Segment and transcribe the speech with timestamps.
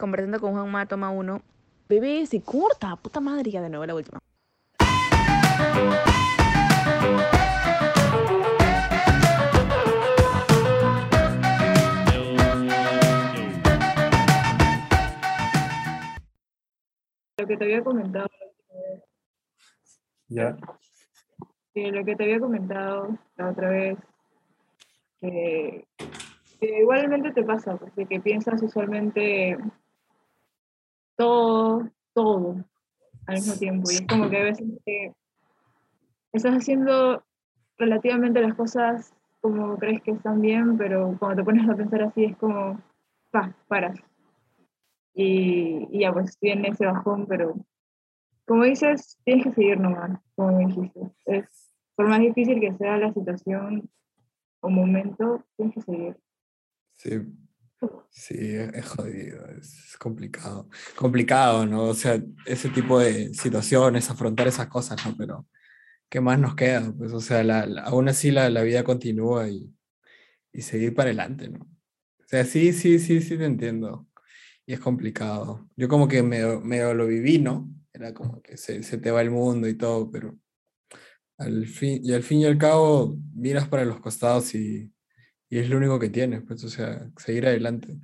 [0.00, 1.42] conversando con Juanma, toma uno.
[1.88, 4.18] Bebé, se corta, puta madre, ya de nuevo la última.
[17.38, 18.28] Lo que te había comentado,
[20.28, 20.56] Ya.
[21.74, 23.98] que lo que te había comentado la otra vez,
[25.20, 25.86] que,
[26.60, 29.56] que igualmente te pasa, porque que piensas usualmente
[31.20, 32.64] todo, todo
[33.26, 33.90] al mismo tiempo.
[33.90, 34.66] Y es como que a veces
[36.32, 37.22] estás haciendo
[37.76, 42.24] relativamente las cosas como crees que están bien, pero cuando te pones a pensar así
[42.24, 42.80] es como,
[43.30, 43.98] pa, paras.
[45.12, 47.54] Y, y ya pues viene ese bajón, pero
[48.46, 51.00] como dices, tienes que seguir nomás, como me dijiste.
[51.26, 53.90] Es, por más difícil que sea la situación
[54.60, 56.16] o momento, tienes que seguir.
[56.96, 57.10] Sí.
[58.10, 60.68] Sí, es jodido, es complicado.
[60.96, 61.84] Complicado, ¿no?
[61.84, 65.16] O sea, ese tipo de situaciones, afrontar esas cosas, ¿no?
[65.16, 65.46] Pero,
[66.10, 66.92] ¿qué más nos queda?
[66.98, 69.74] Pues, o sea, la, la- aún así la, la vida continúa y,
[70.52, 71.60] y seguir para adelante, ¿no?
[71.64, 74.08] O sea, sí, sí, sí, sí te entiendo.
[74.66, 75.68] Y es complicado.
[75.76, 77.70] Yo como que medio, medio lo viví, ¿no?
[77.92, 80.38] Era como que se, se te va el mundo y todo, pero
[81.38, 84.92] al fin, y al fin y al cabo miras para los costados y,
[85.50, 87.98] y es lo único que tienes, pues, o sea, seguir adelante.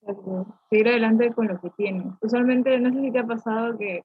[0.00, 0.60] Exacto.
[0.70, 2.14] Seguir adelante con lo que tienes.
[2.20, 4.02] Usualmente, no sé si te ha pasado que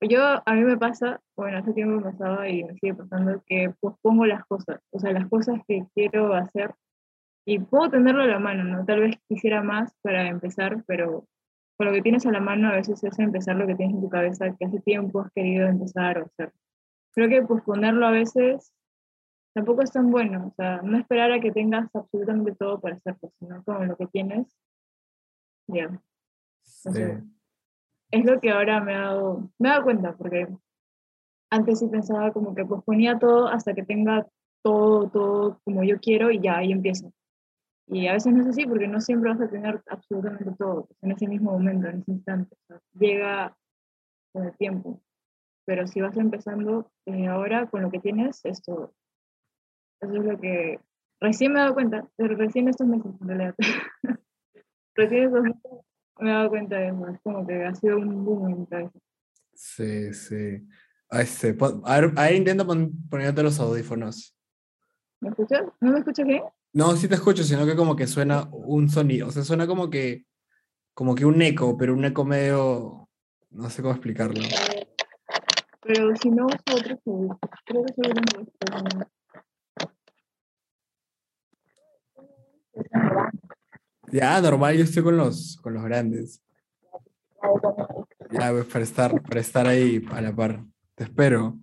[0.00, 3.74] yo, a mí me pasa, bueno, hace tiempo me pasaba y me sigue pasando, que
[3.80, 6.72] pospongo las cosas, o sea, las cosas que quiero hacer
[7.44, 8.84] y puedo tenerlo a la mano, ¿no?
[8.84, 11.26] Tal vez quisiera más para empezar, pero
[11.76, 14.02] con lo que tienes a la mano a veces es empezar lo que tienes en
[14.02, 16.52] tu cabeza que hace tiempo has querido empezar o hacer.
[17.12, 18.72] Creo que posponerlo a veces
[19.54, 23.32] tampoco es tan bueno, o sea, no esperar a que tengas absolutamente todo para hacerlo,
[23.38, 24.56] sino con lo que tienes,
[25.66, 26.00] ya.
[26.62, 27.02] Sí,
[28.10, 30.48] Es lo que ahora me he dado, me he dado cuenta, porque
[31.50, 34.26] antes sí pensaba como que posponía todo hasta que tenga
[34.62, 37.12] todo, todo como yo quiero y ya ahí empiezo.
[37.86, 41.02] Y a veces no es así porque no siempre vas a tener absolutamente todo pues,
[41.02, 42.54] en ese mismo momento, en ese instante.
[42.54, 43.56] o sea, llega
[44.32, 45.00] con el tiempo.
[45.64, 48.94] Pero si vas empezando eh, ahora con lo que tienes, es todo.
[50.00, 50.80] Eso es lo que
[51.20, 53.54] recién me he dado cuenta, pero recién estos meses en realidad.
[54.94, 55.62] recién estos meses
[56.20, 57.08] me he dado cuenta de eso.
[57.08, 58.90] Es como que ha sido un boom en
[59.54, 60.66] sí, sí.
[61.10, 64.36] A, este, pon- a ver, a ver, intenta pon- ponerte los audífonos.
[65.20, 65.62] ¿Me escuchas?
[65.80, 66.42] ¿No me escuchas bien?
[66.72, 69.88] No, sí te escucho, sino que como que suena un sonido, o sea, suena como
[69.90, 70.26] que,
[70.94, 73.08] como que un eco, pero un eco medio,
[73.50, 74.40] no sé cómo explicarlo.
[75.82, 76.98] Pero si no uso otro.
[77.64, 79.08] Creo que solo tengo
[84.10, 86.42] Ya, normal, yo estoy con los, con los grandes.
[88.30, 90.64] Ya, pues, para estar, para estar ahí a la par.
[90.94, 91.56] Te espero.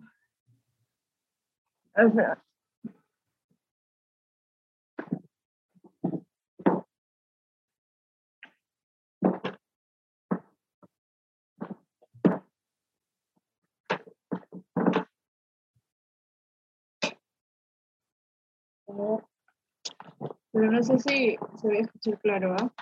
[20.52, 22.74] Pero no sé si se ve escuchar claro, ¿ah?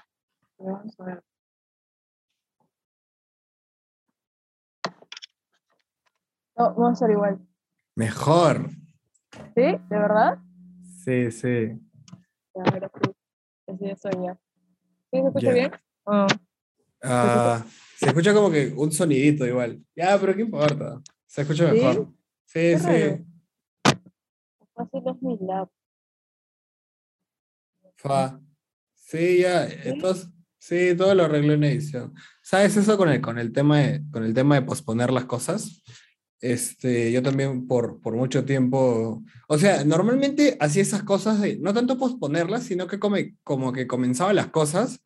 [0.57, 1.23] Pero Vamos a ver.
[6.55, 7.39] No, vamos a hacer igual.
[7.95, 8.69] Mejor.
[9.55, 9.61] ¿Sí?
[9.63, 10.39] ¿De verdad?
[11.03, 11.79] Sí, sí.
[12.55, 13.11] Ya, ahora sí.
[13.67, 14.39] Así ya soy ya.
[15.11, 15.53] ¿Sí se escucha Ya.
[15.53, 15.71] bien?
[16.05, 16.27] Oh.
[17.01, 17.65] Ah,
[17.97, 19.83] se escucha como que un sonidito igual.
[19.95, 21.01] Ya, pero ¿qué importa?
[21.25, 21.75] Se escucha ¿Sí?
[21.77, 22.07] mejor.
[22.45, 23.25] Sí, Qué sí.
[24.75, 25.69] Fácil es mi lab.
[28.03, 28.39] Fa.
[28.95, 29.65] Sí, ya.
[29.85, 32.13] Entonces, sí, todo lo arregló en edición.
[32.41, 35.81] ¿Sabes eso con el, con el tema de, con el tema de posponer las cosas?
[36.41, 41.73] Este, yo también por, por mucho tiempo, o sea, normalmente hacía esas cosas de, no
[41.73, 44.99] tanto posponerlas, sino que come- como que comenzaba las cosas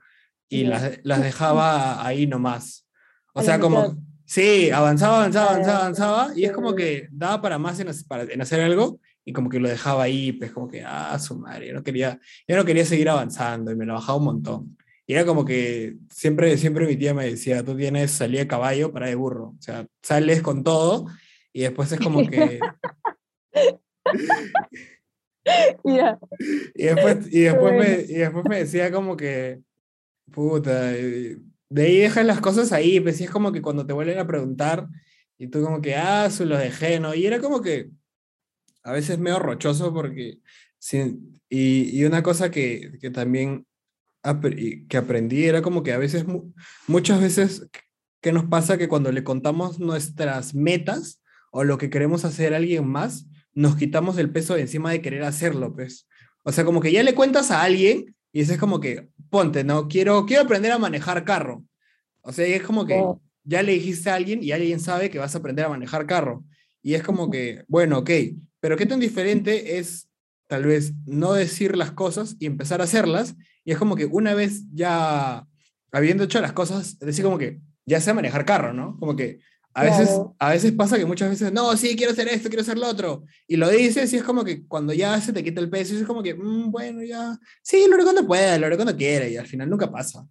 [0.49, 2.87] y las, las dejaba ahí nomás.
[3.33, 7.79] O sea, como, sí, avanzaba, avanzaba, avanzaba, avanzaba, y es como que daba para más
[7.79, 11.19] en, para- en hacer algo, y como que lo dejaba ahí, pues como que, ah,
[11.19, 14.23] su madre, yo no quería, yo no quería seguir avanzando, y me lo bajaba un
[14.23, 14.77] montón.
[15.05, 18.93] Y era como que siempre, siempre mi tía me decía, tú tienes salida de caballo
[18.93, 21.07] para de burro, o sea, sales con todo,
[21.51, 22.59] y después es como que...
[25.83, 26.19] Ya.
[26.75, 29.61] Y después, y después, me, y después me decía como que,
[30.31, 31.37] puta, eh,
[31.69, 34.27] de ahí dejas las cosas ahí, pues sí es como que cuando te vuelven a
[34.27, 34.87] preguntar
[35.37, 37.13] y tú como que, ah, se los dejé, ¿no?
[37.13, 37.89] Y era como que
[38.87, 40.39] a veces medio rochoso porque,
[40.79, 41.19] sí,
[41.49, 43.65] y, y una cosa que, que también
[44.89, 46.51] que aprendí era como que a veces, mu-
[46.87, 47.67] muchas veces,
[48.21, 48.77] ¿qué nos pasa?
[48.77, 53.75] Que cuando le contamos nuestras metas o lo que queremos hacer a alguien más, nos
[53.77, 56.07] quitamos el peso de encima de querer hacerlo, pues.
[56.43, 59.63] O sea, como que ya le cuentas a alguien y eso es como que, ponte,
[59.63, 59.87] ¿no?
[59.87, 61.63] Quiero, quiero aprender a manejar carro.
[62.21, 63.21] O sea, es como que Oh.
[63.45, 66.43] ya le dijiste a alguien y alguien sabe que vas a aprender a manejar carro.
[66.83, 68.09] Y es como que, bueno, ok,
[68.67, 70.09] pero qué tan diferente es
[70.47, 73.33] tal vez no decir las cosas y empezar a hacerlas.
[73.63, 75.47] Y es como que una vez ya
[75.93, 78.97] habiendo hecho las cosas, decir como que ya sé manejar carro, ¿no?
[78.99, 79.39] Como que
[79.73, 80.35] a veces, Claro.
[80.39, 83.23] a veces pasa que muchas veces, no, sí, quiero hacer esto, quiero hacer lo otro.
[83.47, 86.03] Y lo dices y es como que cuando ya se te quita el peso, es
[86.03, 89.29] como que, "Mm, bueno, ya, sí, lo haré cuando pueda, lo haré cuando quiera.
[89.29, 90.27] Y al final nunca pasa.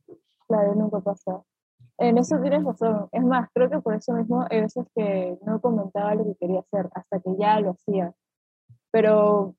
[0.47, 1.41] Claro, nunca pasa.
[1.97, 3.09] En eso tienes razón.
[3.13, 6.61] Es más, creo que por eso mismo hay veces que no comentaba lo que quería
[6.61, 8.13] hacer hasta que ya lo hacía.
[8.91, 9.55] Pero,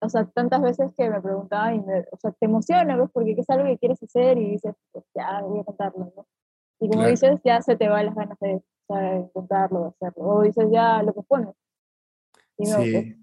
[0.00, 3.10] o sea, tantas veces que me preguntaban y me, o sea, te emociona, ¿ves?
[3.12, 6.26] Porque es algo que quieres hacer y dices, pues ya voy a contarlo, ¿no?
[6.80, 7.10] Y como Claro.
[7.10, 9.28] dices, ya se te van las ganas de, o sea, de
[9.88, 9.94] hacerlo.
[10.16, 11.54] O dices, ya lo pospones.
[12.58, 13.20] Y no, pues, Sí.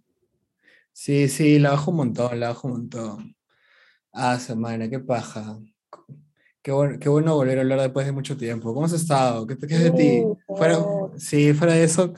[0.94, 3.36] Sí, sí, la bajo un montón, la bajo un montón.
[4.12, 5.58] Ah, semana, qué paja.
[6.62, 8.74] Qué bueno, qué bueno volver a hablar después de mucho tiempo.
[8.74, 9.48] ¿Cómo has estado?
[9.48, 10.24] ¿Qué, qué es de ti?
[10.46, 11.20] Fuera, joder.
[11.20, 12.14] sí, fuera de eso,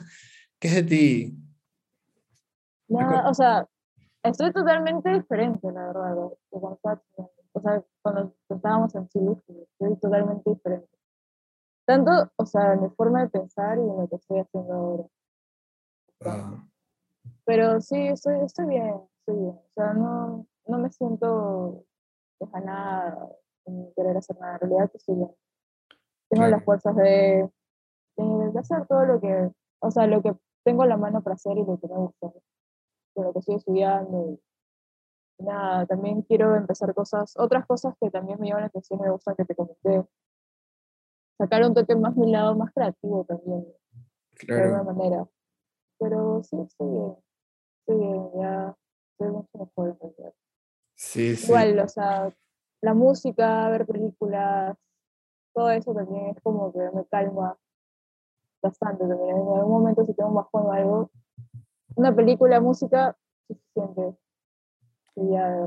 [0.58, 1.38] ¿qué es de ti?
[2.88, 3.66] Nada, o sea,
[4.22, 7.32] estoy totalmente diferente, la verdad, de de cuando estaba estudiando.
[7.56, 10.88] O sea, cuando estábamos en Chile, sí, estoy totalmente diferente.
[11.86, 15.04] Tanto, o sea, en mi forma de pensar y en lo que estoy haciendo ahora.
[16.24, 16.64] Ah,
[17.44, 19.54] Pero sí, estoy, estoy bien, estoy bien.
[19.54, 21.84] O sea, no, no me siento
[22.64, 23.28] nada
[23.64, 24.54] sin querer hacer nada.
[24.54, 25.30] En realidad estoy bien.
[26.30, 26.50] Tengo Claro.
[26.56, 27.50] las fuerzas de,
[28.16, 30.34] de, de hacer todo lo que, o sea, lo que
[30.64, 32.32] tengo la mano para hacer y lo que me gusta.
[33.14, 34.38] Con lo que estoy estudiando
[35.38, 39.02] y nada, también quiero empezar cosas, otras cosas que también me llaman la atención y
[39.02, 40.04] me gusta que te comenté.
[41.38, 43.66] Sacar un toque más mi lado más creativo también,
[44.46, 44.84] de alguna claro.
[44.84, 45.28] manera.
[45.98, 47.16] Pero sí, estoy bien,
[47.80, 48.76] estoy bien, ya
[49.12, 50.34] estoy mucho mejor en realidad.
[50.94, 51.46] Sí, sí.
[51.46, 52.32] Igual, o sea,
[52.80, 54.76] la música, ver películas,
[55.52, 57.56] todo eso también es como que me calma
[58.62, 59.36] bastante también.
[59.36, 61.10] En algún momento si tengo un bajón o algo,
[61.96, 64.16] una película, música, suficiente.
[65.16, 65.66] Ya,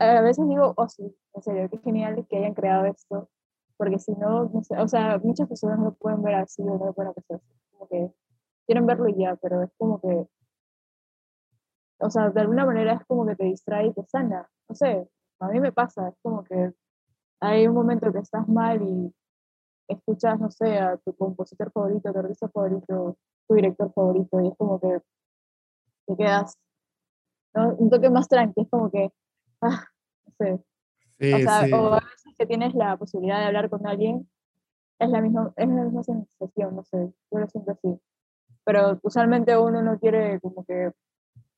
[0.00, 3.28] A veces digo, oh sí, en serio, qué genial que hayan creado esto,
[3.76, 6.86] porque si no, no sé, o sea, muchas personas no pueden ver así o no
[6.86, 7.34] lo pueden así,
[7.72, 8.12] como que
[8.66, 10.26] quieren verlo y ya, pero es como que,
[11.98, 15.08] o sea, de alguna manera es como que te distrae y te sana, no sé,
[15.40, 16.72] a mí me pasa, es como que
[17.40, 19.14] hay un momento que estás mal y
[19.92, 23.16] escuchas, no sé, a tu compositor favorito, tu artista favorito,
[23.48, 25.00] tu director favorito, y es como que
[26.06, 26.56] te quedas,
[27.54, 27.74] ¿no?
[27.74, 29.12] Un toque más tranqui, es como que,
[29.62, 29.84] ah,
[30.26, 30.58] no sé, o
[31.18, 31.72] Sí, sea, sí.
[31.74, 34.28] o a veces que tienes la posibilidad de hablar con alguien,
[34.98, 38.00] es la misma, es la misma sensación, no sé, yo lo siento así.
[38.64, 40.92] Pero usualmente uno no quiere como que,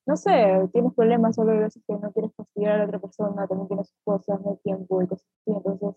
[0.06, 3.46] no sé, tienes problemas, solo hay veces que no quieres fastidiar a la otra persona,
[3.46, 5.96] también tienes cosas, no hay tiempo y cosas así, entonces,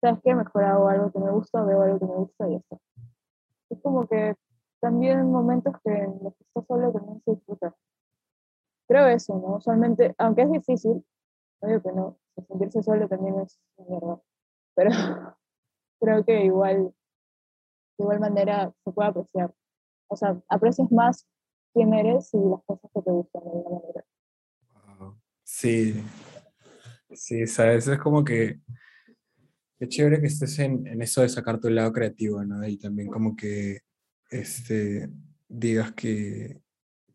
[0.00, 0.34] ¿sabes qué?
[0.34, 2.78] Mejor hago algo que me gusta, veo algo que me gusta y ya está.
[3.70, 4.34] Es como que
[4.80, 7.74] también en momentos que en los que estás solo también se disfruta.
[8.86, 9.56] Creo eso, ¿no?
[9.56, 11.04] Usualmente, aunque es difícil,
[11.62, 14.20] digo que no, sentirse solo también es mierda,
[14.74, 14.90] pero
[16.00, 16.94] creo que igual,
[17.98, 19.52] de igual manera se puede apreciar.
[20.08, 21.28] O sea, aprecias más
[21.74, 24.04] quién eres y las cosas que te gustan de alguna manera.
[25.42, 26.02] Sí,
[27.12, 28.60] sí, sabes, es como que
[29.78, 32.66] qué chévere que estés en, en eso de sacar tu lado creativo, ¿no?
[32.66, 33.80] Y también como que
[34.30, 35.08] este,
[35.48, 36.60] digas que,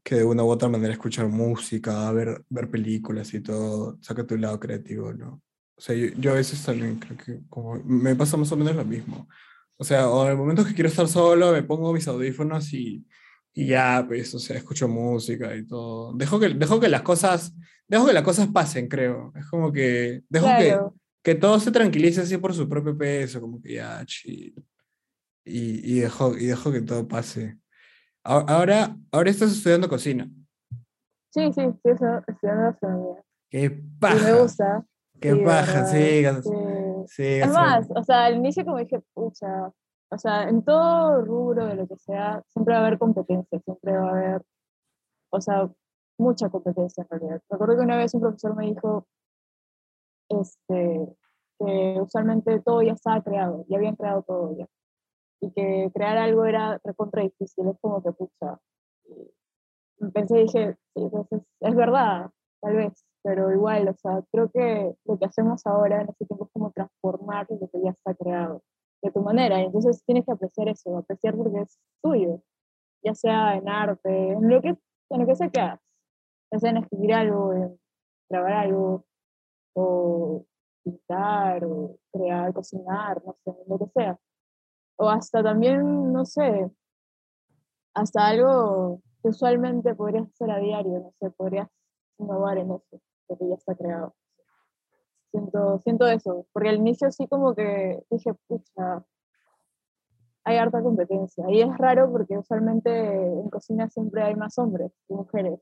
[0.03, 4.37] que de una u otra manera escuchar música, ver, ver películas y todo, saca tu
[4.37, 5.41] lado creativo, ¿no?
[5.75, 8.75] O sea, yo, yo a veces también creo que como me pasa más o menos
[8.75, 9.27] lo mismo.
[9.75, 13.05] O sea, o en el momento que quiero estar solo, me pongo mis audífonos y,
[13.53, 16.13] y ya, pues, o sea, escucho música y todo.
[16.13, 17.53] Dejo que, dejo que las cosas,
[17.87, 19.33] dejo que las cosas pasen, creo.
[19.35, 21.02] Es como que, dejo Claro, que
[21.35, 24.53] todo se tranquilice así por su propio peso, como que ya, chill.
[25.45, 27.57] Y, y, dejo, y dejo que todo pase.
[28.23, 30.29] Ahora, ahora estás estudiando cocina.
[31.29, 33.23] sí, sí, eso, estudiando gastronomía.
[33.49, 34.41] ¡Qué Y me paja!
[34.41, 34.85] gusta,
[35.19, 35.85] ¡Qué sí, paja!
[35.85, 36.49] Sí, sí.
[37.07, 39.71] sí, Es más, o sea, al inicio como dije, pucha,
[40.09, 43.91] o sea, en todo rubro de lo que sea, siempre va a haber competencia, siempre
[43.97, 44.41] va a haber,
[45.31, 45.69] o sea,
[46.17, 47.41] mucha competencia en realidad.
[47.49, 49.07] Me acuerdo que una vez un profesor me dijo,
[50.41, 51.07] este,
[51.59, 54.67] que usualmente todo ya estaba creado, ya habían creado todo ya,
[55.41, 58.59] y que crear algo era recontra difícil, es como que pucha.
[60.13, 62.29] Pensé y dije, sí, pues es, es verdad,
[62.61, 66.45] tal vez, pero igual, o sea, creo que lo que hacemos ahora en este tiempo
[66.45, 68.61] es como transformar lo que ya está creado
[69.01, 72.41] de tu manera, y entonces tienes que apreciar eso, apreciar porque es tuyo,
[73.03, 74.69] ya sea en arte, en lo que,
[75.09, 75.79] en lo que sea que hagas,
[76.51, 77.79] ya sea en escribir algo, en
[78.29, 79.05] grabar algo,
[79.73, 80.45] o
[80.83, 84.19] pintar, o crear, cocinar, no sé, lo que sea.
[84.97, 86.69] O hasta también, no sé,
[87.93, 91.69] hasta algo que usualmente podrías hacer a diario, no sé, podrías
[92.17, 94.13] innovar en eso, porque ya está creado.
[95.31, 99.03] Siento, siento eso, porque al inicio sí como que dije, pucha,
[100.43, 101.45] hay harta competencia.
[101.49, 105.59] Y es raro porque usualmente en cocina siempre hay más hombres que mujeres.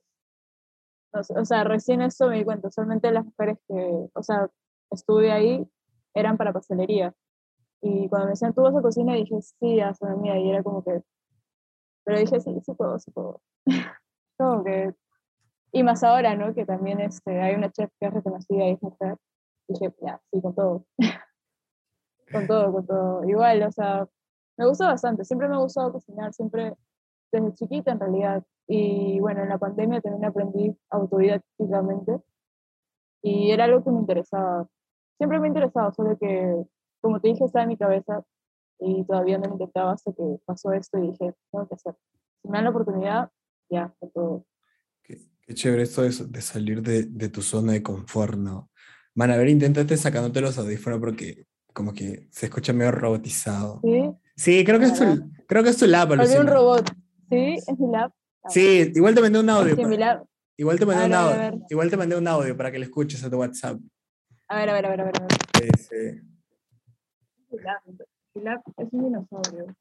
[1.13, 4.49] O sea, recién eso me di cuenta, usualmente las mujeres que, o sea,
[4.91, 5.67] estuve ahí
[6.13, 7.13] eran para pastelería.
[7.81, 10.83] Y cuando me decían, tú vas a cocina, dije, sí, hazme mía, y era como
[10.83, 11.01] que,
[12.03, 13.41] pero dije, sí, sí puedo, sí puedo.
[14.37, 14.93] como que,
[15.71, 16.53] y más ahora, ¿no?
[16.53, 19.17] Que también este, hay una chef que es reconocida y es mujer.
[19.67, 20.85] Dije, ya, sí, con todo.
[22.31, 23.25] con todo, con todo.
[23.25, 24.07] Igual, o sea,
[24.57, 25.23] me gusta bastante.
[25.23, 26.75] Siempre me ha gustado cocinar, siempre,
[27.31, 28.43] desde chiquita en realidad.
[28.73, 32.21] Y bueno, en la pandemia también aprendí autodidácticamente.
[33.21, 34.65] Y era algo que me interesaba.
[35.17, 36.55] Siempre me ha interesado, solo que,
[37.01, 38.23] como te dije, estaba en mi cabeza
[38.79, 41.95] y todavía no lo intentaba hasta que pasó esto y dije, tengo que hacer.
[42.41, 43.29] Si me dan la oportunidad,
[43.69, 44.45] ya, con todo.
[45.03, 48.69] Qué, qué chévere esto de, de salir de, de, tu zona de confort, ¿no?
[49.15, 53.81] Man, a ver, inténtate sacándote los audífonos porque como que se escucha medio robotizado.
[53.83, 54.15] Sí.
[54.37, 56.89] Sí, creo que, es tu, creo que es tu lab, Hay un robot.
[57.29, 58.13] Sí, es mi lab.
[58.50, 59.75] Sí, igual te mandé un audio.
[60.57, 61.65] Igual te mandé un audio.
[61.69, 63.79] Igual te mandé un audio para que lo escuches a tu WhatsApp.
[64.48, 65.12] A ver, a ver, a ver, a ver.
[65.57, 66.21] Sí, sí.
[68.33, 69.75] Mi lab es un dinosaurio.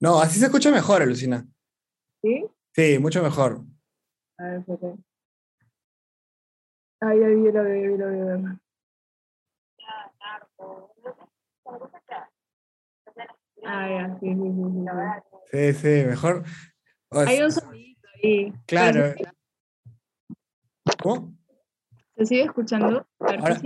[0.00, 1.46] No, así se escucha mejor, Alucina.
[2.22, 2.46] ¿Sí?
[2.72, 3.62] Sí, mucho mejor.
[4.38, 4.96] A ver, espérate.
[7.00, 8.58] Ay, ay, lo veo, lo veo.
[13.64, 14.52] Ah, ya, sí, sí,
[15.52, 15.72] sí.
[15.72, 16.44] Sí, sí, mejor.
[17.10, 18.52] O Hay un sonidito ahí.
[18.66, 19.14] Claro.
[21.02, 21.36] ¿Cómo?
[22.16, 23.06] ¿Se sigue escuchando?
[23.18, 23.60] Ahora,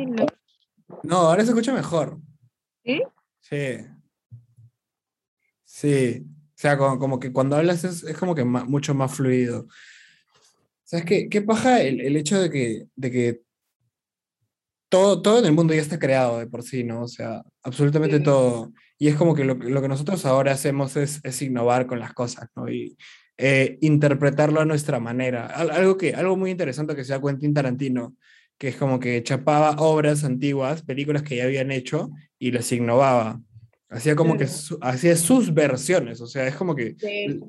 [1.03, 2.19] no, ahora se escucha mejor.
[2.85, 3.03] ¿Sí?
[3.41, 3.77] Sí.
[5.65, 6.27] Sí.
[6.27, 9.67] O sea, como, como que cuando hablas es, es como que ma, mucho más fluido.
[10.85, 11.29] ¿Sabes qué?
[11.29, 13.43] ¿Qué paja el, el hecho de que, de que
[14.91, 17.03] todo, todo en el mundo ya está creado de por sí, ¿no?
[17.03, 18.25] O sea, absolutamente sí.
[18.25, 18.73] todo.
[18.99, 22.13] Y es como que lo, lo, que nosotros ahora hacemos es, es innovar con las
[22.13, 22.69] cosas, ¿no?
[22.69, 22.99] Y
[23.43, 25.47] eh, interpretarlo a nuestra manera.
[25.47, 28.15] Algo, que, algo muy interesante que se da Quentin Tarantino,
[28.59, 33.41] que es como que chapaba obras antiguas, películas que ya habían hecho, y las innovaba.
[33.89, 37.41] Hacía como que su, hacía sus versiones, o sea, es como que, sí,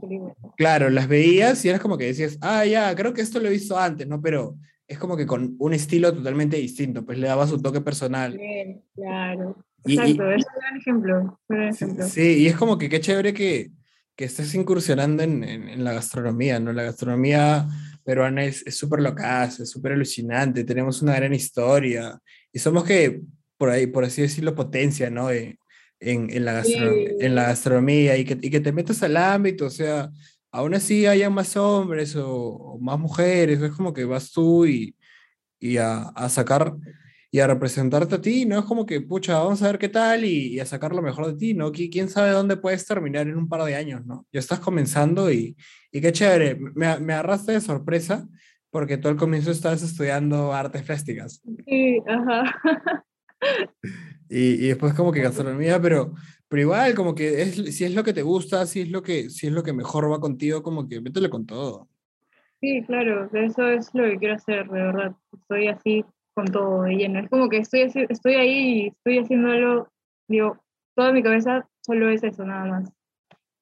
[0.56, 3.52] claro, las veías y eras como que decías, ah, ya, creo que esto lo he
[3.52, 4.22] visto antes, ¿no?
[4.22, 4.56] Pero
[4.88, 8.38] es como que con un estilo totalmente distinto, pues le daba su toque personal.
[8.38, 9.58] Bien, claro.
[9.84, 12.08] Exacto, y, es un gran ejemplo, un ejemplo.
[12.08, 13.72] Sí, y es como que qué chévere que,
[14.16, 16.74] que estés incursionando en, en, en, la gastronomía, ¿no?
[16.74, 17.68] La gastronomía
[18.04, 22.20] peruana es súper locaz, es súper alucinante, tenemos una gran historia
[22.52, 23.22] y somos que,
[23.58, 25.32] por ahí, por así decirlo, potencia, ¿no?
[25.32, 25.58] En,
[26.00, 27.06] en, la, gastro, sí.
[27.20, 30.10] en la gastronomía y que, y que te metas al ámbito, o sea,
[30.52, 34.96] aún así haya más hombres o, o, más mujeres, es como que vas tú y,
[35.60, 36.74] y a, a, sacar
[37.34, 38.60] y a representarte a ti, ¿no?
[38.60, 41.28] Es como que, pucha, vamos a ver qué tal y, y, a sacar lo mejor
[41.28, 41.72] de ti, ¿no?
[41.72, 44.26] ¿Quién sabe dónde puedes terminar en un par de años, ¿no?
[44.34, 45.56] Ya estás comenzando y,
[45.94, 48.28] y qué chévere, me, me agarraste de sorpresa
[48.70, 51.42] porque tú al comienzo estabas estudiando artes plásticas.
[51.66, 52.44] Sí, ajá.
[54.30, 56.14] y, y después como que gastronomía, pero,
[56.50, 59.30] pero igual, como que es, si es lo que te gusta, si es lo que,
[59.30, 61.88] si es lo que mejor va contigo, como que métele con todo.
[62.60, 65.16] Sí, claro, eso es lo que quiero hacer, de verdad.
[65.34, 67.20] Estoy así con todo de lleno.
[67.20, 69.90] Es como que estoy, estoy ahí y estoy haciéndolo,
[70.28, 70.58] digo,
[70.96, 72.92] toda mi cabeza solo es eso, nada más.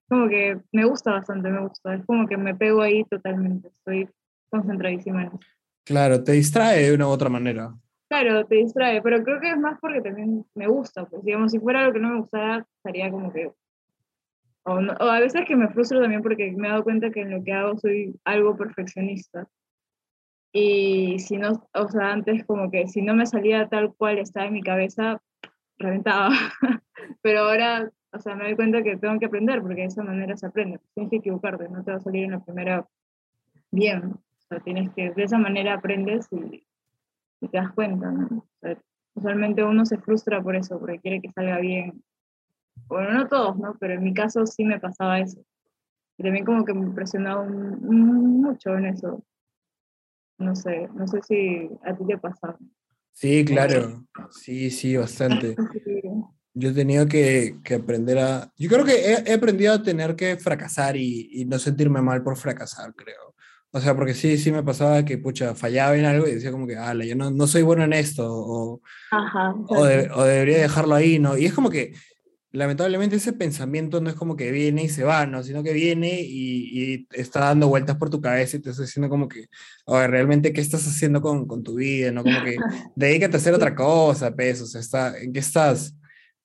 [0.10, 1.94] Como que me gusta bastante, me gusta.
[1.94, 3.68] Es como que me pego ahí totalmente.
[3.70, 4.10] Estoy
[4.50, 5.40] concentradísima en eso.
[5.86, 7.74] Claro, te distrae de una u otra manera.
[8.10, 11.60] Claro, te distrae, pero creo que es más porque también me gusta, pues digamos, si
[11.60, 13.52] fuera algo que no me gustara, estaría como que...
[14.64, 17.22] O, no, o, a veces que me frustro también porque me he dado cuenta que
[17.22, 19.48] en lo que hago soy algo perfeccionista.
[20.52, 24.48] Y si no, o sea, antes como que si no me salía tal cual estaba
[24.48, 25.22] en mi cabeza,
[25.78, 26.30] reventaba.
[27.22, 30.36] pero ahora, o sea, me doy cuenta que tengo que aprender porque de esa manera
[30.38, 30.80] se aprende.
[30.96, 32.88] Tienes que equivocarte, no te va a salir en la primera
[33.72, 34.14] bien.
[34.14, 36.66] O sea, tienes que, de esa manera aprendes y
[37.42, 38.28] y te das cuenta, ¿no?
[38.38, 38.78] O sea,
[39.16, 42.04] usualmente uno se frustra por eso, porque quiere que salga bien.
[42.88, 43.76] Bueno, no todos, ¿no?
[43.80, 45.42] Pero en mi caso sí me pasaba eso.
[46.18, 49.24] Y también como que me impresionaba un, un, mucho en eso.
[50.40, 52.58] No sé, no sé si a ti te pasa.
[53.12, 54.06] Sí, claro.
[54.32, 55.56] Sí, sí, bastante.
[56.54, 58.52] Yo he tenido que, que aprender a...
[58.58, 62.24] Yo creo que he, he aprendido a tener que fracasar y, y, no sentirme mal
[62.24, 63.36] por fracasar, creo.
[63.72, 66.66] O sea, porque sí, sí me pasaba que, pucha, fallaba en algo y decía como
[66.66, 68.82] que, ala, yo no, no soy bueno en esto, o,
[69.12, 71.38] Ajá, o, de- o debería dejarlo ahí, ¿no?
[71.38, 71.94] Y es como que,
[72.52, 75.44] lamentablemente, ese pensamiento no es como que viene y se va, ¿no?
[75.44, 79.10] Sino que viene y, y está dando vueltas por tu cabeza y te está diciendo
[79.10, 79.48] como que,
[79.86, 82.24] oye, realmente, ¿qué estás haciendo con, con tu vida, ¿no?
[82.24, 82.58] Como que,
[82.96, 85.96] dedícate a hacer otra cosa, pues, o sea, está, ¿en qué estás?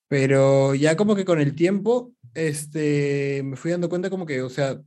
[0.09, 4.51] Pero ya como que con el tiempo, este, me fui dando cuenta como que, o
[4.51, 4.79] sea,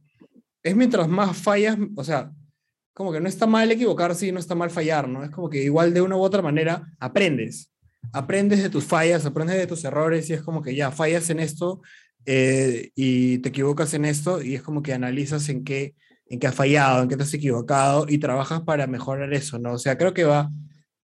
[0.63, 2.31] es mientras más fallas, o sea,
[2.93, 5.23] como que no está mal equivocarse y no está mal fallar, ¿no?
[5.23, 7.71] Es como que igual de una u otra manera aprendes.
[8.13, 11.39] Aprendes de tus fallas, aprendes de tus errores y es como que ya fallas en
[11.39, 11.81] esto
[12.25, 15.95] eh, y te equivocas en esto y es como que analizas en qué,
[16.27, 19.73] en qué has fallado, en qué te has equivocado y trabajas para mejorar eso, ¿no?
[19.73, 20.49] O sea, creo que va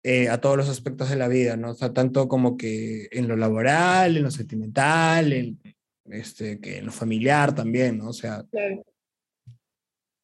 [0.04, 1.72] eh, a todos los aspectos de la vida, ¿no?
[1.72, 5.60] O sea, tanto como que en lo laboral, en lo sentimental, en,
[6.06, 8.10] este, que en lo familiar también, ¿no?
[8.10, 8.84] O sea, Claro.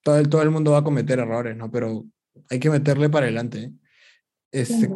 [0.03, 1.71] todo el, todo el mundo va a cometer errores, ¿no?
[1.71, 2.05] Pero
[2.49, 3.59] hay que meterle para adelante.
[3.63, 3.71] ¿eh?
[4.51, 4.89] Este,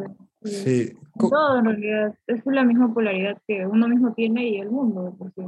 [0.44, 0.92] sí.
[1.18, 5.10] Todo, en realidad, es la misma polaridad que uno mismo tiene y el mundo, de
[5.12, 5.42] por sí.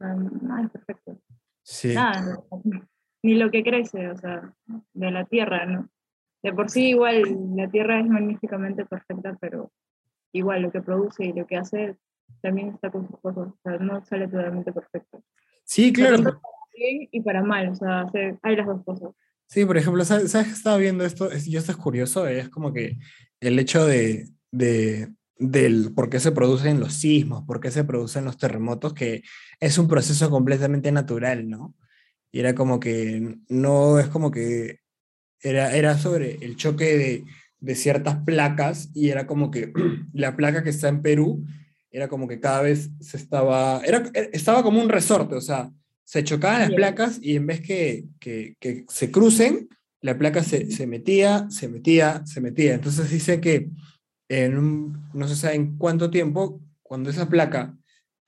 [0.00, 1.18] Nada es perfecto.
[1.62, 1.94] sí.
[1.94, 2.40] Nada,
[3.22, 4.52] ni lo que crece, o sea,
[4.94, 5.88] de la tierra, ¿no?
[6.42, 7.22] De por sí igual
[7.54, 9.70] la tierra es magníficamente perfecta, pero
[10.32, 11.96] igual lo que produce y lo que hace
[12.40, 15.22] también está con sus cosas, o sea, no sale totalmente perfecto.
[15.64, 16.16] Sí, claro.
[16.16, 19.10] Tanto para bien y para mal, o sea, se- hay las dos cosas.
[19.46, 21.30] Sí, por ejemplo, ¿sabes, que estaba viendo esto?
[21.30, 22.96] Es- y esto es curioso, es como que
[23.38, 28.24] el hecho de, de, del por qué se producen los sismos, por qué se producen
[28.24, 29.22] los terremotos, que
[29.58, 31.74] es un proceso completamente natural, ¿no?
[32.30, 34.80] Y era como que no es como que
[35.42, 37.24] era, era sobre el choque de,
[37.58, 39.72] de ciertas placas y era como que
[40.12, 41.44] la placa que está en Perú
[41.90, 45.70] era como que cada vez se estaba, era, estaba como un resorte, o sea,
[46.04, 49.68] se chocaban las placas y en vez que, que, que se crucen,
[50.00, 52.74] la placa se, se metía, se metía, se metía.
[52.74, 53.68] Entonces dice que
[54.32, 57.76] en un, no se sabe en cuánto tiempo, cuando esa placa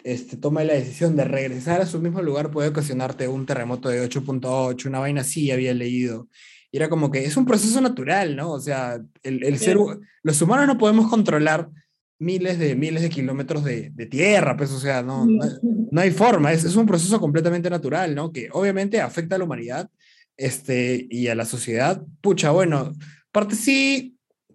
[0.03, 4.07] este, toma la decisión de regresar a su mismo lugar, puede ocasionarte un terremoto de
[4.09, 6.29] 8.8, una vaina así había leído.
[6.71, 8.51] Y era como que es un proceso natural, ¿no?
[8.51, 9.79] O sea, el, el ser,
[10.23, 11.71] los humanos no podemos controlar
[12.19, 15.45] miles de miles de kilómetros de, de tierra, pues, o sea, no, no,
[15.91, 18.33] no hay forma, es, es un proceso completamente natural, ¿no?
[18.33, 19.91] Que obviamente afecta a la humanidad
[20.37, 22.03] este, y a la sociedad.
[22.21, 22.93] Pucha, bueno,
[23.33, 24.14] parte sí,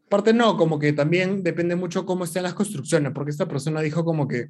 [0.10, 4.04] parte no, como que también depende mucho cómo estén las construcciones, porque esta persona dijo
[4.04, 4.50] como que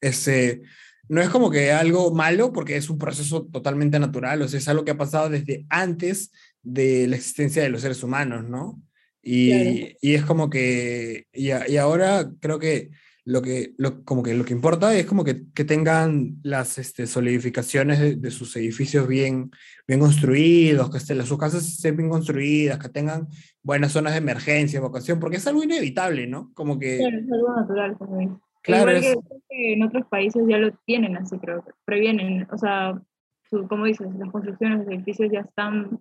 [0.00, 0.62] este,
[1.08, 4.68] no es como que algo malo, porque es un proceso totalmente natural, o sea, es
[4.68, 6.32] algo que ha pasado desde antes
[6.62, 8.80] de la existencia de los seres humanos, ¿no?
[9.22, 9.96] Y, Claro.
[10.00, 12.90] y es como que, y, a- y ahora creo que
[13.24, 17.06] lo que, lo, como que lo que importa es como que, que tengan las este,
[17.06, 19.50] solidificaciones de, de sus edificios bien,
[19.86, 23.28] bien construidos, que estén, sus casas estén bien construidas, que tengan
[23.62, 26.50] buenas zonas de emergencia, evacuación, porque es algo inevitable, ¿no?
[26.54, 28.40] Como que, Claro, es algo natural también.
[28.60, 29.16] claro, Igual es,
[29.48, 33.00] que, en otros países ya lo tienen así, creo, que previenen, o sea,
[33.48, 36.00] su- como dices, las construcciones, los edificios ya están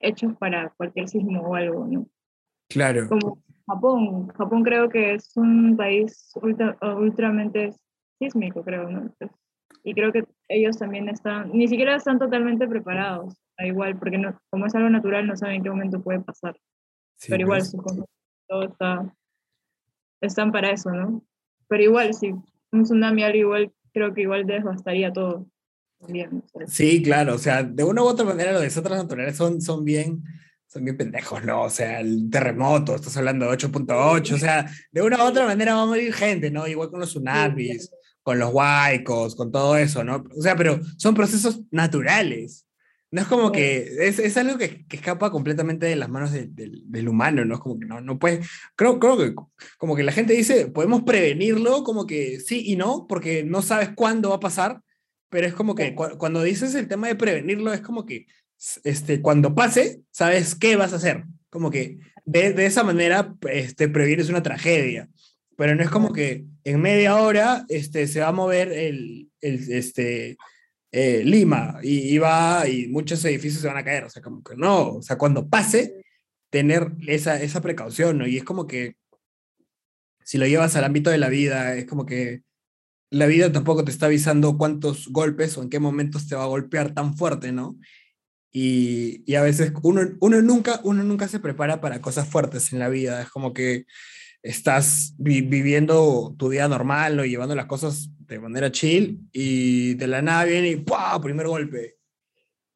[0.00, 2.08] hechos para cualquier sismo o algo, ¿no?
[2.68, 3.08] claro.
[3.08, 7.72] Como Japón, Japón creo que es un país ultra, ultramente
[8.18, 9.02] sísmico, creo, ¿no?
[9.02, 9.30] Entonces,
[9.82, 14.38] y creo que ellos también están, ni siquiera están totalmente preparados, da igual, porque no,
[14.50, 16.56] como es algo natural no saben en qué momento puede pasar,
[17.16, 17.82] Sí, pero igual pues.
[17.82, 18.04] cosas,
[18.48, 19.14] todo está,
[20.20, 21.22] están para eso, ¿no?
[21.68, 22.30] Pero igual, si
[22.72, 25.46] un tsunami algo igual, creo que igual devastaría todo.
[26.06, 26.28] Sea,
[26.66, 30.22] Sí, claro, o sea, de una u otra manera los desastres naturales son, son bien,
[30.76, 31.62] son bien pendejos, ¿no?
[31.62, 35.74] O sea, el terremoto, estás hablando de 8.8, o sea, de una u otra manera
[35.74, 36.66] va a morir gente, ¿no?
[36.68, 37.90] Igual con los tsunamis,
[38.22, 40.24] con los huaicos, con todo eso, ¿no?
[40.36, 42.64] O sea, pero son procesos naturales.
[43.10, 46.48] No es como que, es, es algo que, que escapa completamente de las manos de-
[46.48, 47.54] del- del humano, ¿no?
[47.54, 48.40] Es como que no, no puede,
[48.74, 49.34] creo, creo que
[49.78, 53.90] como que la gente dice, podemos prevenirlo, como que sí y no, porque no sabes
[53.94, 54.82] cuándo va a pasar,
[55.30, 58.26] pero es como que cu- cuando dices el tema de prevenirlo, es como que
[58.84, 61.24] este, cuando pase, sabes qué vas a hacer.
[61.50, 65.08] Como que de, de esa manera este, previenes una tragedia.
[65.56, 69.72] Pero no es como que en media hora este, se va a mover el, el,
[69.72, 70.36] este,
[70.92, 74.04] eh, Lima y, y va y muchos edificios se van a caer.
[74.04, 74.96] O sea, como que no.
[74.96, 75.94] O sea, cuando pase,
[76.50, 78.26] tener esa, esa precaución, ¿no?
[78.26, 78.96] Y es como que
[80.24, 82.42] si lo llevas al ámbito de la vida, es como que
[83.10, 86.48] la vida tampoco te está avisando cuántos golpes o en qué momentos te va a
[86.48, 87.78] golpear tan fuerte, ¿no?
[88.52, 92.78] Y, y a veces uno, uno, nunca, uno nunca se prepara para cosas fuertes en
[92.78, 93.22] la vida.
[93.22, 93.86] Es como que
[94.42, 100.06] estás vi- viviendo tu vida normal o llevando las cosas de manera chill y de
[100.06, 101.20] la nada viene y ¡pua!
[101.20, 101.96] primer golpe.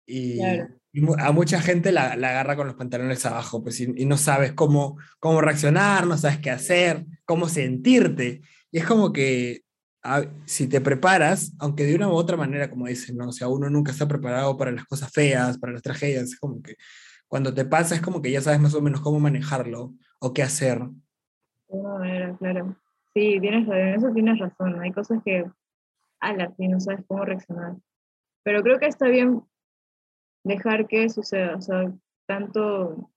[0.06, 0.68] Y, Claro.
[0.92, 4.04] y mu- a mucha gente la, la agarra con los pantalones abajo, pues, y, y
[4.06, 8.42] no sabes cómo, cómo reaccionar, no sabes qué hacer, cómo sentirte.
[8.72, 9.62] Y es como que
[10.02, 13.28] a- si te preparas, aunque de una u otra manera, como dicen, ¿no?
[13.28, 16.62] O sea, uno nunca está preparado para las cosas feas, para las tragedias, es como
[16.62, 16.76] que
[17.28, 20.42] cuando te pasa es como que ya sabes más o menos cómo manejarlo o qué
[20.42, 20.82] hacer.
[21.68, 22.76] Alguna manera, claro.
[23.14, 24.80] Sí, tienes, en eso tienes razón.
[24.80, 25.44] Hay cosas que,
[26.20, 27.76] ala, sí, no sabes cómo reaccionar.
[28.42, 29.42] Pero creo que está bien
[30.44, 31.92] dejar que suceda, o sea,
[32.26, 33.10] tanto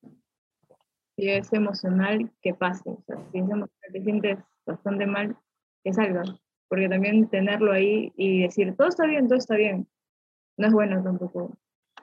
[1.15, 2.89] si es emocional, que pase.
[2.89, 5.37] O sea, si es emocional, te sientes bastante mal,
[5.83, 6.23] que salga.
[6.73, 9.87] Porque también tenerlo ahí y decir, todo está bien, todo está bien,
[10.57, 11.55] no es bueno tampoco.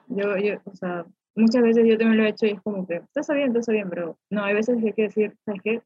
[0.07, 1.05] Yo, yo, o sea,
[1.35, 3.59] muchas veces yo también lo he hecho y es como que, todo está bien, todo
[3.59, 5.83] está bien, pero no, hay veces que hay que decir, ¿sabes qué?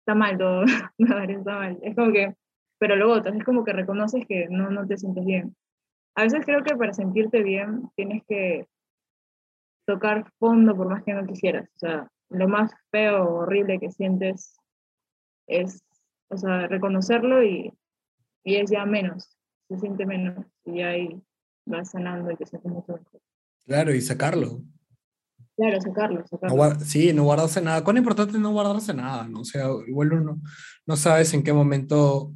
[0.00, 0.64] Está mal todo,
[0.98, 1.78] está mal.
[1.80, 2.34] Es como que,
[2.78, 5.56] pero lo otro, es como que reconoces que no, no te sientes bien.
[6.14, 8.66] A veces creo que para sentirte bien tienes que
[9.86, 11.70] tocar fondo por más que no quisieras.
[11.76, 14.60] O sea, lo más feo horrible que sientes
[15.46, 15.82] es,
[16.28, 17.72] o sea, reconocerlo y,
[18.44, 19.36] y es ya menos,
[19.68, 21.22] se siente menos y ahí
[21.66, 23.20] vas sanando y te sientes mucho mejor.
[23.66, 24.62] Claro, y sacarlo.
[25.56, 26.56] Claro, sacarlo, No sacarlo.
[26.56, 27.82] guar- sí, no guardarse nada.
[27.82, 29.40] Cuán importante es no guardarse nada, ¿no?
[29.40, 30.40] O sea, igual uno
[30.86, 32.32] no sabes en qué momento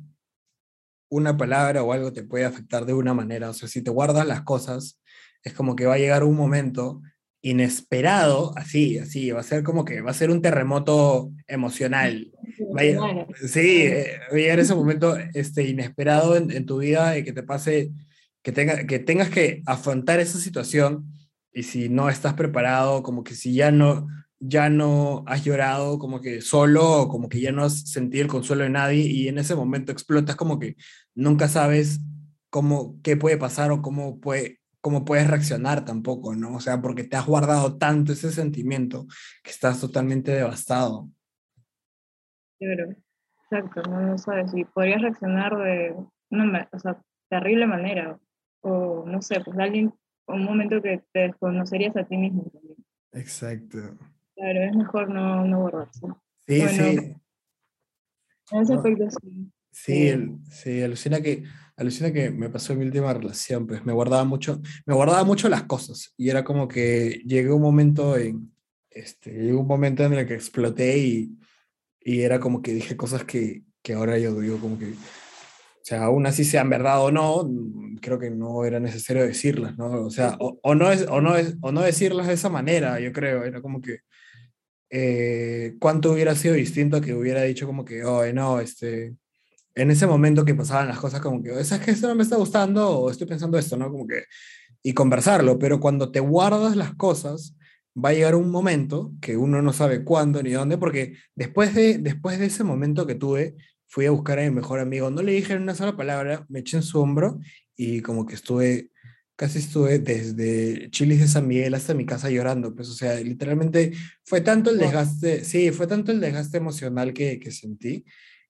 [1.11, 3.50] una palabra o algo te puede afectar de una manera.
[3.50, 5.00] O sea, si te guardas las cosas,
[5.42, 7.00] es como que va a llegar un momento
[7.42, 12.31] inesperado, así, así, va a ser como que va a ser un terremoto emocional.
[12.72, 12.98] Vaya-
[13.46, 17.33] Sí, eh, va a llegar ese momento este, inesperado en, en tu vida de que
[17.33, 17.90] te pase,
[18.42, 21.12] que, tenga, que tengas que afrontar esa situación
[21.52, 24.07] y si no estás preparado, como que si ya no,
[24.40, 28.64] ya no has llorado, como que solo, como que ya no has sentido el consuelo
[28.64, 30.76] de nadie y en ese momento explotas como que
[31.14, 32.00] nunca sabes
[32.50, 36.57] cómo, qué puede pasar o cómo, puede, cómo puedes reaccionar tampoco, ¿no?
[36.57, 39.07] O sea, porque te has guardado tanto ese sentimiento
[39.42, 41.09] que estás totalmente devastado.
[42.59, 42.95] Claro,
[43.45, 45.97] exacto, no, no sabes, y podrías reaccionar de
[46.31, 48.18] una o sea, terrible manera,
[48.61, 49.95] o no sé, pues alguien,
[50.27, 52.77] un momento que te desconocerías a ti mismo también.
[53.12, 53.79] Exacto.
[54.37, 56.07] Claro, es mejor no, no guardarse.
[56.47, 56.71] Sí, Bueno.
[56.73, 57.16] sí,
[58.53, 59.53] En ese aspecto sí.
[59.71, 61.45] sí, el- sí, alucina que,
[61.83, 65.49] alucina que me pasó en mi última relación, pues me guardaba mucho, me guardaba mucho
[65.49, 68.53] las cosas y era como que llegué un momento en,
[68.90, 71.38] este, llegó un momento en el que exploté y,
[72.01, 76.05] y era como que dije cosas que, que ahora yo digo como que, o sea,
[76.05, 77.51] aún así sean verdad o no,
[78.01, 80.05] creo que no era necesario decirlas, ¿no?
[80.05, 83.01] O sea, o, o no, es, o, no es, o no decirlas de esa manera,
[83.01, 83.99] yo creo, era como que,
[84.90, 89.14] eh, cuánto hubiera sido distinto que hubiera dicho como que, oh, no, este,
[89.74, 92.37] en ese momento que pasaban las cosas como que, ¿sabes que esto no me está
[92.37, 92.88] gustando?
[92.90, 93.90] O estoy pensando esto, ¿no?
[93.90, 94.24] Como que,
[94.82, 97.56] y conversarlo, pero cuando te guardas las cosas,
[97.96, 101.98] va a llegar un momento que uno no sabe cuándo ni dónde, porque después de,
[101.98, 103.56] después de ese momento que tuve,
[103.87, 106.78] fui a buscar a mi mejor amigo, no le dije una sola palabra, me eché
[106.78, 107.38] en su hombro
[107.76, 108.90] y como que estuve,
[109.37, 113.92] casi estuve desde Chilis de San Miguel hasta mi casa llorando, pues, o sea, literalmente
[114.24, 118.04] fue tanto el desgaste, sí, fue tanto el desgaste emocional que, que sentí,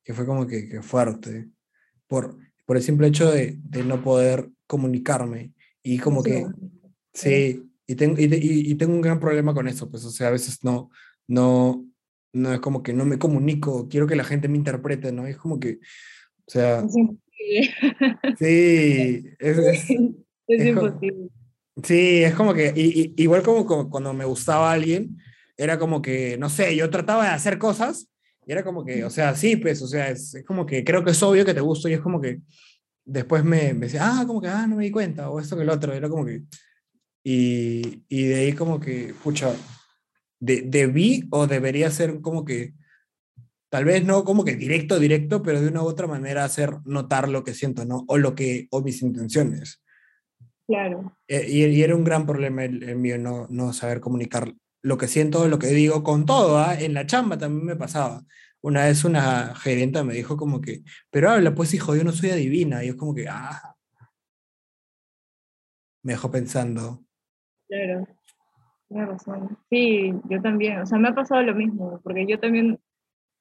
[0.05, 1.49] que fue como que, que fuerte,
[2.07, 2.37] por,
[2.67, 6.47] por el simple hecho de, de no poder comunicarme y como Sí, que,
[7.15, 10.29] sí, y, tengo y, y- y tengo un gran problema con eso, pues, o sea,
[10.29, 10.91] a veces no,
[11.27, 11.87] no,
[12.33, 15.27] no es como que no me comunico, quiero que la gente me interprete, ¿no?
[15.27, 15.79] Es como que,
[16.47, 17.21] o sea, imposible.
[18.39, 19.91] sí, es, es-
[20.49, 21.29] Es imposible.
[21.83, 25.17] Sí, es como que, y- y- igual como, como cuando me gustaba alguien,
[25.57, 28.09] era como que, no sé, yo trataba de hacer cosas
[28.47, 31.05] y era como que, o sea, sí, pues, o sea, es, es como que creo
[31.05, 32.41] que es obvio que te gusto y es como que
[33.05, 35.63] después me, me decía, ah, como que, ah, no me di cuenta, o esto que
[35.63, 36.43] el otro, era como que,
[37.25, 39.55] y, y de ahí como que, pucha,
[40.41, 42.75] de, debí o debería ser como que,
[43.71, 47.29] tal vez no como que directo, directo, pero de una u otra manera hacer notar
[47.29, 48.05] lo que siento, ¿no?
[48.07, 49.83] O lo que, o mis intenciones.
[50.67, 54.55] Claro, Eh, Y, y era un gran problema el, el mío no, no saber comunicar
[54.83, 56.59] lo que siento, lo que digo con todo.
[56.59, 56.75] ¿ah?
[56.79, 58.23] En la chamba también me pasaba.
[58.61, 62.31] Una vez una gerenta me dijo como que, pero habla, pues hijo, yo no soy
[62.31, 62.85] adivina.
[62.85, 63.75] Y yo como que, ah.
[66.03, 67.05] Me dejó pensando.
[67.69, 68.07] claro.
[68.89, 69.59] Tienes razón.
[69.71, 70.81] Sí, yo también.
[70.81, 72.79] O sea, me ha pasado lo mismo, porque yo también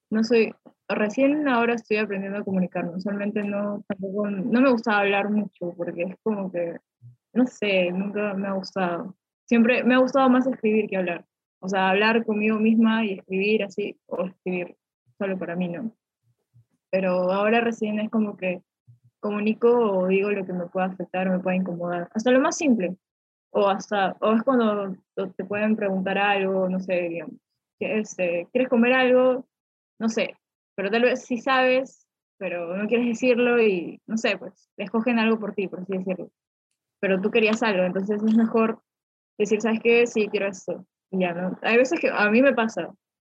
[0.10, 0.54] no soy,
[0.88, 2.96] recién ahora estoy aprendiendo a comunicarme.
[2.96, 6.78] Usualmente no, tampoco, no me gustaba hablar mucho, porque es como que,
[7.34, 9.16] no sé, nunca me ha gustado.
[9.46, 11.26] siempre me ha gustado más escribir que hablar.
[11.62, 14.76] O sea, hablar conmigo misma y escribir así, o escribir
[15.18, 15.96] solo para mí, ¿no?
[16.90, 18.62] Pero ahora recién es como que
[19.20, 22.10] comunico o digo lo que me pueda afectar o me pueda incomodar.
[22.14, 22.98] Hasta lo más simple.
[23.52, 24.96] O hasta, o es cuando
[25.36, 27.36] te pueden preguntar algo, no sé, digamos,
[27.80, 29.46] este, ¿quieres comer algo?
[30.00, 30.36] No sé,
[30.76, 35.38] pero tal vez sí sabes, pero no quieres decirlo y, no sé, pues, escogen algo
[35.40, 36.32] por ti, por así decirlo.
[37.00, 38.82] Pero tú querías algo, entonces es mejor
[39.38, 40.08] decir, ¿sabes qué?
[40.08, 40.86] Sí, quiero esto.
[41.12, 41.58] Ya, ¿no?
[41.62, 42.90] Hay veces que a mí me pasa,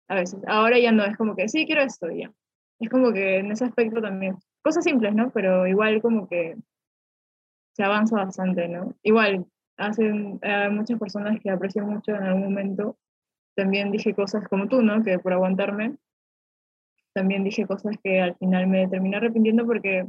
[0.08, 0.40] a veces.
[0.46, 2.32] Ahora ya no, es como que, sí, quiero esto, ya.
[2.78, 4.36] Es como que en ese aspecto también.
[4.62, 5.30] Cosas simples, ¿no?
[5.30, 6.56] Pero igual como que
[7.72, 8.94] se avanza bastante, ¿no?
[9.02, 12.96] Igual, hacen eh, muchas personas que aprecio mucho en algún momento.
[13.56, 15.02] También dije cosas como tú, ¿no?
[15.02, 15.96] Que por aguantarme,
[17.14, 20.06] también dije cosas que al final me terminé arrepintiendo porque,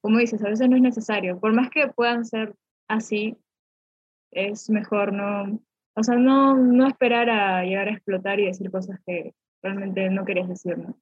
[0.00, 1.38] como dices, a veces no es necesario.
[1.40, 2.54] Por más que puedan ser
[2.88, 3.36] así,
[4.30, 5.60] es mejor no,
[5.96, 10.24] o sea, no, no esperar a llegar a explotar y decir cosas que realmente no
[10.24, 10.96] querías decir, ¿no?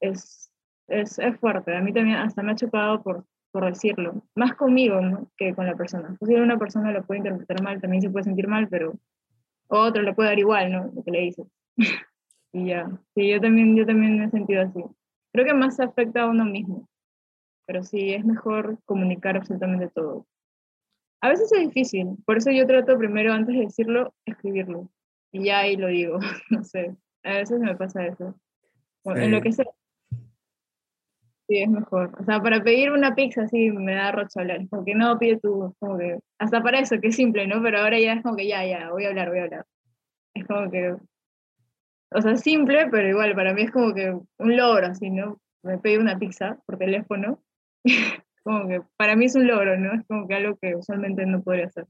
[0.00, 0.52] Es,
[0.88, 5.00] es, es fuerte, a mí también hasta me ha chocado por, por decirlo, más conmigo
[5.00, 5.30] ¿no?
[5.36, 6.14] que con la persona.
[6.18, 8.92] Pues si una persona lo puede interpretar mal, también se puede sentir mal, pero
[9.68, 10.90] otro le puede dar igual, ¿no?
[10.94, 11.46] Lo que le dices.
[12.52, 14.84] y ya, sí, yo también, yo también me he sentido así.
[15.32, 16.88] Creo que más afecta a uno mismo,
[17.66, 20.26] pero sí, es mejor comunicar absolutamente todo.
[21.20, 24.90] A veces es difícil, por eso yo trato primero, antes de decirlo, escribirlo.
[25.32, 26.18] Y ya ahí lo digo,
[26.50, 26.94] no sé.
[27.24, 28.34] A veces me pasa eso.
[29.04, 29.66] En lo que sea.
[31.48, 32.12] Sí, es mejor.
[32.18, 34.68] O sea, para pedir una pizza sí me da rocha hablar.
[34.68, 35.74] Como que no, pide tú.
[35.78, 37.62] Como que, hasta para eso, que es simple, ¿no?
[37.62, 39.66] Pero ahora ya es como que ya, ya, voy a hablar, voy a hablar.
[40.34, 40.96] Es como que.
[42.10, 45.40] O sea, simple, pero igual, para mí es como que un logro, así, ¿no?
[45.62, 47.40] Me pedí una pizza por teléfono.
[48.46, 49.92] como que para mí es un logro, ¿no?
[49.92, 51.84] Es como que algo que usualmente no podría hacer.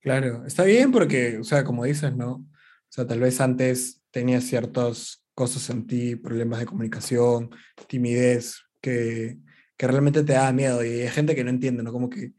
[0.00, 2.34] Claro, está bien porque, o sea, como dices, ¿no?
[2.34, 2.46] O
[2.88, 7.50] sea, tal vez antes tenías ciertas cosas en ti, problemas de comunicación,
[7.88, 9.38] timidez, que,
[9.76, 11.90] que realmente te da miedo y hay gente que no entiende, ¿no?
[11.90, 12.34] Como que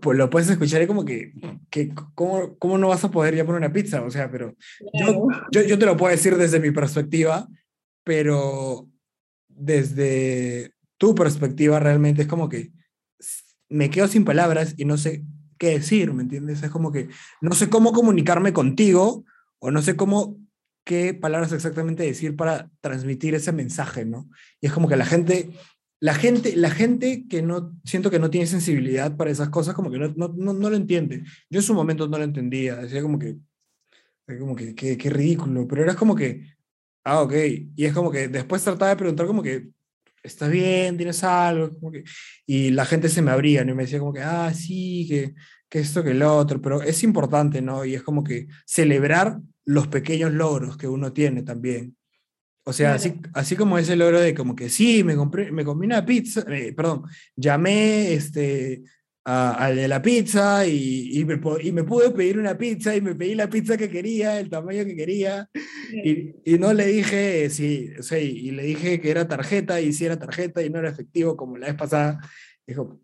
[0.00, 1.32] pues lo puedes escuchar y como que,
[1.70, 4.02] que ¿cómo, ¿cómo, no vas a poder ya poner una pizza?
[4.02, 4.56] O sea, pero
[4.92, 7.48] yo, yo, yo te lo puedo decir desde mi perspectiva,
[8.02, 8.88] pero
[9.46, 12.72] desde tu perspectiva realmente es como que
[13.68, 15.24] me quedo sin palabras y no sé
[15.58, 16.62] qué decir, ¿me entiendes?
[16.62, 17.08] Es como que
[17.40, 19.24] no sé cómo comunicarme contigo
[19.58, 20.38] o no sé cómo,
[20.84, 24.28] qué palabras exactamente decir para transmitir ese mensaje, ¿no?
[24.60, 25.50] Y es como que la gente,
[26.00, 29.90] la gente, la gente que no, siento que no tiene sensibilidad para esas cosas, como
[29.90, 31.24] que no, no, no, lo entiende.
[31.50, 33.36] Yo en su momento no lo entendía, decía como que,
[34.38, 36.54] como que, qué ridículo, pero era como que,
[37.04, 37.34] ah, ok,
[37.76, 39.70] y es como que después trataba de preguntar como que,
[40.22, 40.96] ¿estás bien?
[40.96, 41.72] ¿Tienes algo?
[41.78, 42.04] Como que,
[42.46, 43.72] y la gente se me abría, ¿no?
[43.72, 45.34] Y me decía como que, ah, sí, que,
[45.68, 47.84] que esto, que el otro, pero es importante, ¿no?
[47.84, 51.96] Y es como que celebrar los pequeños logros que uno tiene también.
[52.64, 55.86] O sea, así, así como ese logro de como que sí, me compré, me comí
[55.86, 57.04] una pizza, eh, perdón,
[57.34, 58.82] llamé, este,
[59.24, 63.14] al de la pizza y, y, me, y, me, pude pedir una pizza y me
[63.14, 65.48] pedí la pizza que quería, el tamaño que quería.
[65.92, 69.92] Y, y no le dije si, o sea, y le dije que era tarjeta y
[69.92, 72.20] si era tarjeta y no era efectivo como la vez pasada.
[72.66, 73.00] Dijo,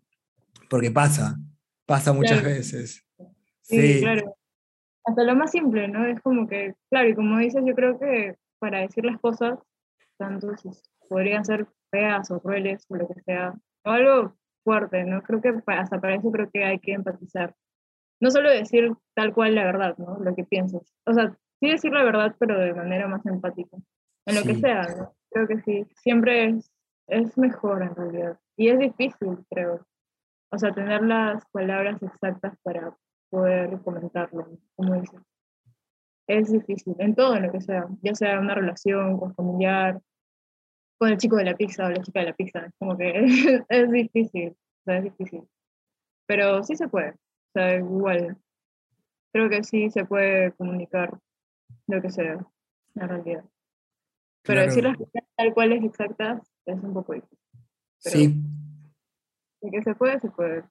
[0.69, 1.37] porque pasa,
[1.85, 3.05] pasa muchas veces.
[3.61, 4.35] Sí, claro.
[5.03, 6.05] Hasta lo más simple, ¿no?
[6.07, 9.59] Es como que, claro, y como dices, yo creo que para decir las cosas,
[10.17, 10.69] tanto si
[11.07, 15.21] podrían ser feas o crueles o lo que sea, o algo fuerte, ¿no?
[15.21, 17.55] Creo que hasta para eso creo que hay que empatizar.
[18.19, 20.17] No solo decir tal cual la verdad, ¿no?
[20.19, 20.93] Lo que piensas.
[21.05, 23.77] O sea, sí decir la verdad, pero de manera más empática.
[24.25, 25.13] En lo que sea, ¿no?
[25.29, 25.85] Creo que sí.
[25.95, 26.71] Siempre es,
[27.07, 28.39] es mejor en realidad.
[28.57, 29.85] Y es difícil, creo.
[30.51, 32.95] O sea, tener las palabras exactas para
[33.29, 35.21] poder comentarlo, como dices.
[36.27, 40.01] Es difícil, en todo en lo que sea, ya sea una relación con familiar,
[40.97, 42.71] con el chico de la pizza o la chica de la pizza.
[42.79, 43.11] Como que
[43.69, 45.43] es, difícil, o sea, es difícil.
[46.27, 48.37] Pero sí se puede, o sea, igual.
[49.33, 51.19] Creo que sí se puede comunicar
[51.87, 52.45] lo que sea,
[52.93, 53.43] la realidad.
[54.43, 57.39] Pero decir las cosas tal cual es exactas es un poco difícil.
[57.99, 58.43] sí.
[59.61, 60.63] De que se puede, se puede.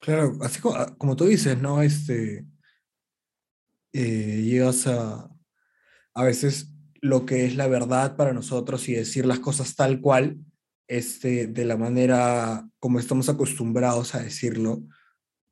[0.00, 1.80] Claro, así como, ah, como tú dices, ¿no?
[1.80, 2.44] Este,
[3.92, 5.30] eh, llegas a,
[6.14, 6.72] a veces
[7.02, 10.38] lo que es la verdad para nosotros y decir las cosas tal cual,
[10.88, 14.82] este, de la manera como estamos acostumbrados a decirlo,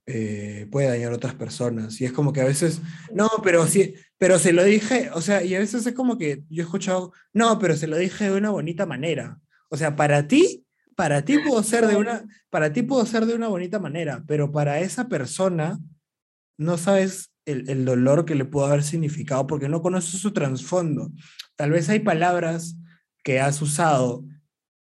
[0.07, 2.01] eh, puede dañar a otras personas.
[2.01, 2.81] Y es como que a veces,
[3.13, 6.45] no, pero sí, pero se lo dije, o sea, y a veces es como que
[6.49, 9.41] yo he escuchado, no, pero se lo dije de una bonita manera.
[9.69, 13.35] O sea, para ti, para ti puedo ser de una, para ti puedo ser de
[13.35, 15.81] una bonita manera, pero para esa persona
[16.59, 21.13] no sabes el, el dolor que le pudo haber significado porque no conoces su trasfondo.
[21.57, 22.77] Tal vez hay palabras
[23.23, 24.25] que has usado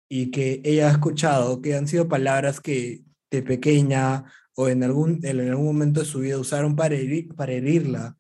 [0.09, 5.21] y que ella ha escuchado, que han sido palabras que de pequeña o en algún,
[5.23, 8.17] en algún momento de su vida usaron para, herir, para herirla.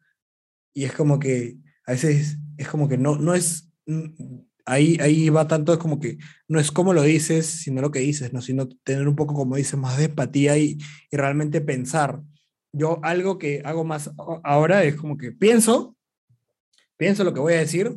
[0.74, 3.70] Y es como que a veces es como que no, no es,
[4.66, 6.18] ahí, ahí va tanto, es como que
[6.48, 8.42] no es como lo dices, sino lo que dices, ¿no?
[8.42, 10.78] sino tener un poco, como dices, más de empatía y,
[11.10, 12.22] y realmente pensar.
[12.76, 14.10] Yo algo que hago más
[14.44, 15.96] ahora es como que pienso,
[16.98, 17.96] pienso lo que voy a decir,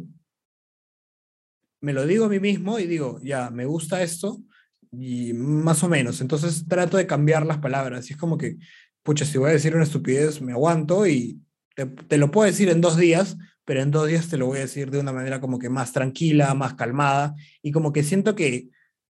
[1.82, 4.42] me lo digo a mí mismo y digo, ya, me gusta esto
[4.90, 6.22] y más o menos.
[6.22, 8.58] Entonces trato de cambiar las palabras y es como que,
[9.04, 11.42] pucha, si voy a decir una estupidez, me aguanto y
[12.08, 14.62] te, lo puedo decir en dos días, pero en dos días te lo voy a
[14.62, 18.70] decir de una manera como que más tranquila, más calmada y como que siento que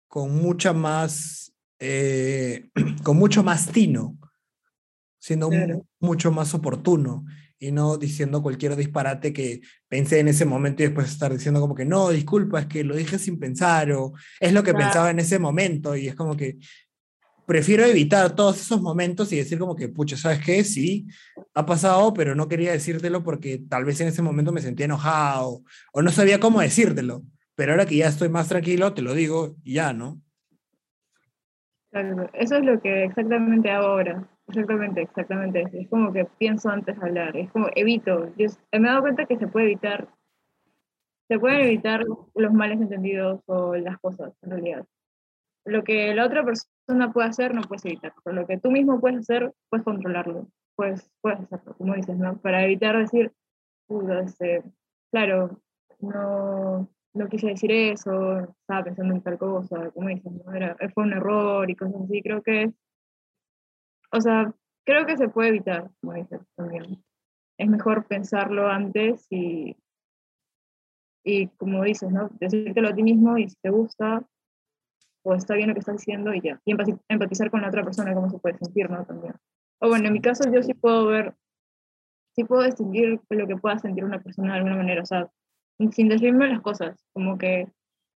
[0.07, 2.71] con mucha más, eh,
[3.03, 4.17] con mucho más tino,
[5.21, 5.85] siendo Claro.
[5.99, 7.23] mucho más oportuno
[7.59, 11.75] y no diciendo cualquier disparate que pensé en ese momento y después estar diciendo como
[11.75, 14.87] que no, disculpa, es que lo dije sin pensar o es lo que Claro.
[14.87, 16.57] pensaba en ese momento y es como que
[17.45, 20.63] prefiero evitar todos esos momentos y decir como que, pucha, ¿sabes qué?
[20.63, 21.05] Sí,
[21.53, 25.61] ha pasado, pero no quería decírtelo porque tal vez en ese momento me sentía enojado
[25.93, 27.23] o no sabía cómo decírtelo,
[27.55, 30.19] pero ahora que ya estoy más tranquilo, te lo digo y ya, ¿no?
[31.91, 32.29] Exacto.
[32.33, 34.27] Eso es lo que exactamente hago ahora.
[34.51, 35.65] Exactamente, exactamente.
[35.71, 37.37] Es como que pienso antes de hablar.
[37.37, 38.33] Es como evito.
[38.35, 40.09] Yo me he dado cuenta que se puede evitar.
[41.29, 42.03] Se pueden evitar
[42.35, 44.85] los males entendidos o las cosas, en realidad.
[45.65, 48.13] Lo que la otra persona puede hacer, no puedes evitar.
[48.23, 50.47] Pero lo que tú mismo puedes hacer, puedes controlarlo.
[50.75, 52.37] Puedes, puedes hacerlo, como dices, ¿no?
[52.39, 53.31] Para evitar decir,
[53.87, 54.63] "Puta, este,
[55.11, 55.61] claro,
[55.99, 60.53] no, no quise decir eso, estaba pensando en tal cosa, como dices, ¿no?
[60.53, 62.73] Era, fue un error y cosas así, creo que es,
[64.11, 64.53] o sea,
[64.85, 67.03] creo que se puede evitar, como dices también.
[67.57, 69.75] Es mejor pensarlo antes y,
[71.23, 72.29] y como dices, ¿no?
[72.39, 74.25] Decírtelo a ti mismo y si te gusta
[75.23, 76.59] o está bien lo que estás diciendo y ya.
[76.65, 79.05] Y empati- empatizar con la otra persona, cómo se puede sentir, ¿no?
[79.05, 79.35] También.
[79.79, 81.35] O bueno, en mi caso yo sí puedo ver,
[82.35, 85.29] sí puedo distinguir lo que pueda sentir una persona de alguna manera, o sea,
[85.91, 87.71] sin decirme las cosas, como que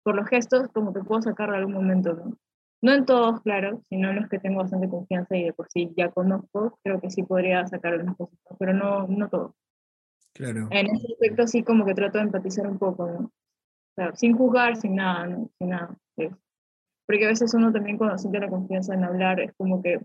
[0.03, 2.38] por los gestos, como que puedo sacar de algún momento, ¿no?
[2.83, 5.93] No en todos, claro, sino en los que tengo bastante confianza y de por sí
[5.95, 9.55] ya conozco, creo que sí podría sacar algunas cosas, pero no, no todo.
[10.33, 10.67] Claro.
[10.69, 13.19] En ese aspecto sí como que trato de empatizar un poco, ¿no?
[13.27, 13.31] O
[13.95, 15.49] sea, sin juzgar, sin nada, ¿no?
[15.57, 15.95] Sin nada.
[16.17, 16.27] sí.
[17.07, 19.99] Porque a veces uno también cuando siente la confianza en hablar es como que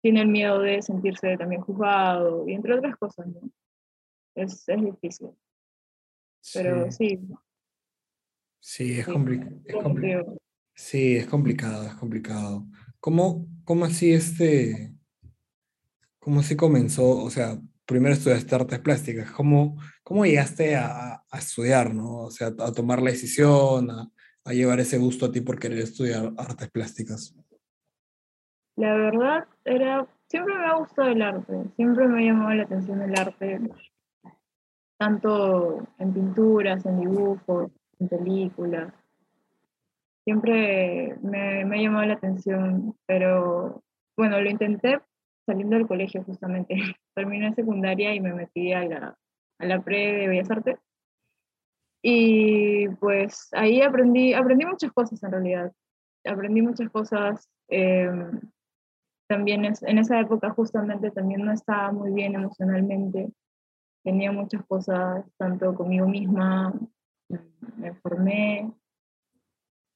[0.00, 3.40] tiene el miedo de sentirse también juzgado y entre otras cosas, ¿no?
[4.36, 5.30] Es, es difícil,
[6.54, 7.28] pero sí, sí,
[8.60, 9.56] sí, es complicado.
[9.64, 10.36] Es lo compli- creo.
[10.82, 12.66] Sí, es complicado, es complicado.
[12.98, 14.92] ¿Cómo, cómo así este,
[16.18, 17.22] cómo así comenzó?
[17.22, 22.24] O sea, primero estudiaste artes plásticas, ¿cómo, cómo llegaste a, estudiar, ¿no?
[22.24, 24.10] O sea, a tomar la decisión, a,
[24.44, 27.32] a llevar ese gusto a ti por querer estudiar artes plásticas.
[28.74, 33.00] La verdad era, siempre me ha gustado el arte, siempre me ha llamado la atención
[33.02, 33.60] el arte,
[34.98, 38.92] tanto en pinturas, en dibujos, en películas.
[40.24, 43.82] Siempre me, me ha llamado la atención, pero
[44.16, 45.00] bueno, lo intenté
[45.46, 46.74] saliendo del colegio justamente.
[47.14, 49.18] Terminé secundaria y me metí a la,
[49.58, 50.78] a la pre de Bellas Artes.
[52.04, 55.72] Y pues ahí aprendí, aprendí muchas cosas en realidad.
[56.24, 57.48] Aprendí muchas cosas.
[57.68, 58.10] eh,
[59.28, 63.32] también es, en esa época justamente también no estaba muy bien emocionalmente.
[64.04, 66.74] Tenía muchas cosas, tanto conmigo misma,
[67.78, 68.70] me formé.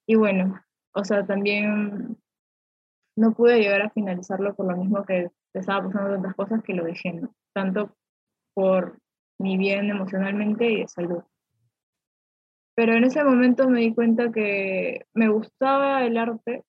[0.07, 0.61] Y bueno,
[0.95, 2.16] o sea, también
[3.16, 6.85] no pude llegar a finalizarlo por lo mismo que estaba pasando tantas cosas que lo
[6.85, 7.35] dejé, ¿no?
[7.55, 7.97] tanto
[8.55, 8.99] por
[9.38, 11.23] mi bien emocionalmente y de salud.
[12.75, 16.64] Pero en ese momento me di cuenta que me gustaba el arte,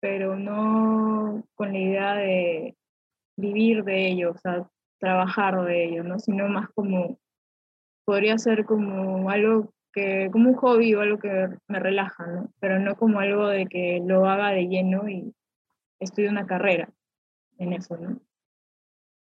[0.00, 2.76] pero no con la idea de
[3.36, 4.66] vivir de ello, o sea,
[4.98, 6.18] trabajar de ello, ¿no?
[6.18, 7.18] Sino más como,
[8.06, 12.52] podría ser como algo que, como un hobby o algo que me relaja, ¿no?
[12.60, 15.34] Pero no como algo de que lo haga de lleno y
[15.98, 16.90] estudie una carrera
[17.58, 18.20] en eso, ¿no?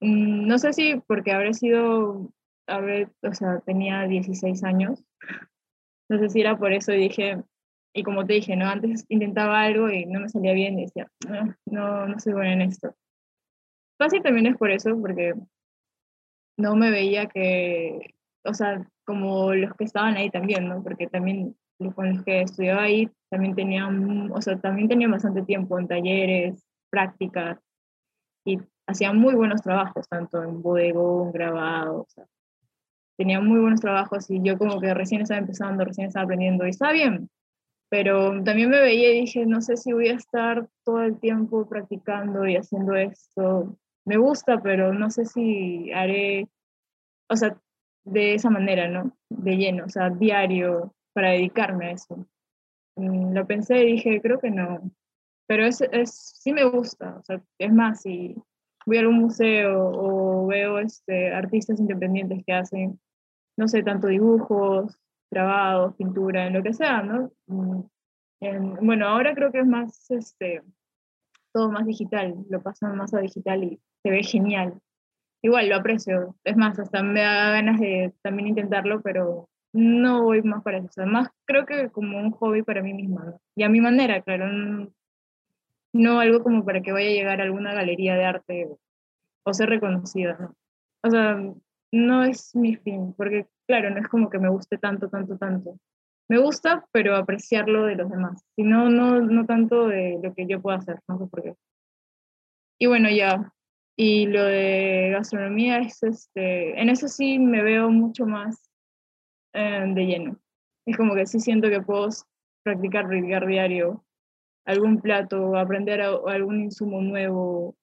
[0.00, 2.30] Mm, No sé si porque habré sido,
[2.68, 5.04] habré, o sea, tenía 16 años,
[6.08, 7.42] no sé si era por eso y dije,
[7.92, 8.66] y como te dije, ¿no?
[8.66, 12.52] Antes intentaba algo y no me salía bien y decía, "Ah, no, no soy buena
[12.52, 12.94] en esto.
[13.98, 15.34] Fácil también es por eso, porque
[16.56, 18.14] no me veía que,
[18.44, 20.84] o sea, como los que estaban ahí también, ¿no?
[20.84, 21.56] Porque también
[21.96, 26.64] con los que estudiaba ahí también tenían, o sea, también tenían bastante tiempo en talleres,
[26.90, 27.58] prácticas,
[28.44, 32.24] y hacía muy buenos trabajos, tanto en bodegón, grabado, o sea,
[33.18, 36.70] tenía muy buenos trabajos y yo como que recién estaba empezando, recién estaba aprendiendo y
[36.70, 37.28] estaba bien,
[37.88, 41.68] pero también me veía y dije, no sé si voy a estar todo el tiempo
[41.68, 43.76] practicando y haciendo esto.
[44.04, 46.48] Me gusta, pero no sé si haré,
[47.28, 47.58] o sea,
[48.04, 49.16] de esa manera, ¿no?
[49.28, 52.26] De lleno, o sea, diario, para dedicarme a eso.
[52.96, 54.90] Mm, lo pensé y dije, creo que no.
[55.46, 58.36] Pero es, es, sí me gusta, o sea, es más, si
[58.86, 63.00] voy a algún museo o veo este, artistas independientes que hacen,
[63.56, 64.96] no sé, tanto dibujos,
[65.30, 67.30] grabados, pintura, en lo que sea, ¿no?
[67.46, 67.82] Mm,
[68.86, 70.62] bueno, ahora creo que es más, este,
[71.52, 74.80] todo más digital, lo pasan más a digital y se ve genial.
[75.42, 80.42] Igual lo aprecio, es más, hasta me da ganas de también intentarlo, pero no voy
[80.42, 81.00] más para eso.
[81.00, 84.46] Además, creo que como un hobby para mí misma, y a mi manera, claro,
[85.92, 88.68] no, algo como para que vaya a llegar a alguna galería de arte
[89.44, 90.54] o, ser reconocida, ¿no?
[91.02, 91.36] O sea,
[91.92, 95.76] no es mi fin, porque claro, no es como que me guste tanto, tanto, tanto.
[96.28, 100.60] Me gusta, pero apreciarlo de los demás, y no, no, tanto de lo que yo
[100.60, 101.54] puedo hacer, no sé por qué.
[102.78, 103.52] Y bueno, ya,
[104.02, 108.70] y lo de gastronomía es, este, en eso sí me veo mucho más
[109.52, 110.38] eh, de lleno.
[110.86, 112.08] Es como que sí siento que puedo
[112.62, 114.02] practicar, practicar diario
[114.64, 117.76] algún plato, aprender algún insumo nuevo.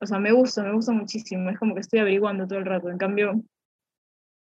[0.00, 1.50] O sea, me gusta, me gusta muchísimo.
[1.50, 2.90] Es como que estoy averiguando todo el rato.
[2.90, 3.40] En cambio,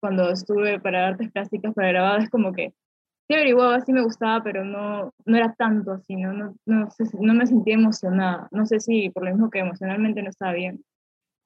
[0.02, 2.74] cuando estuve para artes plásticas, para grabar, es como que
[3.28, 6.34] sí averiguaba, sí me gustaba, pero no, no era tanto así, ¿no?
[6.34, 8.46] No, no, no me sentía emocionada.
[8.50, 10.84] No sé si por lo mismo que emocionalmente no estaba bien.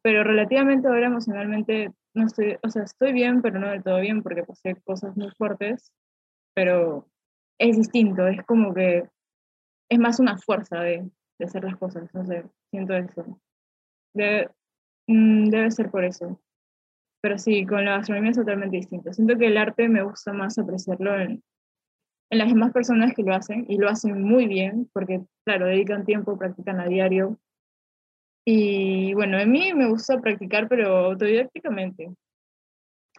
[0.03, 4.23] Pero relativamente ahora emocionalmente no estoy, o sea, estoy bien, pero no del todo bien
[4.23, 5.93] porque pasé cosas muy fuertes,
[6.55, 7.09] pero
[7.59, 9.09] es distinto, es como que
[9.91, 13.41] es más una fuerza de, de hacer las cosas, no sé, siento eso.
[14.15, 14.51] Debe,
[15.07, 16.41] mm, debe ser por eso.
[17.21, 19.13] Pero sí, con la gastronomía es totalmente distinto.
[19.13, 21.43] Siento que el arte me gusta más apreciarlo en,
[22.31, 26.05] en las demás personas que lo hacen y lo hacen muy bien, porque, claro, dedican
[26.05, 27.39] tiempo, practican a diario,
[28.51, 32.11] y bueno, a mí me gusta practicar, pero autodidácticamente.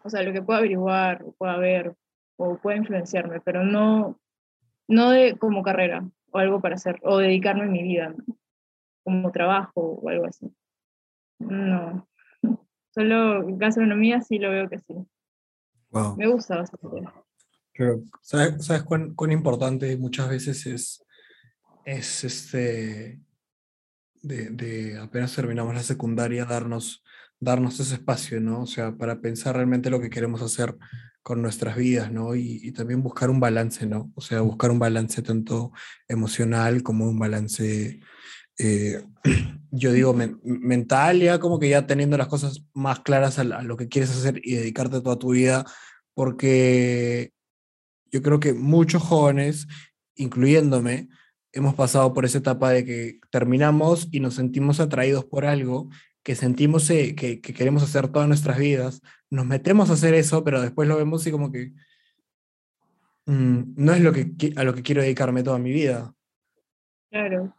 [0.04, 1.96] O sea, lo que pueda averiguar, o pueda ver,
[2.36, 4.20] o pueda influenciarme, pero no,
[4.88, 8.16] no de como carrera o algo para hacer, o dedicarme a mi vida,
[9.04, 10.52] como trabajo o algo así.
[11.38, 12.10] No.
[12.90, 14.96] Solo gastronomía sí lo veo que sí.
[15.92, 16.18] Wow.
[16.18, 17.08] Me gusta bastante.
[17.78, 21.06] Pero, ¿sabes, ¿sabes cuán, cuán, importante muchas veces es,
[21.86, 23.20] es este,
[24.22, 27.04] de, apenas terminamos la secundaria, darnos,
[27.40, 28.62] darnos ese espacio, ¿no?
[28.62, 30.76] O sea, para pensar realmente lo que queremos hacer
[31.22, 32.36] con nuestras vidas, ¿no?
[32.36, 34.12] Y, también buscar un balance, ¿no?
[34.16, 35.72] O sea, buscar un balance tanto
[36.08, 38.00] emocional como un balance,
[38.58, 39.04] eh,
[39.72, 40.14] yo digo,
[40.44, 44.12] mental, ya como que ya teniendo las cosas más claras a, a lo que quieres
[44.12, 45.66] hacer y dedicarte toda tu vida,
[46.14, 47.32] porque
[48.12, 49.68] yo creo que muchos jóvenes,
[50.16, 51.10] incluyéndome,
[51.54, 55.90] hemos pasado por esa etapa de que terminamos y nos sentimos atraídos por algo,
[56.24, 60.62] que sentimos eh, que, queremos hacer todas nuestras vidas, nos metemos a hacer eso, pero
[60.62, 61.74] después lo vemos y como que
[63.26, 66.14] mm, no es lo que, a lo que quiero dedicarme toda mi vida.
[67.10, 67.56] Claro.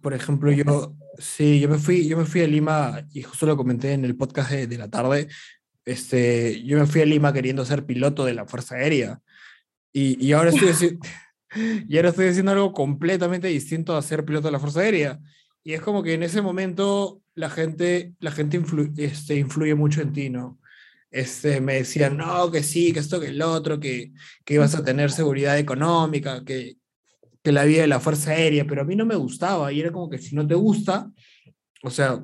[0.00, 3.56] Por ejemplo, yo, sí, yo me fui, yo me fui a Lima, y justo lo
[3.56, 5.28] comenté en el podcast de, de la tarde,
[5.84, 9.20] este, yo me fui a Lima queriendo ser piloto de la Fuerza Aérea.
[9.92, 10.98] Y, y ahora estoy,
[11.88, 15.20] y ahora estoy haciendo algo completamente distinto a ser piloto de la Fuerza Aérea.
[15.62, 18.62] Y es como que en ese momento la gente, la gente
[18.96, 20.58] este, influye mucho en ti, ¿no?
[21.10, 24.12] Este, me decían, no, que sí, que esto, que el otro, que,
[24.44, 26.76] que ibas a tener seguridad económica, que,
[27.42, 29.92] que la vida de la Fuerza Aérea, pero a mí no me gustaba y era
[29.92, 31.10] como que si no te gusta,
[31.82, 32.22] o sea,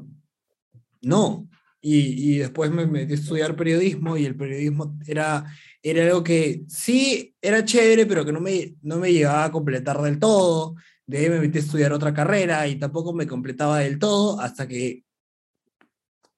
[1.01, 1.49] no.
[1.81, 5.47] Y, y después me metí a estudiar periodismo y el periodismo era
[5.83, 10.01] era algo que sí era chévere, pero que no me, no me llegaba a completar
[10.01, 10.76] del todo.
[11.07, 14.68] De ahí me metí a estudiar otra carrera y tampoco me completaba del todo hasta
[14.68, 15.05] que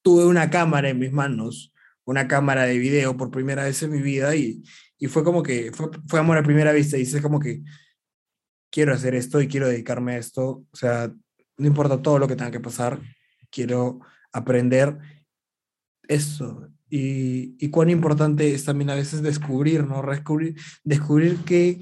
[0.02, 1.72] tuve una cámara en mis manos,
[2.04, 4.62] una cámara de video por primera vez en mi vida y,
[4.98, 7.62] y fue como que fue, fue amor a primera vista y es como que
[8.70, 10.64] quiero hacer esto y quiero dedicarme a esto.
[10.70, 11.12] O sea,
[11.56, 13.00] no importa todo lo que tenga que pasar,
[13.50, 14.00] quiero
[14.32, 14.98] aprender
[16.08, 20.00] eso, y, cuán importante es también a veces descubrir, ¿no?
[20.02, 21.80] Descubrir, descubrir qué,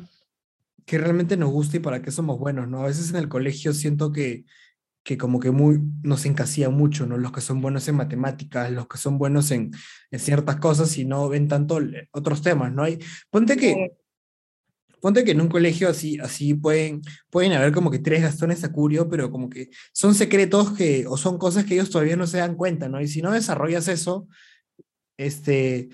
[0.87, 2.81] qué realmente nos gusta y para qué somos buenos, ¿no?
[2.81, 4.47] A veces en el colegio siento que,
[5.03, 7.19] que como que muy, nos encasilla mucho, ¿no?
[7.19, 9.73] Los que son buenos en matemáticas, los que son buenos en,
[10.11, 11.79] en ciertas cosas y no ven tanto
[12.13, 12.85] otros temas, ¿no?
[12.85, 12.99] Hay,
[13.29, 13.99] ponte que,
[15.03, 19.11] ponte que en un colegio así, así pueden, pueden haber como que tres Gastones Acurio,
[19.11, 22.55] pero como que son secretos que, o son cosas que ellos todavía no se dan
[22.55, 22.99] cuenta, ¿no?
[22.99, 24.27] Y si no desarrollas eso,
[25.27, 25.89] este,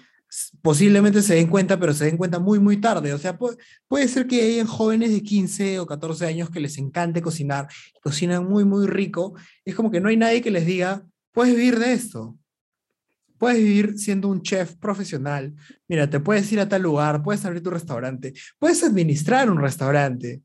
[0.62, 3.12] posiblemente se den cuenta, pero se den cuenta muy, muy tarde.
[3.12, 3.56] O sea, puede,
[3.86, 7.68] puede ser que hayan jóvenes de 15 o 14 años que les encante cocinar,
[8.02, 9.34] cocinan muy, muy rico.
[9.64, 12.36] Es como que no hay nadie que les diga, puedes vivir de esto.
[13.38, 15.54] Puedes vivir siendo un chef profesional.
[15.86, 20.42] Mira, te puedes ir a tal lugar, puedes abrir tu restaurante, puedes administrar un restaurante.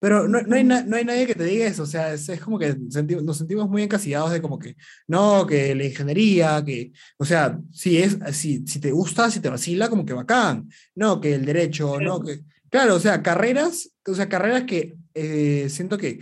[0.00, 2.40] Pero no, no, hay no, hay nadie que te diga eso, o sea, es, es
[2.40, 4.74] como que nos sentimos muy encasillados de como que,
[5.06, 9.50] no, que la ingeniería, que, o sea, si, es, si, si te gusta, si te
[9.50, 12.40] vacila, como que bacán, no, que el derecho, no, que,
[12.70, 16.20] claro, o sea, carreras, o sea, carreras que eh, siento que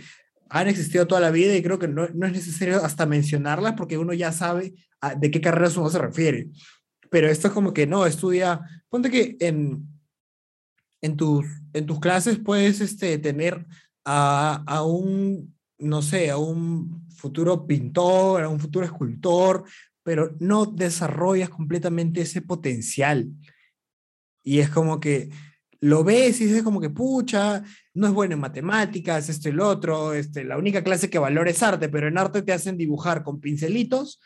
[0.49, 3.97] han existido toda la vida y creo que no, no, es necesario hasta mencionarlas porque
[3.97, 4.73] uno ya sabe
[5.17, 6.49] de qué carreras uno se refiere.
[7.09, 8.59] Pero esto es como que no, estudia,
[8.89, 9.87] ponte que en,
[11.01, 13.65] en tus, en tus clases puedes este, tener
[14.05, 19.63] a, a, un, no sé, a un futuro pintor, a un futuro escultor,
[20.03, 23.29] pero no desarrollas completamente ese potencial.
[24.43, 25.29] Y es como que
[25.81, 27.63] lo ves y dices como que, pucha,
[27.93, 31.49] no es bueno en matemáticas, esto y lo otro, este, la única clase que valora
[31.49, 34.19] es arte, pero en arte te hacen dibujar con pincelitos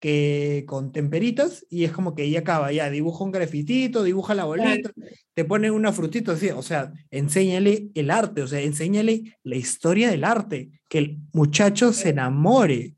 [0.00, 4.44] que con temperitas y es como que ella acaba, ya dibuja un grafitito, dibuja la
[4.44, 4.90] bolita,
[5.34, 10.10] te pone una frutita así, o sea, enséñale el arte, o sea, enséñale la historia
[10.10, 12.96] del arte, que el muchacho se enamore.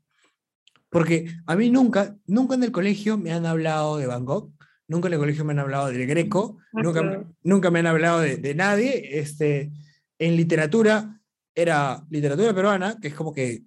[0.89, 4.53] Porque a mí nunca, nunca en el colegio me han hablado de Van Gogh,
[4.87, 8.37] nunca en el colegio me han hablado del Greco, nunca, nunca me han hablado de,
[8.37, 9.19] de nadie.
[9.19, 9.71] Este,
[10.19, 11.19] en literatura
[11.53, 13.63] era literatura peruana, que es como que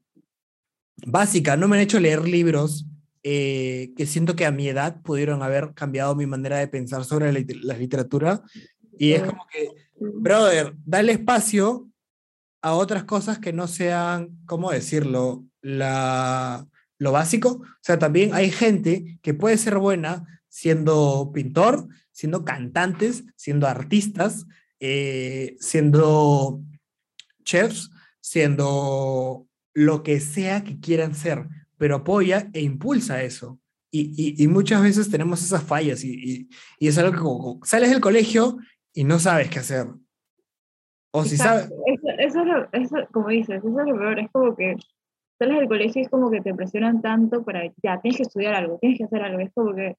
[1.05, 2.87] básica, no me han hecho leer libros
[3.29, 7.33] eh, que siento que a mi edad pudieron haber cambiado mi manera de pensar sobre
[7.33, 8.41] la, literatura.
[9.01, 9.69] Y es como que,
[9.99, 11.89] brother, dale espacio
[12.63, 15.45] a otras cosas que no sean, ¿cómo decirlo?
[15.61, 16.69] La,
[16.99, 17.49] lo básico.
[17.49, 24.47] O sea, también hay gente que puede ser buena siendo pintor, siendo cantantes, siendo artistas,
[24.79, 26.63] eh, siendo
[27.43, 31.49] chefs, siendo lo que sea que quieran ser
[31.79, 33.59] pero apoya e impulsa eso.
[33.91, 36.49] Y, y, muchas veces tenemos esas fallas y,
[36.79, 38.59] y, es algo que como, sales del colegio
[38.93, 39.87] y no sabes qué hacer.
[41.13, 41.71] O si sabes...
[42.19, 44.77] Eso, es lo, como dices, eso es lo peor, es como que
[45.39, 48.55] sales del colegio y es como que te presionan tanto para, ya, tienes que estudiar
[48.55, 49.97] algo, tienes que hacer algo, es como que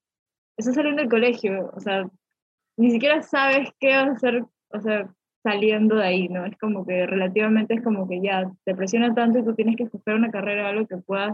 [0.57, 2.07] estás saliendo del colegio, o sea,
[2.77, 5.11] ni siquiera sabes qué hacer, o sea,
[5.47, 6.45] saliendo de ahí, ¿no?
[6.45, 9.83] Es como que relativamente es como que ya te presiona tanto y tú tienes que
[9.83, 11.31] escoger una carrera, algo que pueda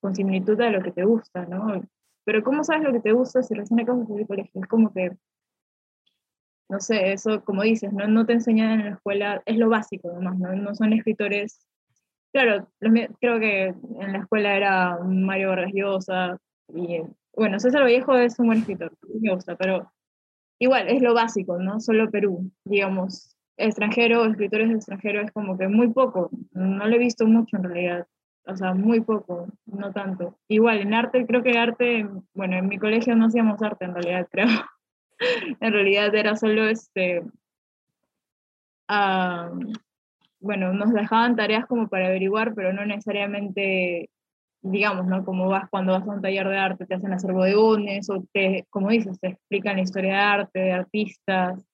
[0.00, 1.82] con similitud a lo que te gusta, ¿no?
[2.24, 4.60] Pero ¿cómo sabes lo que te gusta si recién acabas de colegio?
[4.60, 5.12] Es como que,
[6.68, 8.06] no sé, eso como dices, ¿no?
[8.06, 10.54] No te enseñan en la escuela, es lo básico además, ¿no?
[10.54, 11.66] No son escritores,
[12.34, 16.38] claro, creo que en la escuela era Mario Vargas Llosa
[16.68, 17.00] y,
[17.34, 19.90] bueno, César Vallejo es un buen escritor, me gusta, pero
[20.60, 21.80] igual, es lo básico, ¿no?
[21.80, 23.36] Solo Perú, digamos.
[23.56, 28.06] Extranjero, escritores extranjeros es como que muy poco, no lo he visto mucho en realidad,
[28.46, 30.38] o sea, muy poco, no tanto.
[30.48, 34.28] Igual, en arte, creo que arte, bueno, en mi colegio no hacíamos arte en realidad,
[34.32, 34.48] creo.
[35.60, 37.22] en realidad era solo este,
[40.40, 44.10] bueno, nos dejaban tareas como para averiguar, pero no necesariamente
[44.62, 45.24] digamos, ¿no?
[45.24, 48.66] Como vas cuando vas a un taller de arte, te hacen hacer bodegones o te,
[48.70, 51.64] como dices, te explican la historia de arte, de artistas.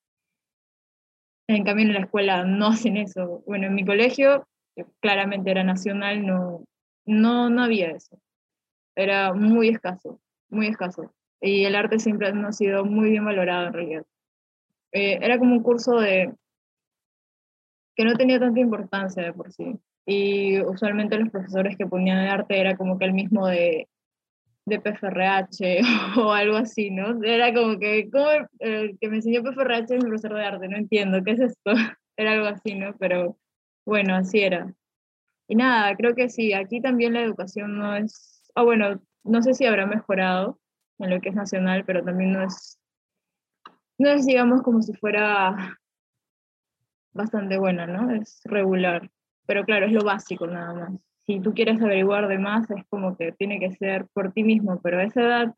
[1.48, 3.42] En cambio, en la escuela no hacen eso.
[3.46, 6.64] Bueno, en mi colegio, que claramente era nacional, no,
[7.04, 8.18] no, no había eso.
[8.94, 11.12] Era muy escaso, muy escaso.
[11.40, 14.06] Y el arte siempre no ha sido muy bien valorado en realidad.
[14.92, 16.34] Eh, era como un curso de
[17.94, 22.30] que no tenía tanta importancia de por sí y usualmente los profesores que ponían de
[22.30, 23.88] arte era como que el mismo de,
[24.64, 25.80] de PFRH
[26.20, 27.22] o algo así, ¿no?
[27.24, 28.28] Era como que, como
[28.60, 31.72] el, que me enseñó PFRH es mi profesor de arte, no entiendo, ¿qué es esto?
[32.16, 32.96] Era algo así, ¿no?
[32.98, 33.36] Pero
[33.84, 34.72] bueno, así era.
[35.48, 39.52] Y nada, creo que sí, aquí también la educación no es, ah, bueno, no sé
[39.52, 40.58] si habrá mejorado
[40.98, 42.80] en lo que es nacional, pero también no es,
[43.98, 45.78] no es, digamos, como si fuera
[47.12, 48.10] bastante buena, ¿no?
[48.10, 49.10] Es regular.
[49.46, 51.04] Pero claro, es lo básico nada más.
[51.26, 54.80] Si tú quieres averiguar de más, es como que tiene que ser por ti mismo,
[54.82, 55.54] pero a esa edad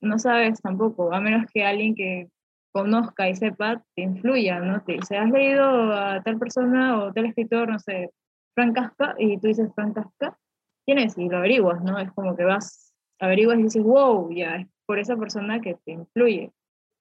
[0.00, 2.28] no sabes tampoco, a menos que alguien que
[2.72, 4.82] conozca y sepa te influya, ¿no?
[4.82, 8.10] Te dice, has leído a tal persona o tal escritor, no sé,
[8.54, 10.36] Frank Kafka, y tú dices Frank Kafka,
[10.84, 11.16] ¿quién es?
[11.16, 11.98] Y lo averiguas, ¿no?
[11.98, 15.92] Es como que vas, averiguas y dices, wow, ya, es por esa persona que te
[15.92, 16.50] influye,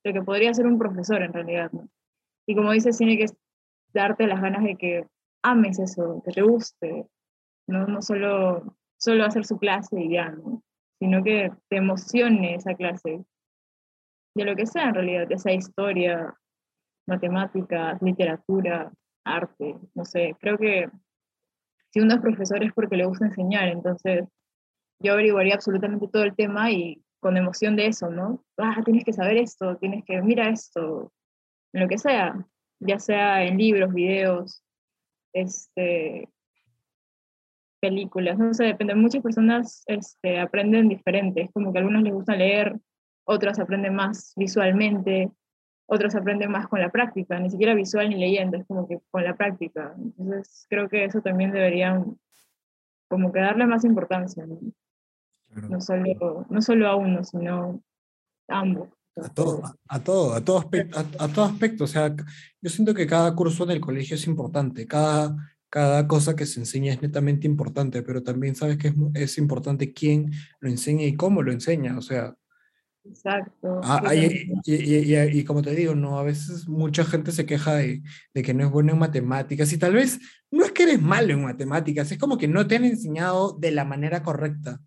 [0.03, 1.87] lo que podría ser un profesor en realidad, ¿no?
[2.45, 3.25] Y como dices, tiene que
[3.93, 5.07] darte las ganas de que
[5.43, 7.07] ames eso, que te guste,
[7.67, 10.63] no, no solo, solo hacer su clase y ya, ¿no?
[11.01, 13.25] sino que te emocione esa clase,
[14.35, 16.31] de lo que sea en realidad, ya sea historia,
[17.07, 18.91] matemáticas, literatura,
[19.25, 20.89] arte, no sé, creo que
[21.89, 24.25] si uno es profesor es porque le gusta enseñar, entonces
[24.99, 28.43] yo averiguaría absolutamente todo el tema y con emoción de eso, ¿no?
[28.57, 31.11] Ah, tienes que saber esto, tienes que, mira esto,
[31.73, 32.47] lo que sea,
[32.79, 34.63] ya sea en libros, videos,
[35.33, 36.29] este,
[37.81, 38.95] películas, no sé, depende.
[38.95, 42.79] Muchas personas este, aprenden diferentes, como que a algunos les gusta leer,
[43.25, 45.31] otros aprenden más visualmente,
[45.87, 49.23] otros aprenden más con la práctica, ni siquiera visual ni leyendo, es como que con
[49.23, 49.93] la práctica.
[49.97, 52.17] Entonces creo que eso también deberían
[53.09, 54.57] como que darle más importancia, ¿no?
[55.69, 57.83] No, solo, no solo a uno, sino
[58.47, 58.87] a ambos.
[59.17, 61.83] A todo, a, todo, a todo, aspecto, a, todo aspecto.
[61.83, 62.15] O sea,
[62.61, 65.35] yo siento que cada curso en el colegio es importante, cada,
[65.69, 69.91] cada cosa que se enseña es netamente importante, pero también sabes que es, es importante
[69.91, 70.31] quién
[70.61, 72.35] lo enseña y cómo lo enseña, o sea.
[73.03, 73.81] Exacto.
[73.83, 78.03] Ah, y, y, y, como te digo, no, a veces mucha gente se queja de,
[78.33, 80.19] de, que no es bueno en matemáticas y tal vez
[80.51, 83.71] no es que eres malo en matemáticas, es como que no te han enseñado de
[83.71, 84.79] la manera correcta.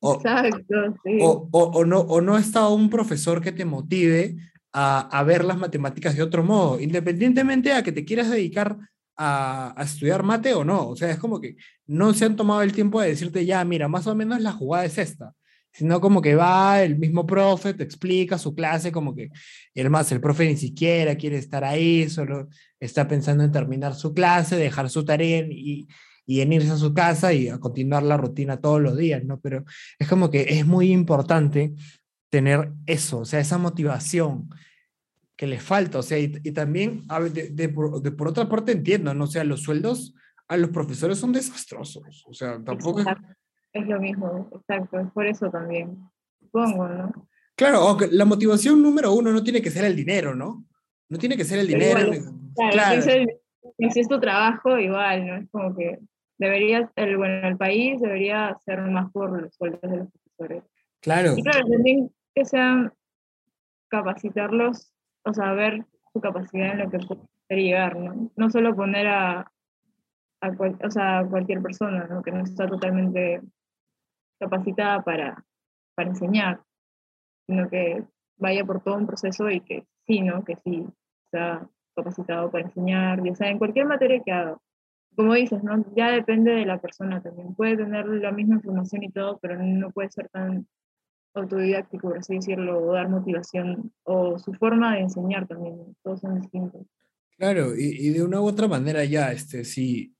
[0.00, 1.18] O, Exacto, sí.
[1.20, 4.36] o, o, o, no, o no estado un profesor que te motive
[4.72, 8.78] a, a ver las matemáticas de otro modo, independientemente a que te quieras dedicar
[9.20, 10.88] a, estudiar mate o no.
[10.88, 13.86] O sea, es como que no se han tomado el tiempo de decirte, ya, mira,
[13.86, 15.34] más o menos la jugada es esta.
[15.72, 19.30] Sino como que va el mismo profe, te explica su clase, como que,
[19.74, 22.48] y además el profe ni siquiera quiere estar ahí, solo
[22.80, 25.86] está pensando en terminar su clase, dejar su tarea y,
[26.30, 29.40] y en irse a su casa y a continuar la rutina todos los días, ¿no?
[29.40, 29.64] Pero
[29.98, 31.74] es como que es muy importante
[32.28, 34.48] tener eso, o sea, esa motivación,
[35.36, 39.24] que les falta, o sea, y, también, a ver, de, por, otra parte entiendo, ¿no?
[39.24, 40.14] O sea, los sueldos
[40.46, 43.00] a los profesores son desastrosos, o sea, tampoco...
[43.72, 45.98] Es lo mismo, exacto, es por eso también,
[46.38, 47.28] supongo, ¿no?
[47.56, 50.64] Claro, aunque la motivación número uno no tiene que ser el dinero, ¿no?
[51.08, 52.08] No tiene que ser el dinero.
[52.70, 55.36] claro, Si, es tu trabajo, igual, ¿no?
[55.36, 55.98] Es como que
[56.40, 60.64] debería, el, bueno, el país debería ser más por los sueldos de los profesores.
[61.00, 61.34] Claro.
[61.36, 62.92] Y claro, también que sean
[63.88, 64.92] capacitarlos
[65.24, 68.30] o sea, ver su capacidad en lo que puede llegar, ¿no?
[68.36, 69.52] No solo poner a,
[70.40, 70.48] a,
[70.84, 72.22] o sea, cualquier persona, ¿no?
[72.22, 73.42] Que no está totalmente
[74.38, 75.44] capacitada para,
[75.94, 76.62] para enseñar,
[77.46, 78.04] sino que
[78.38, 80.44] vaya por todo un proceso y que sí, ¿no?
[80.44, 80.86] Que sí
[81.26, 84.58] está capacitado para enseñar, ya sea en cualquier materia que haga.
[85.16, 85.84] Como dices, ¿no?
[85.96, 87.54] Ya depende de la persona también.
[87.54, 90.66] Puede tener la misma información y todo, pero no puede ser tan
[91.34, 96.40] autodidáctico, por así decirlo, o dar motivación, o su forma de enseñar también, todos son
[96.40, 96.86] distintos.
[97.36, 100.14] Claro, y, de una u otra manera ya, este, sí,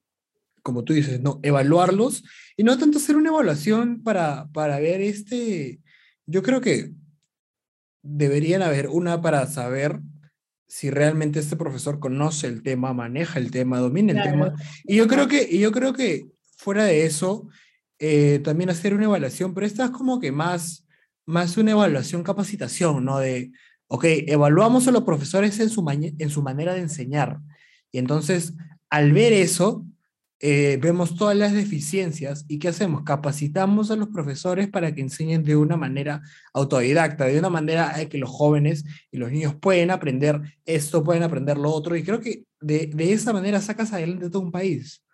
[0.63, 2.25] como tú dices, no, evaluarlos,
[2.57, 5.81] y no tanto hacer una evaluación para, para ver este,
[6.27, 6.93] yo creo que
[8.03, 10.01] deberían haber una para saber
[10.71, 14.55] si realmente este profesor conoce el tema, maneja el tema, domina el tema.
[14.85, 17.49] Y yo creo que, y yo creo que fuera de eso,
[17.99, 20.87] eh, también hacer una evaluación, pero esta es como que más,
[21.27, 23.19] más una evaluación capacitación, ¿no?
[23.19, 23.51] De,
[23.89, 27.41] ok, evaluamos a los profesores en su, en su manera de enseñar.
[27.91, 28.55] Y entonces,
[28.91, 29.85] al ver eso,
[30.41, 33.03] eh, vemos todas las deficiencias y ¿qué hacemos?
[33.05, 36.23] Capacitamos a los profesores para que enseñen de una manera
[36.55, 41.59] autodidacta, de una manera que los jóvenes y los niños pueden aprender esto, pueden aprender
[41.59, 45.05] lo otro, y creo que de, de esa manera sacas adelante todo un país.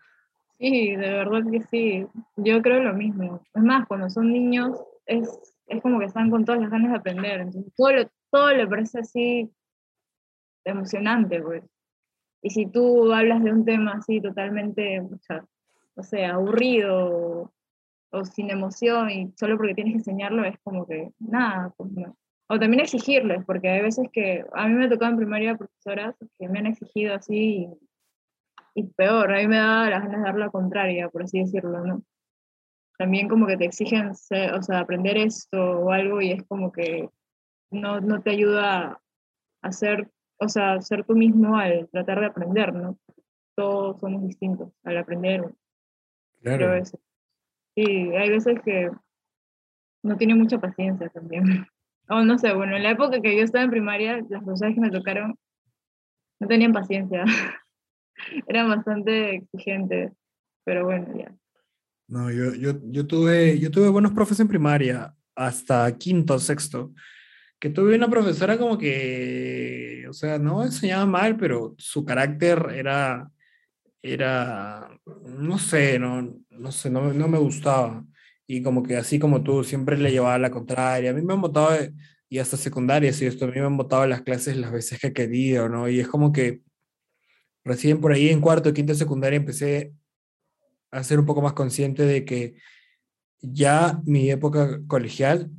[0.58, 2.06] Sí, de verdad que sí.
[2.36, 3.42] Yo creo lo mismo.
[3.54, 5.28] Es más, cuando son niños, es
[5.66, 7.40] es como que están con todas las ganas de aprender.
[7.40, 7.90] Entonces, todo,
[8.30, 9.50] todo le parece así
[10.64, 11.64] emocionante, pues.
[12.42, 15.00] Y si tú hablas de un tema así totalmente,
[15.94, 17.52] o sea, aburrido
[18.10, 22.16] o, sin emoción y solo porque tienes que enseñarlo, es como que nada, pues no.
[22.48, 26.48] O también exigirles, porque hay veces que a mí me tocado en primaria profesoras que
[26.48, 27.68] me han exigido así
[28.74, 31.84] y, peor, a mí me da las ganas de dar la contraria, por así decirlo,
[31.84, 32.02] ¿no?
[32.98, 34.14] también como que te exigen, o
[34.62, 37.10] sea, aprender esto o algo y es como que
[37.70, 39.00] no, no te ayuda
[39.62, 42.98] a ser, o sea, ser tú mismo al tratar de aprender, ¿no?
[43.54, 45.44] Todos somos distintos al aprender.
[46.42, 46.84] Claro.
[46.84, 48.90] sí, hay veces que
[50.02, 51.66] no tiene mucha paciencia también.
[52.08, 54.80] O no sé, bueno, en la época que yo estaba en primaria, las profesoras que
[54.80, 55.36] me tocaron
[56.38, 57.24] no tenían paciencia.
[58.46, 60.12] Eran bastante exigentes,
[60.64, 61.34] pero bueno, ya.
[62.06, 66.92] No, yo, yo, yo, tuve, yo tuve buenos profes en primaria, hasta quinto, sexto,
[67.58, 69.65] que tuve una profesora como que
[70.08, 73.30] o sea, no enseñaba mal, pero su carácter era,
[74.02, 74.88] era,
[75.24, 78.04] no sé, no, no sé, no, me gustaba.
[78.46, 81.10] Y como que así como tú, siempre le llevaba la contraria.
[81.10, 81.76] A mí me han votado,
[82.28, 85.08] y hasta secundaria, y esto, a mí me han votado las clases las veces que
[85.08, 85.88] he querido, ¿no?
[85.88, 86.62] Y es como que
[87.64, 89.92] recién por ahí en cuarto, quinto, secundaria empecé
[90.90, 92.56] a ser un poco más consciente de que
[93.40, 95.50] ya mi época colegial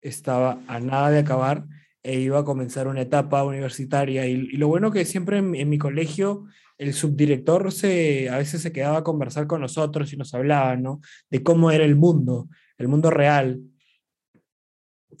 [0.00, 1.64] estaba a nada de acabar
[2.08, 4.26] e iba a comenzar una etapa universitaria.
[4.26, 6.46] Y, lo bueno que siempre en, mi colegio
[6.78, 11.02] el subdirector se, a veces se quedaba a conversar con nosotros y nos hablaba, ¿no?
[11.28, 12.48] De cómo era el mundo,
[12.78, 13.60] el mundo real.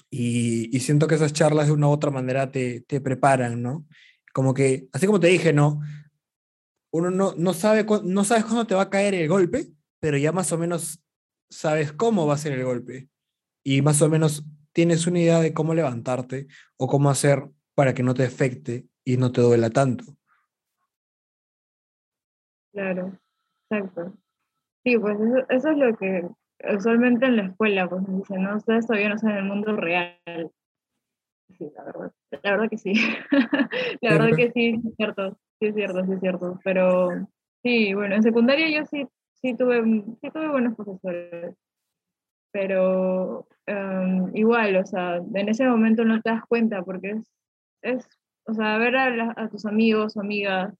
[0.08, 3.86] Y, y siento que esas charlas de una u otra manera te, te preparan, ¿no?
[4.32, 5.82] Como que, así como te dije, ¿no?
[6.90, 9.68] Uno no, no, sabe, no sabes cuándo te va a caer el golpe,
[10.00, 11.00] pero ya más o menos
[11.50, 13.10] sabes cómo va a ser el golpe.
[13.62, 14.42] Y más o menos
[14.78, 17.42] tienes una idea de cómo levantarte o cómo hacer
[17.74, 20.04] para que no te afecte y no te duela tanto.
[22.72, 23.18] Claro,
[23.68, 24.14] exacto.
[24.84, 25.18] Sí, pues
[25.48, 26.28] eso, es lo que
[26.72, 30.16] usualmente en la escuela pues nos dicen, no, ustedes todavía no saben el mundo real.
[31.58, 32.92] Sí, la verdad, la verdad que sí.
[34.00, 36.60] la verdad que sí, es cierto, sí es cierto, sí es cierto.
[36.62, 37.26] Pero
[37.64, 39.08] sí, bueno, en secundaria yo sí,
[39.42, 39.82] sí tuve,
[40.20, 41.56] sí tuve buenos profesores
[42.50, 47.32] pero em, igual, o sea, en ese momento no te das cuenta porque es,
[47.82, 48.08] es
[48.46, 50.74] o sea, ver a, tus amigos amigas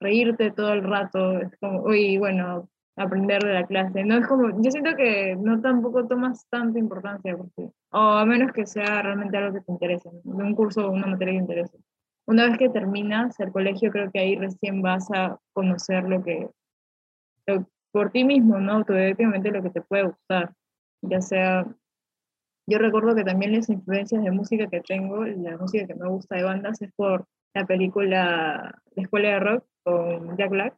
[0.00, 4.04] reírte todo el rato, es como, uy, bueno, aprender de la clase.
[4.04, 8.52] No es como, yo siento que no tampoco tomas tanta importancia, porque, o a menos
[8.52, 11.52] que sea realmente algo que te interese, de un curso o una materia que te
[11.52, 11.78] interese.
[12.26, 16.48] Una vez que terminas el colegio, creo que ahí recién vas a conocer lo que,
[17.92, 18.74] por ti mismo, ¿no?
[18.74, 20.52] Automáticamente lo que te puede gustar
[21.02, 21.66] ya sea,
[22.66, 26.36] yo recuerdo que también las influencias de música que tengo, la música que me gusta
[26.36, 30.76] de bandas es por la película La Escuela de Rock con Jack Black.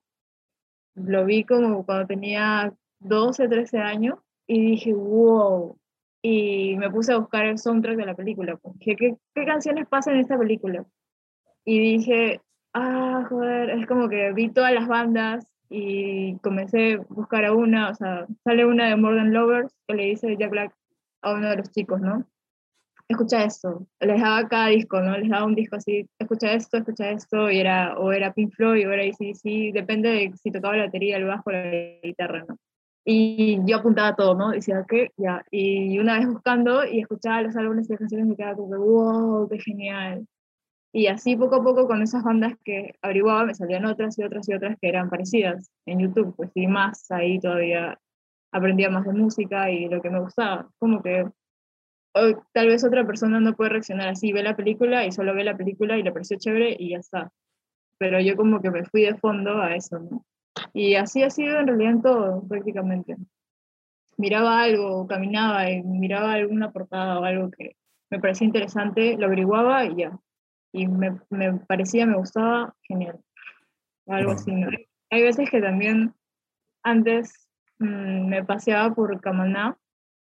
[0.95, 5.77] Lo vi como cuando tenía 12, 13 años y dije, wow.
[6.23, 8.57] Y me puse a buscar el soundtrack de la película.
[8.57, 8.77] Pues.
[8.81, 10.85] ¿qué, qué canciones pasan en esta película?
[11.65, 12.41] Y dije,
[12.75, 17.91] ah, joder, es como que vi todas las bandas y comencé a buscar a una,
[17.91, 20.75] o sea, sale una de Morgan Lovers que le dice Jack Black
[21.23, 22.27] a uno de los chicos, ¿no?
[23.09, 25.17] Escucha esto, les daba cada disco, ¿no?
[25.17, 28.89] Les daba un disco así, escucha esto, escucha esto, y era, o era Pink Floyd,
[28.89, 31.71] o era ACDC, depende de si tocaba la batería, el bajo, la
[32.03, 32.57] guitarra, ¿no?
[33.05, 34.51] Y yo apuntaba todo, ¿no?
[34.51, 35.11] Decía, ¿qué?
[35.17, 35.45] Ya.
[35.51, 39.59] Y una vez buscando y escuchaba los álbumes las canciones, me quedaba como, wow, qué
[39.59, 40.27] genial.
[40.93, 44.49] Y así poco a poco con esas bandas que averiguaba me salían otras y otras
[44.49, 47.99] y otras que eran parecidas en YouTube, pues y más ahí todavía
[48.53, 50.69] aprendía más de música y lo que me gustaba.
[50.79, 51.27] Como que
[52.53, 55.57] tal vez otra persona no puede reaccionar así, ve la película y solo ve la
[55.57, 57.33] película y le pareció chévere y ya está.
[57.99, 60.25] Pero yo como que me fui de fondo a eso, ¿no?
[60.73, 63.17] Y así ha sido en realidad en todo, prácticamente.
[64.17, 67.77] Miraba algo, caminaba y miraba alguna portada o algo que
[68.11, 70.19] me parecía interesante, lo averiguaba y ya,
[70.73, 73.21] y me, me parecía, me gustaba, genial.
[74.07, 74.69] Algo así, ¿no?
[75.11, 76.15] Hay veces que también
[76.83, 77.49] antes
[77.79, 79.77] mm, me paseaba por Camaná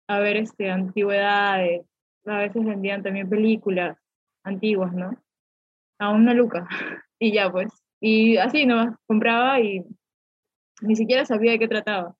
[0.07, 1.85] a ver este, antigüedades,
[2.25, 3.97] a veces vendían también películas
[4.43, 5.17] antiguas, ¿no?
[5.99, 6.67] A una luca.
[7.17, 7.71] Y ya pues.
[8.01, 9.85] Y así nomás compraba y
[10.81, 12.13] ni siquiera sabía de qué trataba.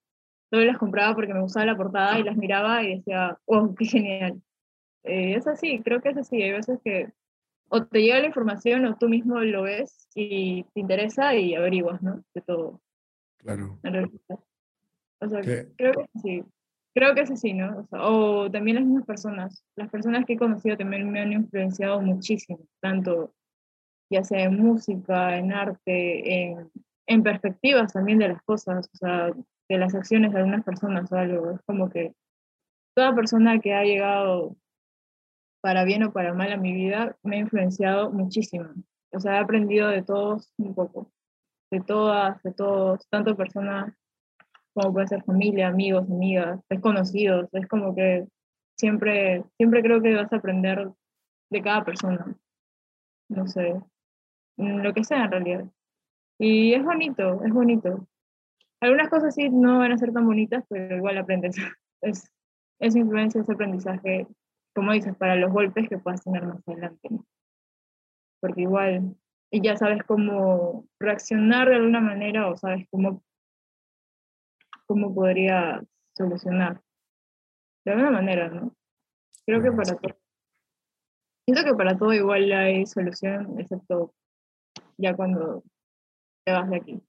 [0.50, 3.84] Solo las compraba porque me gustaba la portada y las miraba y decía, oh, qué
[3.84, 4.42] genial.
[5.04, 6.42] Eh, es así, creo que es así.
[6.42, 7.12] Hay veces que
[7.70, 12.02] o te llega la información o tú mismo lo ves y te interesa y averiguas,
[12.02, 12.24] ¿no?
[12.34, 12.82] De todo.
[13.38, 13.80] Claro.
[15.20, 16.44] O sea, creo que sí.
[16.94, 17.88] Creo que es así, ¿no?
[17.92, 19.66] O, también las mismas personas.
[19.76, 23.34] Las personas que he conocido también me han influenciado muchísimo, tanto
[24.10, 26.72] ya sea en música, en arte, en,
[27.08, 29.32] en perspectivas también de las cosas, o sea,
[29.68, 31.52] de las acciones de algunas personas o algo.
[31.52, 32.14] Es como que
[32.96, 34.56] toda persona que ha llegado
[35.66, 38.70] para bien o para mal a mi vida, me ha influenciado muchísimo.
[39.12, 41.12] O sea, he aprendido de todos un poco,
[41.72, 43.92] de todas, de todos, tanto personas
[44.76, 47.50] como puede ser familia, amigos, amigas, desconocidos.
[47.52, 48.28] Es como que
[48.78, 50.92] siempre, siempre creo que vas a aprender
[51.50, 52.38] de cada persona.
[53.28, 53.82] No sé,
[54.58, 55.66] lo que sea en realidad.
[56.38, 58.08] Y es bonito, es bonito.
[58.82, 61.56] Algunas cosas sí no van a ser tan bonitas, pero igual aprendes.
[62.02, 62.32] Es,
[62.80, 64.28] es influencia, ese aprendizaje
[64.76, 67.10] como dices, para los golpes que puedas tener más adelante.
[68.42, 69.16] Porque igual,
[69.50, 73.24] y ya sabes cómo reaccionar de alguna manera o sabes cómo,
[74.86, 75.82] cómo podría
[76.18, 76.82] solucionar.
[77.86, 78.76] De alguna manera, ¿no?
[79.46, 80.18] Creo que para todo.
[81.48, 84.14] Siento que para todo igual hay solución, excepto
[84.98, 85.64] ya cuando
[86.44, 87.02] te vas de aquí.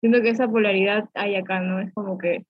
[0.00, 1.80] Siento que esa polaridad hay acá, ¿no?
[1.80, 2.46] Es como que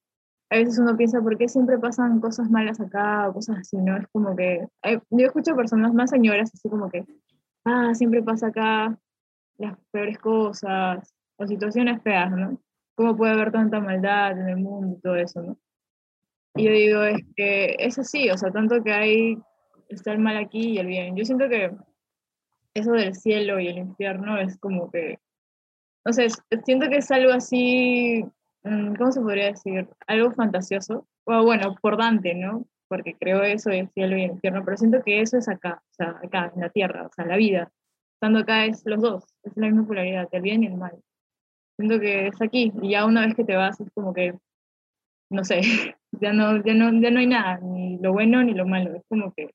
[0.50, 3.96] a veces uno piensa, ¿por qué siempre pasan cosas malas acá o cosas así, no?
[3.96, 4.66] Es como que,
[5.10, 7.04] yo escucho personas más señoras así como que,
[7.64, 8.98] ah, siempre pasa acá
[9.58, 12.60] las peores cosas o situaciones feas, ¿no?
[12.94, 15.58] ¿Cómo puede haber tanta maldad en el mundo y todo eso, no?
[16.54, 19.38] Y yo digo, es que es así, o sea, tanto que hay,
[19.88, 21.16] está el mal aquí y el bien.
[21.16, 21.72] Yo siento que
[22.72, 25.18] eso del cielo y el infierno es como que,
[26.04, 26.28] no sé,
[26.64, 28.24] siento que es algo así
[28.98, 29.88] ¿cómo se podría decir?
[30.06, 31.06] Algo fantasioso.
[31.24, 32.64] O bueno, por Dante, ¿no?
[32.88, 35.94] Porque creo eso del cielo y el infierno, pero siento que eso es acá, o
[35.94, 37.72] sea, acá, en la tierra, o sea, la vida.
[38.14, 40.96] Estando acá es los dos, es la misma polaridad, el bien y el mal.
[41.76, 44.38] Siento que es aquí, y ya una vez que te vas es como que,
[45.30, 45.60] no sé,
[46.12, 49.02] ya no, ya no, ya no hay nada, ni lo bueno ni lo malo, es
[49.08, 49.50] como que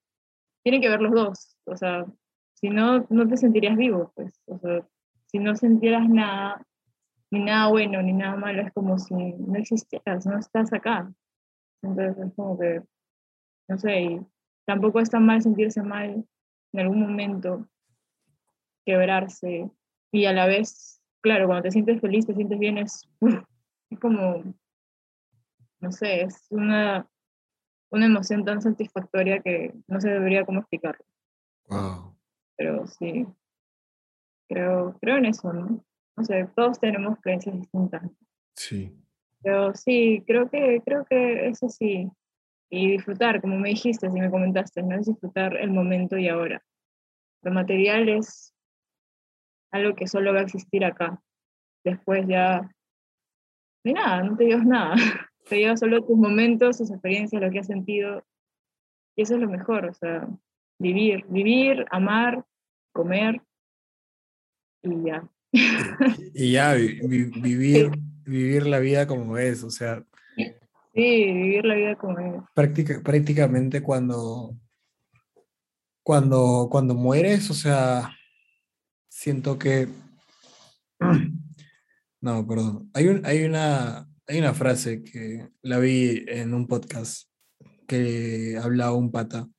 [0.64, 2.06] tienen que ver los dos, o sea,
[2.54, 4.86] si no, no te sentirías vivo, pues, o sea,
[5.26, 6.62] si no sintieras nada,
[7.32, 11.12] ni nada bueno ni nada malo, es como si no existieras, no estás acá.
[11.82, 12.84] Entonces es como que,
[13.68, 14.22] no sé, y
[14.66, 16.26] tampoco es tan mal sentirse mal
[16.74, 17.68] en algún momento,
[18.86, 19.72] quebrarse,
[20.12, 23.10] y a la vez, claro, cuando te sientes feliz, te sientes bien, es,
[23.90, 24.44] es como,
[25.80, 27.10] no sé, es una,
[27.92, 31.06] una emoción tan satisfactoria que no se debería cómo explicarlo.
[31.70, 32.18] Wow.
[32.58, 33.26] Pero sí,
[34.50, 35.84] creo, creo en eso, ¿no?
[36.18, 38.04] No sé, todos tenemos creencias distintas.
[38.56, 38.96] Sí.
[39.42, 42.10] Pero sí, creo que, creo que eso sí.
[42.70, 44.96] Y disfrutar, como me dijiste, si me comentaste, ¿no?
[44.96, 46.64] Es disfrutar el momento y ahora.
[47.44, 48.54] Lo material es
[49.72, 51.22] algo que solo va a existir acá.
[51.84, 52.70] Después ya,
[53.84, 54.96] ni nada, no te llevas nada.
[55.50, 58.24] Te llevas solo tus momentos, tus experiencias, lo que has sentido.
[59.16, 60.30] Y eso es lo mejor, o sea,
[60.80, 62.46] vivir, vivir, amar,
[62.94, 63.42] comer
[64.84, 65.28] y ya.
[65.52, 67.92] Y ya, vivir,
[68.26, 70.04] vivir la vida como es, o sea.
[70.36, 70.54] Sí,
[70.94, 72.42] vivir la vida como es.
[73.04, 74.58] prácticamente cuando,
[76.04, 78.12] cuando, cuando mueres, o sea,
[79.10, 79.88] siento que...
[82.24, 82.92] No, perdón.
[82.94, 87.28] Hay, un, hay, una, hay una frase que la vi en un podcast
[87.88, 89.50] que hablaba un pata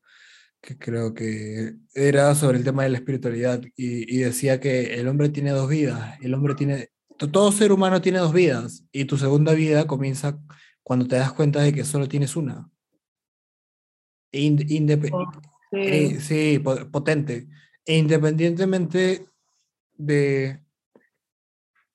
[0.63, 5.29] que creo que era sobre el tema de la espiritualidad y, decía que el hombre
[5.29, 9.55] tiene dos vidas, el hombre tiene, todo ser humano tiene dos vidas y tu segunda
[9.55, 10.39] vida comienza
[10.85, 12.71] cuando te das cuenta de que solo tienes una.
[15.13, 15.33] Oh,
[15.73, 16.61] eh, sí.
[16.91, 17.49] potente.
[17.85, 19.27] E independientemente
[19.95, 20.63] de,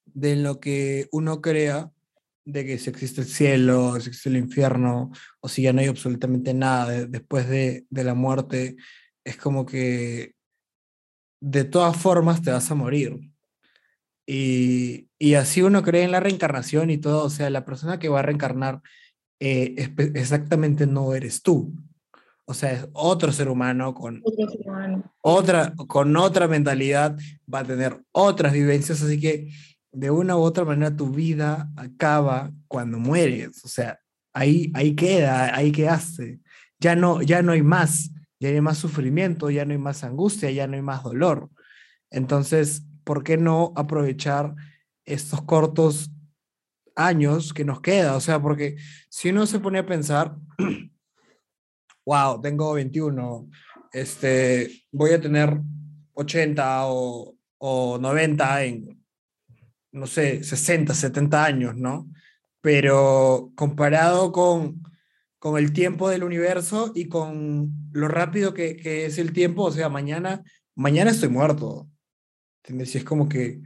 [0.05, 1.93] de lo que uno crea,
[2.47, 5.87] de que si existe el cielo, si existe el infierno, o si ya no hay
[5.87, 8.77] absolutamente nada después de, de, la muerte,
[9.25, 10.33] es como que
[11.41, 13.19] de todas formas te vas a morir.
[14.25, 18.07] Y, y así uno cree en la reencarnación y todo, o sea, la persona que
[18.07, 18.81] va a reencarnar
[19.41, 21.73] eh, exactamente no eres tú.
[22.45, 24.23] O sea, es otro ser humano con
[25.21, 27.17] otra con otra mentalidad,
[27.53, 29.49] va a tener otras vivencias, así que
[29.97, 33.99] de una u otra manera tu vida acaba cuando mueres, o sea,
[34.31, 36.39] ahí, ahí queda, ahí quedaste.
[36.79, 40.03] Ya no, ya no hay más, ya no hay más sufrimiento, ya no hay más
[40.03, 41.49] angustia, ya no hay más dolor.
[42.11, 44.53] Entonces, ¿por qué no aprovechar
[45.03, 46.11] estos cortos
[46.95, 48.15] años que nos queda?
[48.15, 48.77] O sea, porque
[49.09, 50.35] si uno se pone a pensar,
[52.05, 53.49] wow, tengo 21,
[53.93, 55.59] este, voy a tener
[56.13, 58.96] 80 o, o 90 en
[59.91, 62.09] no sé, 60, 70 años, ¿no?
[62.61, 64.83] Pero comparado con,
[65.39, 69.71] con el tiempo del universo y con lo rápido que, que es el tiempo, o
[69.71, 70.43] sea, mañana,
[70.75, 71.89] mañana estoy muerto.
[72.63, 72.95] ¿Entiendes?
[72.95, 73.61] Y es como que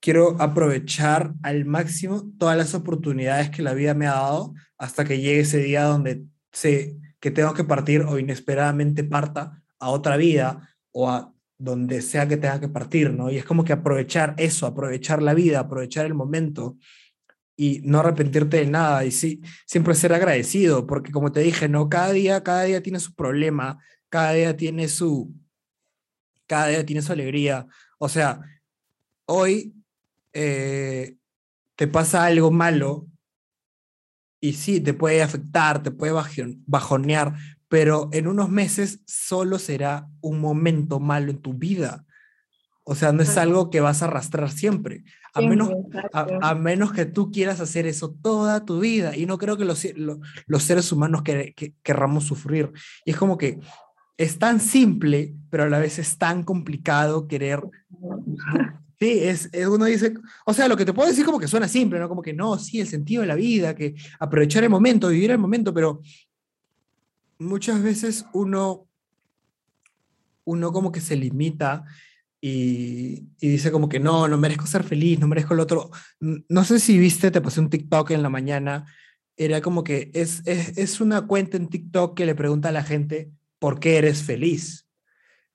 [0.00, 5.18] quiero aprovechar al máximo todas las oportunidades que la vida me ha dado hasta que
[5.18, 10.74] llegue ese día donde sé que tengo que partir o inesperadamente parta a otra vida
[10.90, 13.30] o a donde sea que tenga que partir, ¿no?
[13.30, 16.78] Y es como que aprovechar eso, aprovechar la vida, aprovechar el momento
[17.54, 21.90] y no arrepentirte de nada y sí, siempre ser agradecido, porque como te dije, ¿no?
[21.90, 25.34] Cada día, cada día tiene su problema, cada día tiene su,
[26.46, 27.66] cada día tiene su alegría.
[27.98, 28.40] O sea,
[29.26, 29.74] hoy
[30.32, 31.16] eh,
[31.76, 33.06] te pasa algo malo
[34.40, 36.14] y sí, te puede afectar, te puede
[36.66, 37.34] bajonear,
[37.70, 42.04] pero en unos meses solo será un momento malo en tu vida.
[42.82, 45.70] O sea, no es algo que vas a arrastrar siempre, a, menos,
[46.12, 49.16] a, menos que tú quieras hacer eso toda tu vida.
[49.16, 49.86] Y no creo que los,
[50.46, 51.54] los seres humanos que,
[51.84, 52.72] querramos sufrir.
[53.04, 53.60] Y es como que
[54.16, 57.62] es tan simple, pero a la vez es tan complicado querer
[59.00, 60.12] Sí, es, uno dice,
[60.44, 62.06] o sea, lo que te puedo decir como que suena simple, ¿no?
[62.06, 65.38] Como que no, sí, el sentido de la vida, que aprovechar el momento, vivir el
[65.38, 66.02] momento, pero
[67.40, 68.86] muchas veces uno,
[70.44, 71.84] uno como que se limita
[72.40, 75.90] y, dice como que no, no merezco ser feliz, no merezco el otro.
[76.20, 78.86] No sé si viste, te pasé un TikTok en la mañana,
[79.36, 82.84] era como que es, es, es una cuenta en TikTok que le pregunta a la
[82.84, 84.86] gente por qué eres feliz.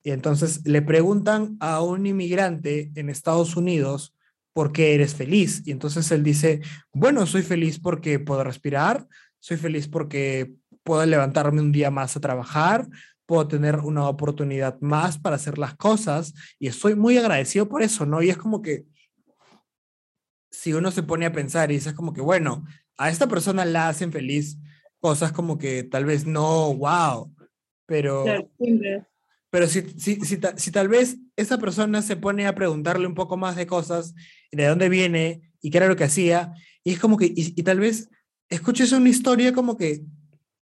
[0.02, 4.14] Y entonces le preguntan a un inmigrante en Estados Unidos
[4.52, 5.62] por qué eres feliz.
[5.66, 6.62] Y entonces él dice,
[6.92, 9.06] bueno, soy feliz porque puedo respirar,
[9.38, 10.54] soy feliz porque
[10.86, 12.88] puedo levantarme un día más a trabajar,
[13.26, 18.06] puedo tener una oportunidad más para hacer las cosas y estoy muy agradecido por eso,
[18.06, 18.22] ¿no?
[18.22, 18.86] Y es como que
[20.50, 22.64] si uno se pone a pensar y dice como que, bueno,
[22.96, 24.56] a esta persona la hacen feliz
[25.00, 27.34] cosas como que tal vez no, wow,
[27.84, 28.24] pero...
[29.48, 33.36] Pero si, si, si, si, tal vez esa persona se pone a preguntarle un poco
[33.36, 34.14] más de cosas,
[34.50, 36.52] de dónde viene y qué era lo que hacía,
[36.84, 38.10] y es como que, y, tal vez
[38.50, 40.02] escuches una historia como que,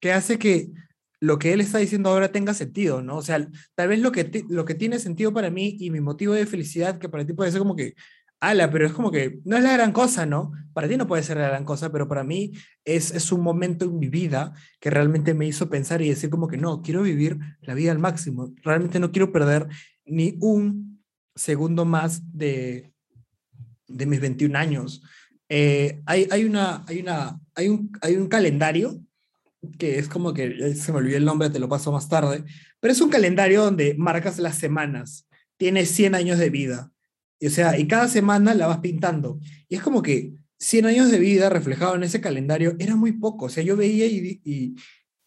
[0.03, 0.69] que hace que
[1.21, 3.15] lo que él está diciendo ahora tenga sentido, ¿no?
[3.15, 6.33] O sea, tal vez lo que, lo que tiene sentido para mí y mi motivo
[6.33, 7.95] de felicidad, que para ti puede ser como que,
[8.41, 10.51] ala, pero es como que no es la gran cosa, ¿no?
[10.73, 12.51] Para ti no puede ser la gran cosa, pero para mí
[12.83, 14.51] es, es un momento en mi vida
[14.81, 17.99] que realmente me hizo pensar y decir como que no, quiero vivir la vida al
[17.99, 19.69] máximo, realmente no quiero perder
[20.03, 21.01] ni un
[21.33, 22.91] segundo más de,
[23.87, 25.01] de mis 21 años.
[25.47, 28.99] Eh, hay, hay, una, hay, una, hay, un, hay un calendario
[29.77, 32.43] que es como que se me olvidó el nombre, te lo paso más tarde,
[32.79, 36.93] pero es un calendario donde marcas las semanas, tiene 100 años de vida
[37.43, 39.37] y, o sea, y cada semana la vas pintando.
[39.67, 43.45] Y es como que 100 años de vida reflejado en ese calendario era muy poco.
[43.45, 44.75] O sea, yo veía y, y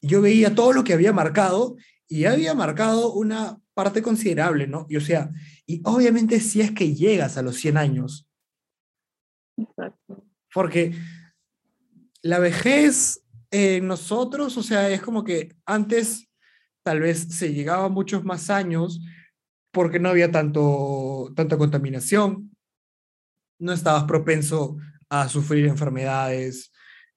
[0.01, 1.77] yo veía todo lo que había marcado
[2.09, 4.87] y había marcado una parte considerable, ¿no?
[4.89, 5.31] Y o sea,
[5.67, 8.27] y obviamente si es que llegas a los 100 años.
[10.55, 10.95] Porque
[12.23, 13.23] la vejez
[13.57, 16.29] en nosotros, o sea, es como que antes
[16.83, 19.01] tal vez se llegaba muchos más años
[19.71, 22.55] porque no había tanto, tanta contaminación,
[23.59, 24.77] no estabas propenso
[25.09, 26.71] a sufrir enfermedades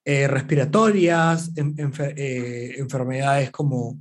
[0.06, 4.00] eh, respiratorias, eh, enfermedades como,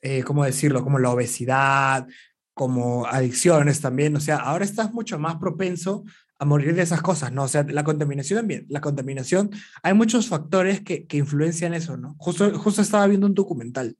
[0.00, 2.06] eh, ¿cómo decirlo?, como la obesidad,
[2.54, 6.04] como adicciones también, o sea, ahora estás mucho más propenso
[6.38, 7.44] a morir de esas cosas, ¿no?
[7.44, 9.50] O sea, la contaminación también, la contaminación,
[9.82, 12.16] hay muchos factores que, que influencian eso, ¿no?
[12.18, 13.96] Justo, justo estaba viendo un documental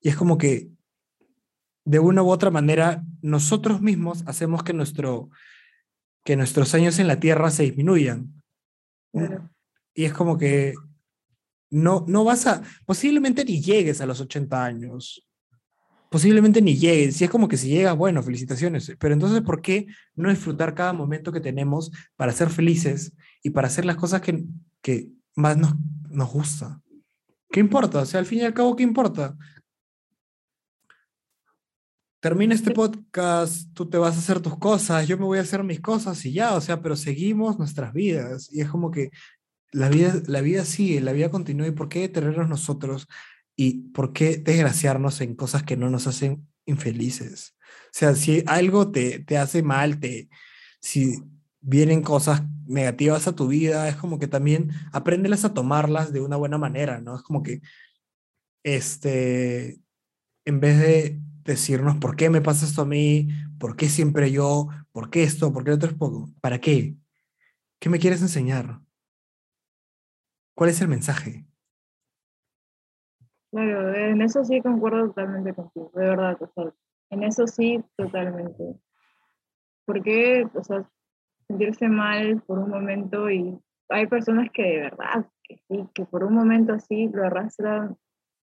[0.00, 0.70] y es como que
[1.84, 5.30] de una u otra manera, nosotros mismos hacemos que, nuestro,
[6.24, 8.42] que nuestros años en la Tierra se disminuyan.
[9.94, 10.74] Y es como que
[11.70, 15.26] no, no vas a, posiblemente ni llegues a los 80 años,
[16.14, 19.88] posiblemente ni llegues, si es como que si llegas, bueno, felicitaciones, pero entonces, ¿por qué
[20.14, 24.44] no disfrutar cada momento que tenemos para ser felices y para hacer las cosas que,
[24.80, 25.74] que más nos,
[26.08, 26.80] nos gusta?
[27.50, 27.98] ¿Qué importa?
[27.98, 29.36] O sea, al fin y al cabo, ¿qué importa?
[32.20, 35.64] termina este podcast, tú te vas a hacer tus cosas, yo me voy a hacer
[35.64, 39.10] mis cosas y ya, o sea, pero seguimos nuestras vidas y es como que
[39.72, 43.08] la vida, la vida sigue, la vida continúa y ¿por qué detenernos nosotros
[43.56, 47.56] y por qué desgraciarnos en cosas que no nos hacen infelices?
[47.86, 50.28] O sea, si algo te, te hace mal, te,
[50.80, 51.22] si
[51.60, 56.36] vienen cosas negativas a tu vida, es como que también apréndelas a tomarlas de una
[56.36, 57.16] buena manera, ¿no?
[57.16, 57.60] Es como que,
[58.62, 59.80] este,
[60.44, 63.28] en vez de decirnos por qué me pasa esto a mí,
[63.58, 66.30] por qué siempre yo, por qué esto, por qué otro es poco.
[66.40, 66.96] ¿Para qué?
[67.78, 68.80] ¿Qué me quieres enseñar?
[70.54, 71.46] ¿Cuál es el mensaje?
[73.54, 76.36] Claro, en eso sí concuerdo totalmente contigo, de verdad,
[77.10, 78.74] en eso sí totalmente.
[79.86, 80.90] Porque, o sea,
[81.46, 83.56] sentirse mal por un momento y
[83.90, 87.96] hay personas que de verdad, que sí, que por un momento así lo arrastran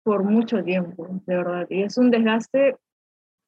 [0.05, 1.67] por mucho tiempo, de verdad.
[1.69, 2.77] Y es un desgaste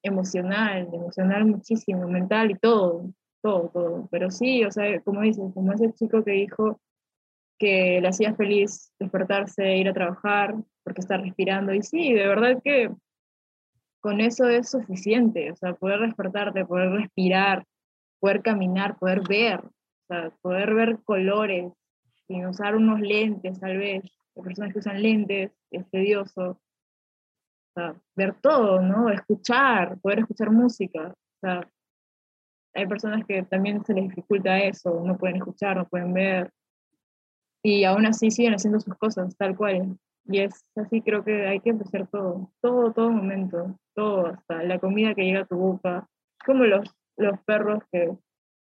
[0.02, 3.06] emocional, emocional muchísimo, mental y todo,
[3.42, 4.08] todo, todo.
[4.10, 6.78] Pero sí, o sea, como dices, como ese chico que dijo
[7.58, 10.54] que le hacía feliz despertarse, ir a trabajar,
[10.84, 11.74] porque está respirando.
[11.74, 12.90] Y sí, de verdad que
[14.00, 17.64] con eso es suficiente, o sea, poder despertarte, poder respirar,
[18.20, 21.72] poder caminar, poder ver, o sea, poder ver colores,
[22.26, 24.02] sin usar unos lentes tal vez,
[24.42, 26.50] personas que usan lentes, es tedioso.
[26.50, 26.60] O
[27.74, 29.10] sea, ver todo, ¿no?
[29.10, 31.08] Escuchar, poder escuchar música.
[31.08, 31.68] O sea,
[32.74, 36.50] hay personas que también se les dificulta eso, no pueden escuchar, no pueden ver.
[37.62, 39.98] Y aún así siguen haciendo sus cosas, tal cual.
[40.26, 44.78] Y es así, creo que hay que empezar todo, todo, todo momento, todo, hasta la
[44.78, 46.06] comida que llega a tu boca,
[46.44, 48.16] como los, los perros que,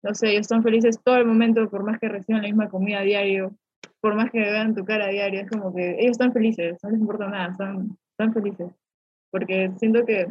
[0.02, 3.00] no sé, ellos están felices todo el momento, por más que reciban la misma comida
[3.00, 3.56] a diario,
[4.00, 6.90] por más que vean tu cara a diario, es como que ellos están felices, no
[6.90, 8.72] les importa nada, están, están felices.
[9.30, 10.28] Porque siento que,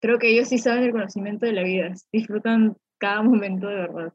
[0.00, 4.12] creo que ellos sí saben el conocimiento de la vida, disfrutan cada momento de verdad.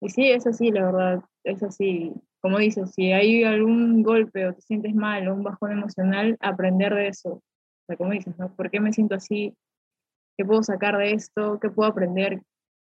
[0.00, 2.12] Y sí, es así, la verdad, es así.
[2.44, 6.94] Como dices, si hay algún golpe o te sientes mal o un bajón emocional, aprender
[6.94, 7.30] de eso.
[7.30, 7.42] O
[7.86, 8.54] sea, como dices, ¿no?
[8.54, 9.56] ¿Por qué me siento así?
[10.36, 11.58] ¿Qué puedo sacar de esto?
[11.58, 12.42] ¿Qué puedo aprender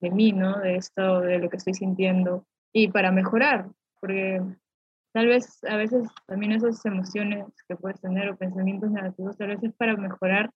[0.02, 0.60] de mí, ¿no?
[0.62, 2.48] De esto, de lo que estoy sintiendo.
[2.74, 3.70] Y para mejorar,
[4.02, 4.41] porque
[5.14, 9.62] tal vez a veces también esas emociones que puedes tener o pensamientos negativos, tal vez
[9.62, 10.50] es para mejorar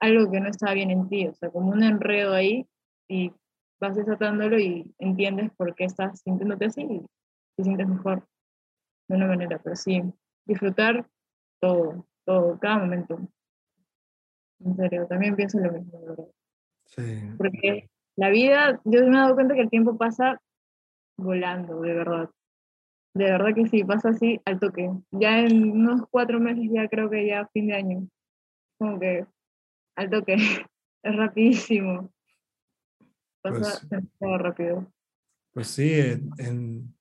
[0.00, 2.66] algo que no está bien en ti, o sea, como un enredo ahí
[3.08, 3.30] y
[3.80, 7.06] vas desatándolo y entiendes por qué estás sintiéndote así
[7.56, 8.26] te sientes mejor
[9.08, 10.02] de una manera, pero sí,
[10.46, 11.08] disfrutar
[11.60, 13.18] todo, todo, cada momento.
[14.60, 16.26] En serio, también pienso lo mismo, ¿verdad?
[16.86, 17.20] Sí.
[17.36, 20.40] Porque la vida, yo me he dado cuenta que el tiempo pasa
[21.18, 22.30] volando, de verdad.
[23.14, 24.90] De verdad que sí, pasa así al toque.
[25.10, 28.08] Ya en unos cuatro meses, ya creo que ya fin de año.
[28.78, 29.26] Como que
[29.96, 30.34] al toque.
[31.02, 32.12] es rapidísimo.
[33.42, 34.92] Pasa Pues- demasiado rápido.
[35.52, 36.95] Pues sí, en, en-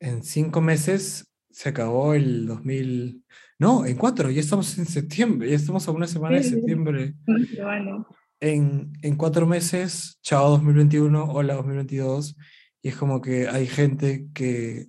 [0.00, 3.24] en cinco meses se acabó el 2000.
[3.58, 7.14] No, en cuatro, ya estamos en septiembre, ya estamos a una semana de septiembre.
[7.62, 8.06] Bueno,
[8.40, 12.36] En, en cuatro meses, chao 2021, hola 2022,
[12.82, 14.88] y es como que hay gente que,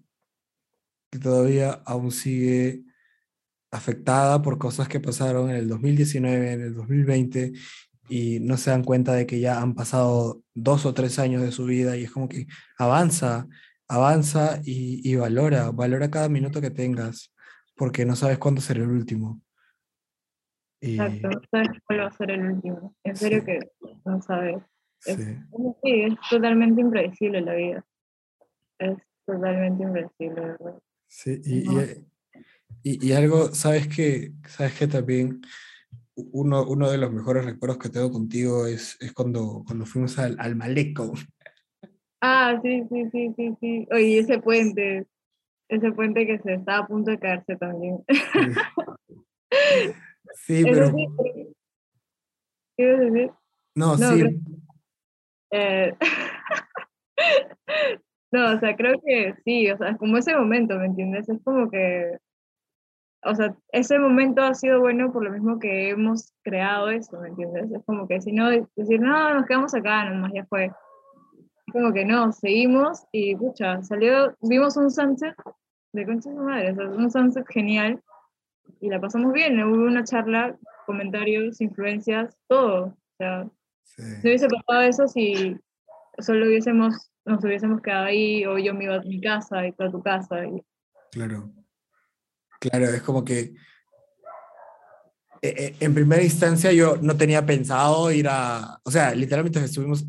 [1.10, 2.84] que todavía aún sigue
[3.72, 7.54] afectada por cosas que pasaron en el 2019, en el 2020,
[8.10, 11.54] y no se dan cuenta de que ya han pasado dos o tres años de
[11.54, 12.48] su vida, y es como que
[12.78, 13.48] avanza,
[13.88, 17.34] avanza y, y valora, valora cada minuto que tengas,
[17.76, 19.42] porque no sabes cuándo será el último.
[20.82, 21.30] Y, exacto.
[21.30, 22.96] No sabes cuál va a ser el último.
[23.04, 23.46] En serio Sí.
[23.46, 23.60] que
[24.06, 24.58] no sabes.
[25.06, 25.38] Es, sí.
[25.84, 27.86] es totalmente impredecible la vida.
[28.80, 30.80] Es totalmente impredecible, de ¿verdad?
[31.08, 31.66] Sí, y,
[32.84, 35.42] y- y algo, sabes que, sabes que también
[36.16, 40.36] uno, uno de los mejores recuerdos que tengo contigo es, es cuando, cuando fuimos al,
[40.40, 41.14] al Maleco.
[42.22, 43.88] Ah, sí, sí, sí, sí, sí.
[43.92, 45.06] Oye, ese puente,
[45.70, 48.04] ese puente que se está a punto de caerse también.
[50.34, 51.08] Sí, pero sí,
[52.76, 53.32] ¿qué ibas a decir?
[53.76, 54.32] no, no, sí, creo-
[55.52, 55.96] Eh,
[58.32, 61.30] no, o sea, creo que sí, o sea, es como ese momento, ¿me entiendes?
[61.30, 62.18] Es como que,
[63.24, 67.30] o sea, ese momento ha sido bueno por lo mismo que hemos creado eso, ¿me
[67.30, 67.72] entiendes?
[67.72, 70.72] Es como que si no, decir, no, nos quedamos acá, nomás ya fue.
[71.72, 75.36] Como que no, seguimos y, pucha, salió, vimos un sunset
[75.94, 78.02] de concha de madre, o sea, un sunset genial
[78.80, 83.50] y la pasamos bien, hubo una charla, comentarios, influencias, todo, o sea,
[83.84, 85.58] sí, no hubiese pasado eso si
[86.20, 89.84] solo hubiésemos, nos hubiésemos quedado ahí o yo me iba a mi casa y tú
[89.84, 90.46] a tu casa.
[90.46, 90.64] Y,
[91.12, 91.52] claro.
[92.60, 93.54] Claro, es como que
[95.42, 100.06] eh, eh, en primera instancia yo no tenía pensado ir a, o sea, literalmente estuvimos,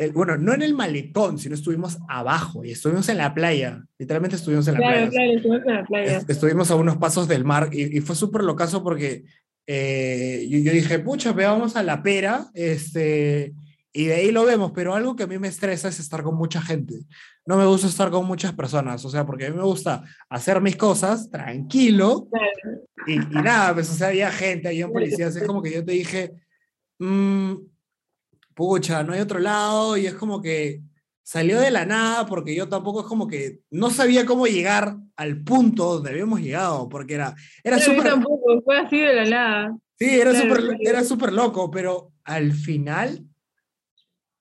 [0.00, 4.36] eh, bueno, no en el malecón, sino estuvimos abajo y estuvimos en la playa, literalmente
[4.36, 5.10] estuvimos en la claro, playa.
[5.10, 6.16] claro, estuvimos en la playa.
[6.18, 9.24] Est- estuvimos a unos pasos del mar y, y fue súper locazo porque
[9.66, 13.52] eh, yo, yo dije, pucha, ve, vamos a la pera, este,
[13.92, 16.36] y de ahí lo vemos, pero algo que a mí me estresa es estar con
[16.36, 16.94] mucha gente.
[17.44, 20.60] No me gusta estar con muchas personas, o sea, porque a mí me gusta hacer
[20.60, 25.44] mis cosas tranquilo Claro, y, y nada, pues, o sea, había gente, había policías, es
[25.46, 26.32] como que yo te dije,
[26.98, 27.54] "Mm,
[28.58, 30.82] pucha, no hay otro lado, y es como que
[31.22, 35.44] salió de la nada, porque yo tampoco es como que no sabía cómo llegar al
[35.44, 39.78] punto donde habíamos llegado, porque era, era súper, tampoco, fue así de la nada.
[39.96, 43.28] sí, era claro, súper, era súper loco, pero al final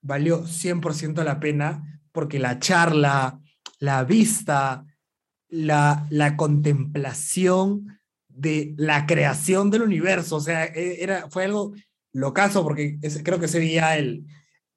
[0.02, 3.39] valió 100% la pena, porque la charla,
[3.77, 4.84] la vista,
[5.48, 11.73] la, la contemplación de la creación del universo, o sea, e- era, fue algo
[12.18, 14.26] locazo, porque ese- creo que ese día el,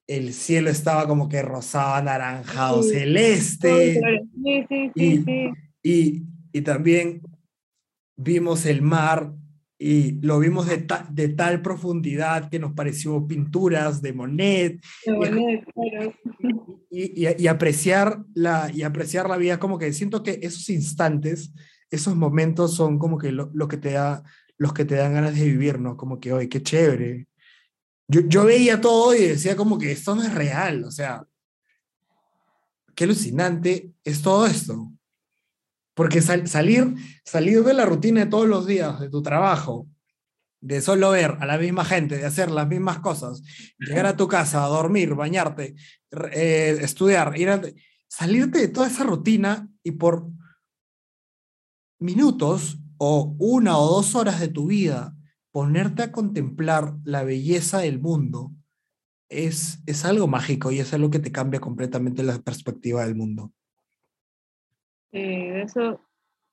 [0.07, 2.89] el cielo estaba como que rosado, anaranjado, Sí.
[2.91, 3.99] celeste,
[4.43, 5.49] Sí, sí, Y- sí, sí.
[5.83, 6.23] y,
[6.53, 7.21] y también
[8.15, 9.33] vimos el mar
[9.79, 15.11] y lo vimos de, ta- de tal profundidad que nos pareció pinturas de Monet de
[15.13, 16.13] Bonet, claro.
[16.91, 21.51] y, y- y apreciar la, y apreciar la vida, como que siento que esos instantes,
[21.89, 24.23] esos momentos son como que lo, lo que te da,
[24.59, 25.97] los que te dan ganas de vivir, ¿no?
[25.97, 27.25] Como que, oye, qué chévere.
[28.11, 31.25] Yo, yo veía todo y decía como que esto no es real, o sea,
[32.93, 34.91] qué alucinante es todo esto.
[35.93, 36.93] Porque sal- salir,
[37.23, 39.87] salir de la rutina de todos los días, de tu trabajo,
[40.59, 43.41] de solo ver a la misma gente, de hacer las mismas cosas,
[43.79, 45.75] llegar a tu casa, dormir, bañarte,
[46.33, 47.61] eh, estudiar, ir a,
[48.09, 50.27] salirte de toda esa rutina y por
[51.99, 55.15] minutos o una o dos horas de tu vida
[55.51, 58.51] ponerte a contemplar la belleza del mundo
[59.29, 63.51] es, es algo mágico y es algo que te cambia completamente la perspectiva del mundo.
[65.11, 66.01] Sí, de eso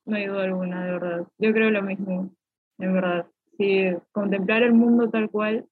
[0.04, 1.28] no hay duda alguna, de verdad.
[1.38, 2.30] Yo creo lo mismo,
[2.78, 3.26] en verdad.
[3.56, 5.66] Sí, contemplar el mundo tal cual.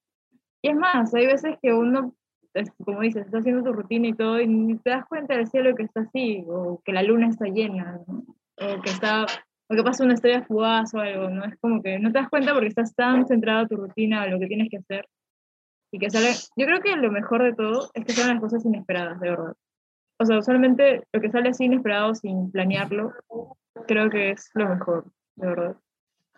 [0.62, 2.14] Y es más, hay veces que uno,
[2.84, 5.84] como dices, está haciendo tu rutina y todo, y te das cuenta del cielo que
[5.84, 8.24] está así, o que la luna está llena, ¿no?
[8.58, 9.26] o que está,
[9.68, 11.44] o que pasa una estrella fugaz o algo, ¿no?
[11.44, 14.26] Es como que no te das cuenta porque estás tan centrado en tu rutina, a
[14.28, 15.08] lo que tienes que hacer,
[15.92, 18.64] y que sale, yo creo que lo mejor de todo es que salen las cosas
[18.64, 19.54] inesperadas, de verdad.
[20.18, 23.12] O sea, usualmente lo que sale así inesperado sin planearlo,
[23.86, 25.04] creo que es lo mejor,
[25.36, 25.76] de verdad.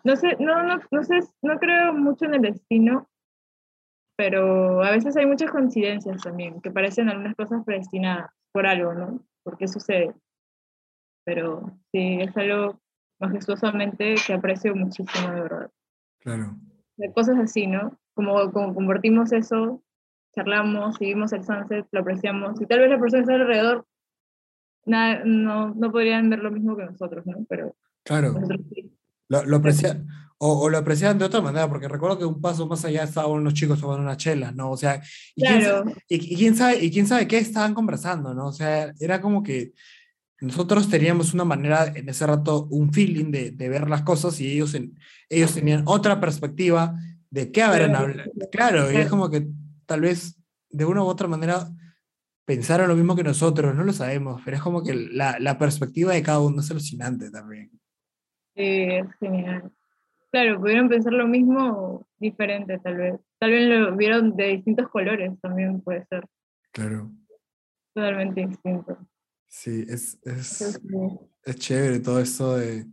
[0.03, 3.07] No sé, no, no, no sé, no creo mucho en el destino,
[4.17, 9.21] pero a veces hay muchas coincidencias también, que parecen algunas cosas predestinadas por algo, ¿no?
[9.43, 10.13] ¿Por qué sucede?
[11.25, 12.79] Pero sí, es algo
[13.19, 15.71] majestuosamente que aprecio muchísimo, de verdad.
[16.19, 16.55] Claro.
[16.97, 17.97] De cosas así, ¿no?
[18.13, 19.83] Como, como compartimos eso,
[20.35, 23.85] charlamos, seguimos el sunset, lo apreciamos, y tal vez las personas alrededor
[24.85, 27.45] nada, no, no podrían ver lo mismo que nosotros, ¿no?
[27.47, 28.33] Pero Claro.
[28.33, 28.91] nosotros sí.
[29.27, 30.03] Lo, lo aprecia-
[30.39, 33.31] o, o lo apreciaban de otra manera, porque recuerdo que un paso más allá estaban
[33.31, 34.71] unos chicos tomando una chela, ¿no?
[34.71, 35.01] O sea,
[35.35, 38.47] y, quién, Claro, y, y quién sabe, y quién sabe qué estaban conversando, ¿no?
[38.47, 39.73] O sea, era como que
[40.41, 44.51] nosotros teníamos una manera en ese rato, un feeling de, de ver las cosas y
[44.51, 44.97] ellos, en-
[45.29, 46.95] ellos tenían otra perspectiva
[47.29, 48.31] de qué habrán hablado.
[48.51, 49.47] Claro, y es como que
[49.85, 50.39] tal vez
[50.69, 51.67] de una u otra manera
[52.45, 56.13] pensaron lo mismo que nosotros, no lo sabemos, pero es como que la, la perspectiva
[56.13, 57.69] de cada uno es alucinante también.
[58.55, 59.71] sí, es genial.
[60.31, 63.19] Claro, pudieron pensar lo mismo diferente, tal vez.
[63.39, 66.25] Tal vez lo vieron de distintos colores, también puede ser.
[66.71, 67.11] Claro.
[67.95, 68.97] Totalmente distinto.
[69.49, 70.79] Sí, es, es,
[71.43, 72.85] es chévere todo esto de...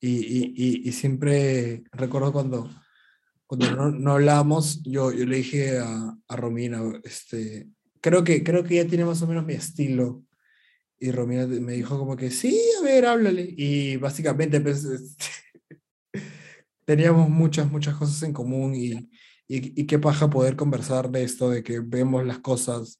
[0.00, 2.70] Y, y, y, y siempre recuerdo cuando,
[3.46, 7.68] cuando no, no hablábamos, yo, yo le dije a, a Romina, este,
[8.00, 10.24] creo que, creo que ya tiene más o menos mi estilo.
[10.98, 13.54] Y Romina me dijo como que, sí, a ver, háblale.
[13.56, 15.26] Y básicamente pues, este,
[16.86, 19.10] teníamos muchas, muchas cosas en común y, y,
[19.80, 22.98] y qué paja poder conversar de esto, de que vemos las cosas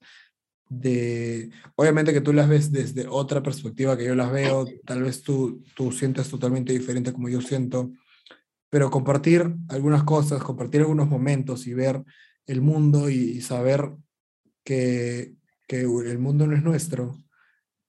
[0.69, 5.23] de, obviamente que tú las ves desde otra perspectiva que yo las veo, tal vez
[5.23, 7.93] tú, tú sientes totalmente diferente como yo siento,
[8.69, 12.03] pero compartir algunas cosas, compartir algunos momentos y ver
[12.47, 13.93] el mundo y, saber
[14.65, 15.35] que,
[15.69, 17.17] que el mundo no es nuestro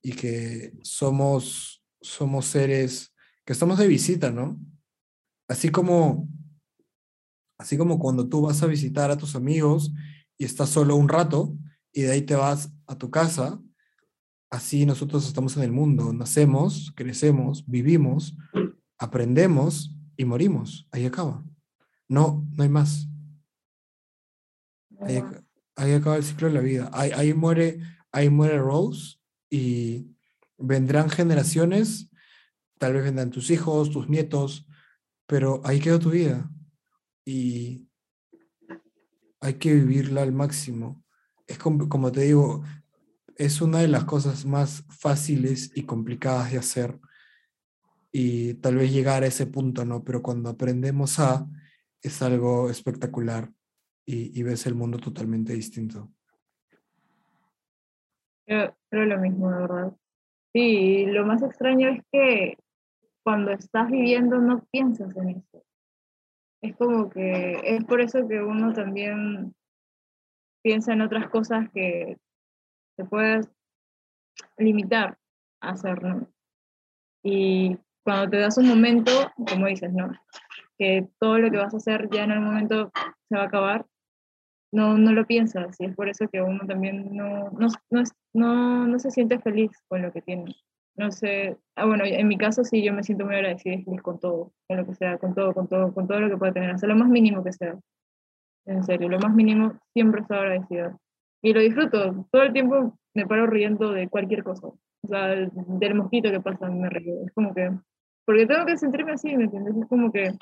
[0.01, 3.13] y que somos, somos seres
[3.45, 4.59] que estamos de visita, ¿no?
[5.47, 6.27] Así como,
[7.57, 9.93] así como cuando tú vas a visitar a tus amigos
[10.37, 11.55] y estás solo un rato,
[11.97, 13.59] y de ahí te vas a tu casa,
[14.51, 18.37] así nosotros estamos en el mundo, nacemos, crecemos, vivimos,
[18.99, 20.87] aprendemos y morimos.
[20.91, 21.43] Ahí acaba.
[22.07, 23.07] No, no hay más.
[25.01, 25.43] Ahí, ac-
[25.75, 26.87] ahí acaba el ciclo de la vida.
[26.93, 27.79] Ahí, ahí muere,
[28.11, 29.17] ahí muere Rose
[29.49, 30.15] y
[30.59, 32.11] vendrán generaciones,
[32.77, 34.67] tal vez vendrán tus hijos, tus nietos,
[35.25, 36.47] pero ahí quedó tu vida
[37.25, 37.89] y
[39.41, 41.03] hay que vivirla al máximo
[41.47, 42.63] es como, te digo,
[43.35, 46.99] es una de las cosas más fáciles y complicadas de hacer.
[48.11, 50.03] Y tal vez llegar a ese punto, ¿no?
[50.03, 51.47] Pero cuando aprendemos a,
[52.01, 53.51] es algo espectacular
[54.05, 56.11] y, y ves el mundo totalmente distinto.
[58.45, 59.97] Creo, creo lo mismo, de verdad.
[60.53, 62.57] Sí, lo más extraño es que
[63.23, 65.63] cuando estás viviendo no piensas en eso.
[66.61, 69.53] Es como que es por eso que uno también
[70.67, 72.17] piensa en otras cosas que
[72.97, 73.49] te puedes
[74.57, 75.17] limitar
[75.61, 76.27] a hacer, ¿no?
[77.23, 79.11] Y cuando te das un momento,
[79.49, 80.11] como dices, ¿no?
[80.77, 82.91] Que todo lo que vas a hacer ya en el momento
[83.29, 83.85] se va a acabar,
[84.73, 88.03] no, no lo piensas y es por eso que uno también no, no, no,
[88.33, 90.53] no, no se siente feliz con lo que tiene.
[90.97, 94.01] No sé, ah, bueno, en mi caso sí, yo me siento muy agradecida y feliz
[94.01, 96.51] con todo, con lo que sea, con todo, con todo, con todo lo que pueda
[96.51, 97.79] tener, hasta lo más mínimo que sea.
[98.67, 100.97] En serio, lo más mínimo siempre estoy agradecida.
[101.41, 104.67] Y lo disfruto, todo el tiempo me paro riendo de cualquier cosa.
[104.67, 107.23] O sea, del, mosquito que pasa me río.
[107.25, 107.71] Es como que,
[108.25, 109.75] porque tengo que sentirme así, ¿me entiendes?
[109.77, 110.33] Es como que,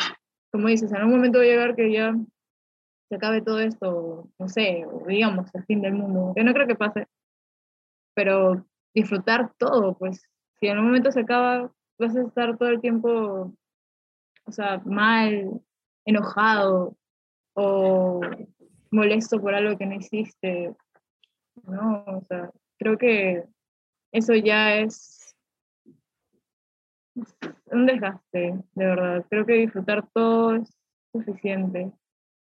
[0.51, 2.15] como dices, en algún momento va a llegar que ya
[3.09, 6.73] se acabe todo esto, no sé, digamos, el fin del mundo, que no creo que
[6.73, 7.07] pase,
[8.15, 8.65] pero
[8.95, 10.27] disfrutar todo, pues,
[10.59, 13.53] si en algún momento se acaba, vas a estar todo el tiempo,
[14.45, 15.61] o sea, mal,
[16.05, 16.97] enojado
[17.55, 18.21] o
[18.91, 20.75] molesto por algo que no hiciste,
[21.63, 22.03] ¿no?
[22.05, 23.43] O sea, creo que
[24.11, 25.35] eso ya es
[27.71, 29.25] un desgaste, de verdad.
[29.29, 30.69] Creo que disfrutar todo es
[31.13, 31.91] suficiente.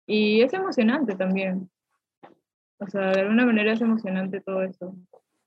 [0.05, 1.69] Y es emocionante también.
[2.79, 4.95] O sea, de alguna manera es emocionante todo eso.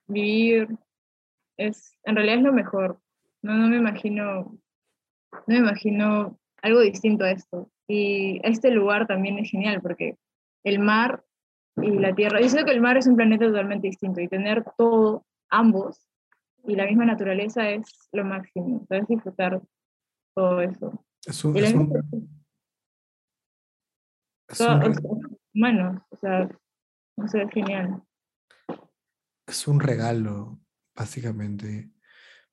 [0.09, 0.69] Vivir
[1.57, 3.01] es, en realidad es lo mejor.
[3.43, 4.59] No, no me imagino,
[5.32, 7.70] no me imagino algo distinto a esto.
[7.89, 10.16] Y este lugar también es genial porque
[10.65, 11.24] el mar
[11.77, 14.65] y la tierra, yo sé que el mar es un planeta totalmente distinto y tener
[14.77, 16.07] todo, ambos,
[16.65, 18.81] y la misma naturaleza es lo máximo.
[18.81, 19.61] Entonces disfrutar
[20.35, 21.05] todo eso.
[21.24, 22.05] Es un, es un- misma-
[24.49, 25.11] es todo- un o re- sea,
[25.55, 26.49] humanos, o sea,
[27.16, 28.03] no sé, es genial.
[29.47, 30.61] es un regalo,
[30.95, 31.91] básicamente,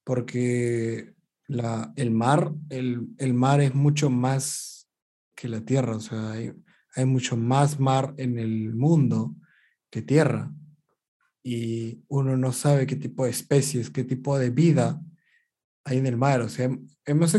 [0.04, 1.14] porque
[1.48, 4.88] la, el mar, el, el mar es mucho más
[5.36, 6.54] que la tierra, o sea, hay,
[6.96, 9.36] hay mucho más mar en el mundo
[9.90, 10.52] que tierra.
[11.44, 15.02] Y uno no sabe qué tipo de especies, qué tipo de vida
[15.86, 16.42] hay en el mar.
[16.42, 16.70] O sea,
[17.06, 17.38] hemos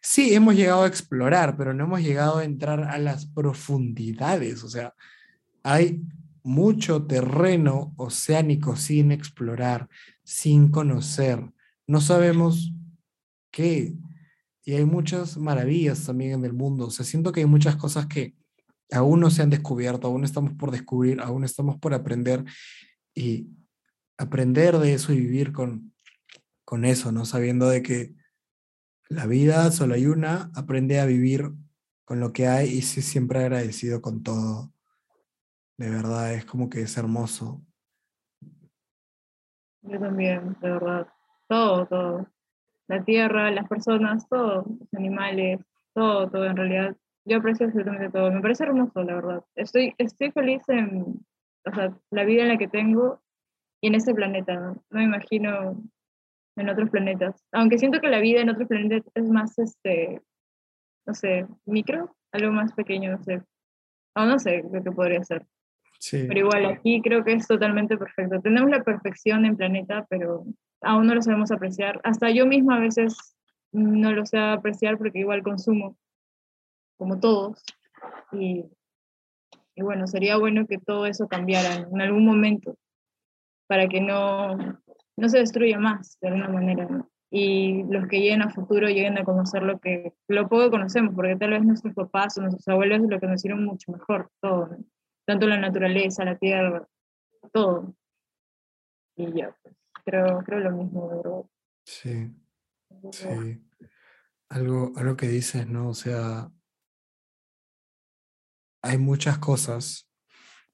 [0.00, 4.64] sí, hemos llegado a explorar, pero no hemos llegado a entrar a las profundidades.
[4.64, 4.94] O sea,
[5.62, 6.02] hay
[6.42, 9.88] mucho terreno oceánico sin explorar,
[10.24, 11.52] sin conocer.
[11.86, 12.72] No sabemos
[13.52, 13.94] qué.
[14.64, 16.86] Y hay muchas maravillas también en el mundo.
[16.86, 18.34] O sea, siento que hay muchas cosas que
[18.90, 22.44] aún no se han descubierto, aún estamos por descubrir, aún estamos por aprender.
[23.14, 23.48] Y
[24.18, 25.92] aprender de eso y vivir con,
[26.64, 27.24] con eso, ¿no?
[27.24, 28.14] Sabiendo de que
[29.08, 31.52] la vida solo hay una, aprende a vivir
[32.04, 34.72] con lo que hay y ser siempre agradecido con todo.
[35.76, 37.62] De verdad, es como que es hermoso.
[39.82, 41.08] Yo también, de verdad.
[41.48, 42.26] Todo, todo.
[42.92, 44.66] La tierra, las personas, todo.
[44.66, 45.60] Los animales,
[45.94, 46.44] todo, todo.
[46.44, 48.30] En realidad, yo aprecio absolutamente todo.
[48.30, 49.44] Me parece hermoso, la verdad.
[49.54, 51.24] Estoy, estoy feliz en
[51.64, 53.22] o sea, la vida en la que tengo
[53.80, 54.54] y en este planeta.
[54.54, 55.82] No, me imagino
[56.56, 57.42] en otros planetas.
[57.52, 60.20] Aunque siento que la vida en otros planetas es más, este,
[61.06, 63.42] no sé, micro, algo más pequeño, no sé.
[64.14, 65.46] O no sé lo que podría ser.
[66.02, 68.40] Sí, Pero igual aquí creo que es totalmente perfecto.
[68.40, 70.44] Tenemos la perfección en planeta, pero
[70.80, 72.00] aún no lo sabemos apreciar.
[72.02, 73.36] Hasta yo misma a veces
[73.70, 75.96] no lo sé apreciar porque igual consumo,
[76.96, 77.62] como todos.
[78.32, 78.64] Y,
[79.76, 82.76] y bueno, sería bueno que todo eso cambiara en algún momento
[83.68, 86.84] para que no, no se destruya más de alguna manera.
[86.86, 87.08] ¿no?
[87.30, 91.14] Y los que lleguen a futuro lleguen a conocer lo que lo poco que conocemos,
[91.14, 94.66] porque tal vez nuestros papás o nuestros abuelos lo conocieron mucho mejor, todo.
[94.66, 94.78] ¿no?
[95.24, 96.86] Tanto la naturaleza, la tierra,
[97.52, 97.94] todo.
[99.16, 99.74] Y ya, pues,
[100.04, 101.42] creo, creo lo mismo, verdad.
[101.84, 102.34] sí,
[103.12, 103.62] sí.
[104.48, 105.88] Algo, algo que dices, ¿no?
[105.88, 106.50] O sea,
[108.82, 110.10] hay muchas cosas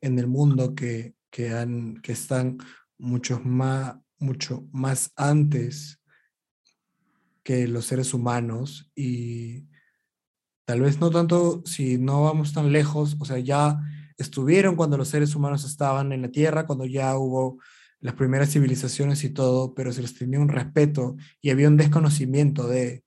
[0.01, 2.59] en el mundo que, que, han, que están
[2.99, 6.01] mucho más, mucho más antes
[7.45, 9.69] que los seres humanos y
[10.67, 13.81] tal vez no tanto si no vamos tan lejos, o sea, ya
[14.19, 17.59] estuvieron cuando los seres humanos estaban en la Tierra, cuando ya hubo
[18.01, 22.69] las primeras civilizaciones y todo, pero se les tenía un respeto y había un desconocimiento
[22.69, 23.05] de,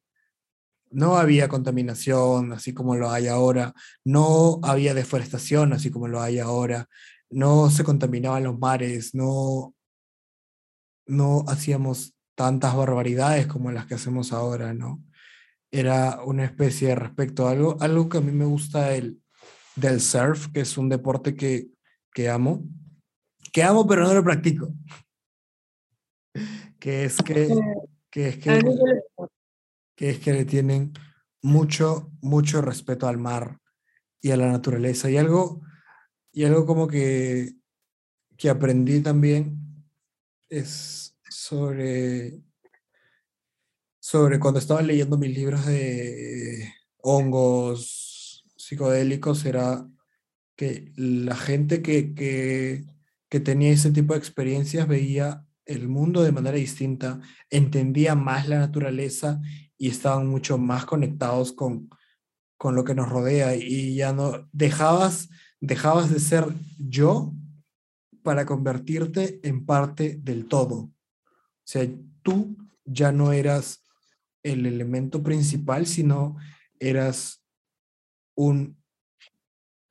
[0.89, 3.73] no había contaminación así como lo hay ahora,
[4.03, 6.87] no había deforestación así como lo hay ahora,
[7.29, 9.73] no se contaminaban los mares, no,
[11.05, 15.03] no hacíamos tantas barbaridades como las que hacemos ahora, ¿no?
[15.71, 19.20] Era una especie de respecto a algo, algo que a mí me gusta el,
[19.81, 21.69] del surf, que es un deporte que,
[22.13, 22.63] que amo,
[23.51, 24.73] que amo pero no lo practico,
[26.79, 27.47] que es que,
[28.09, 28.61] que, es que,
[29.95, 30.93] que es que le tienen
[31.41, 33.59] mucho, mucho respeto al mar
[34.21, 35.09] y a la naturaleza.
[35.09, 35.61] Y algo,
[36.31, 37.53] y algo como que,
[38.37, 39.57] que aprendí también
[40.47, 42.39] es sobre,
[43.99, 48.00] sobre cuando estaba leyendo mis libros de hongos
[48.71, 49.85] psicodélicos, era
[50.55, 52.85] que la gente que, que,
[53.29, 57.19] que tenía ese tipo de experiencias veía el mundo de manera distinta,
[57.49, 59.41] entendía más la naturaleza
[59.77, 61.89] y estaban mucho más conectados con,
[62.57, 65.29] con lo que nos rodea y ya no dejabas,
[65.59, 66.45] dejabas de ser
[66.79, 67.33] yo
[68.23, 70.75] para convertirte en parte del todo.
[70.75, 70.93] O
[71.65, 71.85] sea,
[72.21, 73.83] tú ya no eras
[74.43, 76.37] el elemento principal, sino
[76.79, 77.40] eras
[78.35, 78.77] un,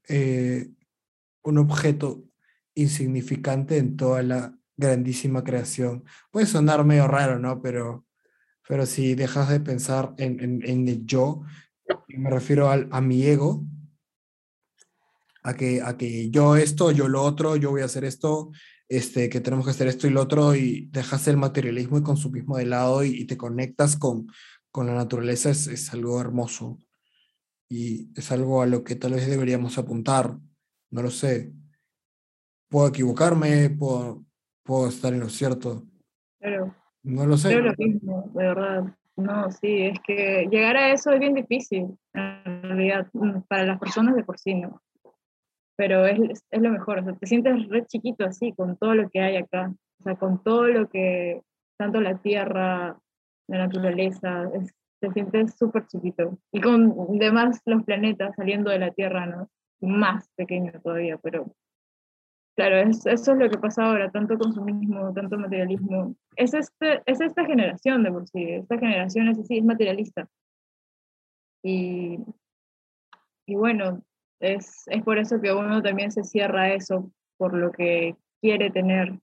[0.08, 0.70] eh,
[1.42, 2.24] un objeto
[2.74, 6.04] insignificante en toda la grandísima creación.
[6.30, 7.60] Puede sonar medio raro, ¿no?
[7.60, 8.06] Pero,
[8.66, 11.42] Pero si dejas de pensar en, el yo,
[12.08, 13.66] me refiero al, a mi ego,
[15.42, 18.52] a que, a que yo esto, yo lo otro, yo voy a hacer esto,
[18.88, 22.58] este, que tenemos que hacer esto y lo otro, y dejas el materialismo y consumismo
[22.58, 24.28] de lado y, y te conectas con,
[24.70, 26.78] con la naturaleza, es, es algo hermoso.
[27.72, 30.36] Y es algo a lo que tal vez deberíamos apuntar,
[30.90, 31.52] no lo sé.
[32.68, 34.24] Puedo equivocarme, puedo,
[34.64, 35.84] puedo estar en lo cierto,
[36.40, 36.74] Pero
[37.04, 37.48] no lo sé.
[37.50, 38.84] creo lo mismo, de verdad.
[39.16, 43.78] No, sí, es que llegar a eso es bien difícil, en realidad, mm, para las
[43.78, 44.82] personas de por sí, ¿no?
[45.76, 49.08] Pero es, es lo mejor, o sea, te sientes re chiquito así, con todo lo
[49.10, 51.42] que hay acá, o sea, con todo lo que,
[51.78, 52.98] tanto la tierra,
[53.48, 56.38] la naturaleza, es- te sientes súper chiquito.
[56.52, 59.48] Y con demás los planetas saliendo de la Tierra, ¿no?
[59.80, 61.54] Más pequeño todavía, pero
[62.56, 66.14] claro, es- eso es lo que pasa ahora, tanto consumismo, tanto materialismo.
[66.36, 70.28] Es, este, es esta generación de por sí, esta generación es así, es materialista.
[71.62, 72.18] Y,
[73.46, 74.02] y bueno,
[74.40, 79.18] es, es por eso que uno también se cierra eso, por lo que quiere tener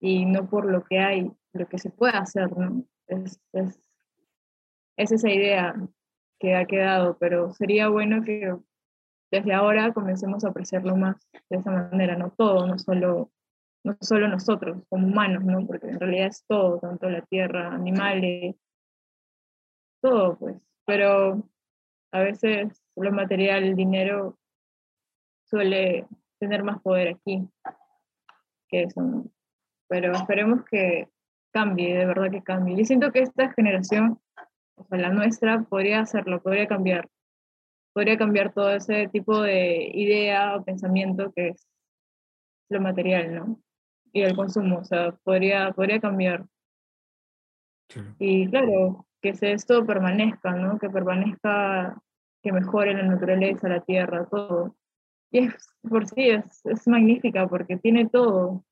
[0.00, 2.84] y no por lo que hay, lo que se puede hacer, ¿no?
[3.06, 3.87] Es, es,
[4.98, 5.74] es esa idea
[6.38, 8.54] que ha quedado, pero sería bueno que
[9.30, 11.16] desde ahora comencemos a apreciarlo más
[11.48, 13.30] de esa manera, no todo, no solo,
[13.84, 15.66] no solo nosotros como humanos, ¿no?
[15.66, 18.56] Porque en realidad es todo, tanto la tierra, animales,
[20.02, 20.56] todo, pues.
[20.84, 21.42] Pero
[22.12, 24.38] a veces lo material, el dinero,
[25.44, 26.06] suele
[26.40, 27.48] tener más poder aquí
[28.68, 29.24] que eso.
[29.88, 31.08] Pero esperemos que
[31.52, 32.76] cambie, de verdad que cambie.
[32.76, 34.20] Yo siento que esta generación,
[34.78, 37.08] o sea, la nuestra, podría hacerlo, podría cambiar.
[37.92, 41.66] Podría cambiar todo ese tipo de idea o pensamiento que es
[42.68, 43.60] lo material, ¿no?
[44.12, 46.46] Y el consumo, o sea, podría, podría cambiar.
[47.88, 48.14] Claro.
[48.18, 50.78] Y claro, que esto permanezca, ¿no?
[50.78, 52.00] Que permanezca,
[52.42, 54.76] que mejore la naturaleza, la tierra, todo.
[55.30, 58.64] Y es, por sí es, es magnífica porque tiene todo,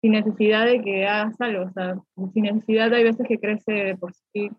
[0.00, 1.96] sin necesidad de que hagas algo, o sea,
[2.32, 4.50] sin necesidad hay veces que crece de por sí.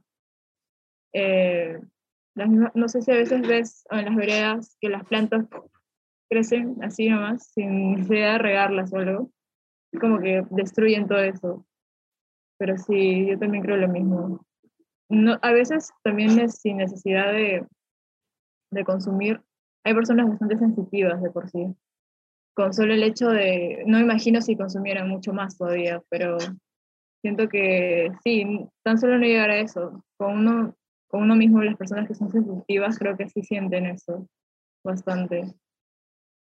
[1.17, 1.79] Eh,
[2.35, 5.45] las no sé si a veces ves en las veredas que las plantas
[6.29, 9.31] crecen así nomás, sin necesidad de regarlas o algo.
[9.99, 11.65] Como que destruyen todo eso.
[12.57, 14.45] Pero sí, yo también creo lo mismo.
[15.07, 17.65] No, a veces también es sin necesidad de,
[18.71, 19.41] de consumir.
[19.85, 21.73] Hay personas bastante sensitivas de por sí.
[22.53, 26.37] Con solo el hecho de, no imagino si consumieran mucho más todavía, pero
[27.21, 30.03] siento que sí, tan solo no llegar a eso.
[30.17, 30.75] Con uno,
[31.15, 34.27] con uno mismo, las personas que son sensitivas, creo que sí sienten eso
[34.83, 35.45] bastante.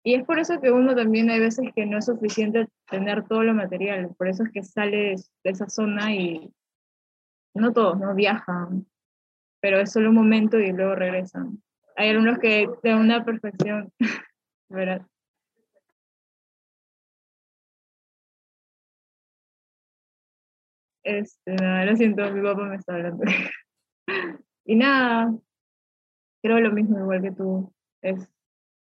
[0.03, 3.43] Y es por eso que uno también hay veces que no es suficiente tener todo
[3.43, 6.51] lo material, por eso es que sale de esa zona y
[7.55, 8.15] no todos, ¿no?
[8.15, 8.87] Viajan,
[9.61, 11.63] pero es solo un momento y luego regresan.
[11.95, 13.93] Hay algunos que de una perfección,
[14.71, 15.07] ¿verdad?
[21.05, 23.23] Este, nada, lo siento, mi papá me está hablando.
[24.65, 25.35] y nada,
[26.43, 27.73] creo lo mismo igual que tú,
[28.03, 28.29] es,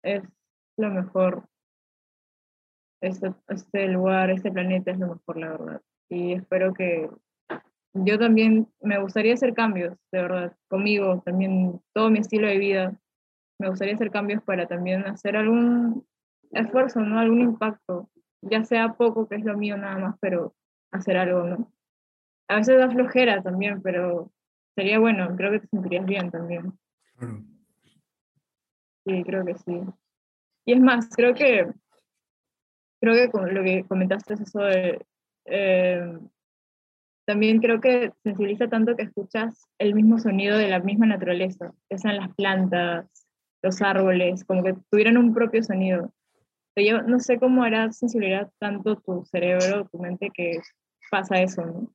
[0.03, 0.23] es
[0.77, 1.49] lo mejor.
[3.01, 5.83] Este, este lugar, este planeta es lo mejor, la verdad.
[6.09, 7.11] Y espero que
[7.95, 13.01] yo también me gustaría hacer cambios, de verdad, conmigo, también todo mi estilo de vida.
[13.59, 16.07] Me gustaría hacer cambios para también hacer algún
[16.53, 17.19] esfuerzo, ¿no?
[17.19, 18.09] Algún impacto,
[18.41, 20.55] ya sea poco, que es lo mío nada más, pero
[20.93, 21.73] hacer algo, ¿no?
[22.49, 24.31] A veces da flojera también, pero
[24.75, 26.73] sería bueno, creo que te sentirías bien también.
[27.17, 27.43] Claro.
[29.05, 29.81] Sí, creo que sí.
[30.65, 31.73] Y es más, creo que
[33.01, 35.05] creo que con lo que comentaste es eso de
[35.47, 36.19] eh,
[37.27, 41.99] también creo que sensibiliza tanto que escuchas el mismo sonido de la misma naturaleza, que
[41.99, 43.07] sean las plantas,
[43.63, 46.13] los árboles, como que tuvieran un propio sonido.
[46.77, 50.61] Yo no sé cómo hará sensibilidad tanto tu cerebro, tu mente, que
[51.11, 51.93] pasa eso, ¿no?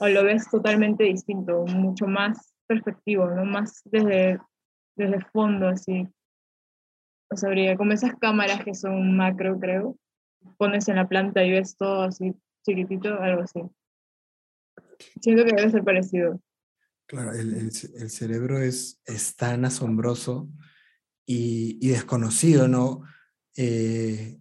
[0.00, 3.44] O lo ves totalmente distinto, mucho más perspectivo, ¿no?
[3.44, 4.40] Más desde,
[4.96, 6.06] desde fondo, así.
[7.30, 9.96] No sabría, como esas cámaras que son macro, creo.
[10.56, 12.34] Pones en la planta y ves todo así
[12.64, 13.60] chiquitito, algo así.
[15.20, 16.40] Siento que debe ser parecido.
[17.06, 20.48] Claro, el, el cerebro es, es tan asombroso
[21.24, 23.02] y, y desconocido, ¿no?
[23.56, 24.40] Eh,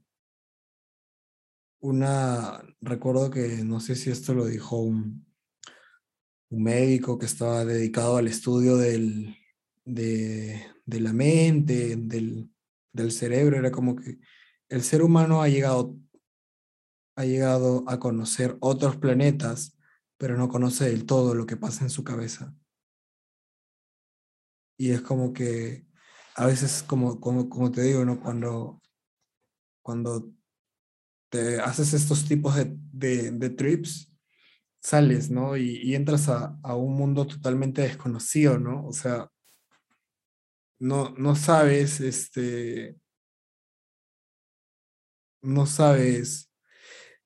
[1.79, 5.26] una, recuerdo que, no sé si esto lo dijo un,
[6.49, 9.35] un médico que estaba dedicado al estudio del,
[9.85, 12.49] de, de la mente, del,
[12.93, 14.19] del cerebro, era como que
[14.69, 15.97] el ser humano ha llegado,
[17.15, 19.77] ha llegado a conocer otros planetas,
[20.17, 22.55] pero no conoce del todo lo que pasa en su cabeza.
[24.77, 25.85] y es como que
[26.35, 28.19] a veces, como, como, como te digo, ¿no?
[28.21, 28.81] Cuando,
[29.81, 30.31] cuando
[31.29, 34.13] te haces estos tipos de, de, de trips,
[34.81, 35.57] sales, ¿no?
[35.57, 38.85] Y, entras a, a, un mundo totalmente desconocido, ¿no?
[38.87, 39.29] O sea,
[40.79, 42.97] no, no sabes, este,
[45.41, 46.51] no sabes,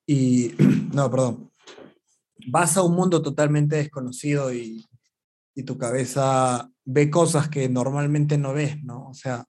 [0.06, 0.54] y,
[0.92, 1.50] no, perdón,
[2.48, 4.86] vas a un mundo totalmente desconocido y,
[5.54, 9.08] y tu cabeza ve cosas que normalmente no ves, ¿no?
[9.08, 9.44] O sea,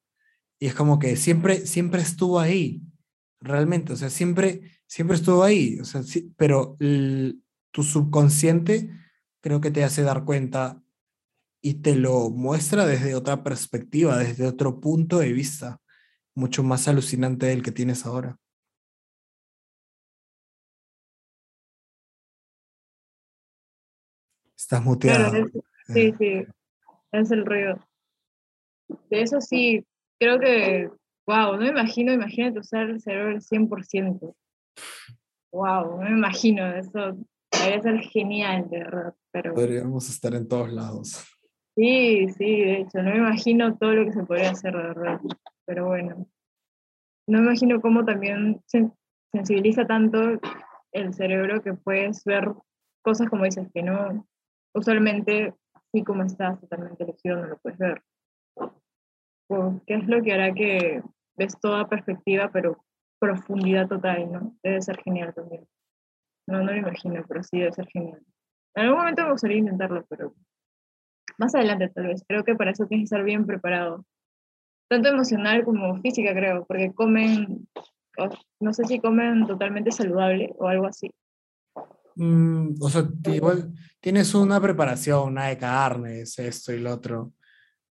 [0.60, 2.82] y es como que siempre, siempre estuvo ahí,
[3.40, 6.78] realmente, o sea, siempre, siempre estuvo ahí, o sea, sí, pero
[7.74, 8.90] tu subconsciente
[9.42, 10.82] creo que te hace dar cuenta
[11.62, 15.82] y te lo muestra desde otra perspectiva, desde otro punto de vista,
[16.36, 18.38] mucho más alucinante del que tienes ahora.
[24.56, 25.32] Estás muteado.
[25.32, 26.46] Claro, es, sí, sí,
[27.12, 27.80] es el ruido.
[29.10, 29.86] De eso sí,
[30.20, 30.90] creo que,
[31.26, 34.36] wow, no me imagino, imagínate usar el cerebro al 100%.
[35.52, 37.18] Wow, no me imagino, eso
[37.66, 39.16] debería ser genial, de verdad.
[39.32, 39.54] Pero...
[39.54, 41.26] Podríamos estar en todos lados.
[41.76, 45.20] Sí, sí, de hecho, no me imagino todo lo que se podría hacer, de verdad.
[45.66, 46.28] Pero bueno,
[47.28, 48.92] no me imagino cómo también se
[49.32, 50.40] sensibiliza tanto
[50.92, 52.54] el cerebro que puedes ver
[53.02, 54.28] cosas como dices, que no,
[54.74, 58.02] usualmente, así como estás totalmente elegido, no lo puedes ver.
[59.86, 61.04] ¿Qué es lo que hará que
[61.36, 62.84] ves toda perspectiva, pero
[63.20, 64.56] profundidad total, ¿no?
[64.64, 65.68] Debe ser genial también.
[66.48, 68.22] No, no lo imagino, pero sí debe ser genial.
[68.76, 70.36] En algún momento me gustaría intentarlo, pero
[71.38, 72.24] más adelante tal vez.
[72.28, 74.06] Creo que para eso tienes que estar bien preparado.
[74.90, 77.68] Tanto emocional como física, creo, porque comen,
[78.60, 81.10] no sé si comen totalmente saludable o algo así.
[82.16, 87.34] Mm, o sea, igual tienes una preparación, una de carnes, esto y lo otro.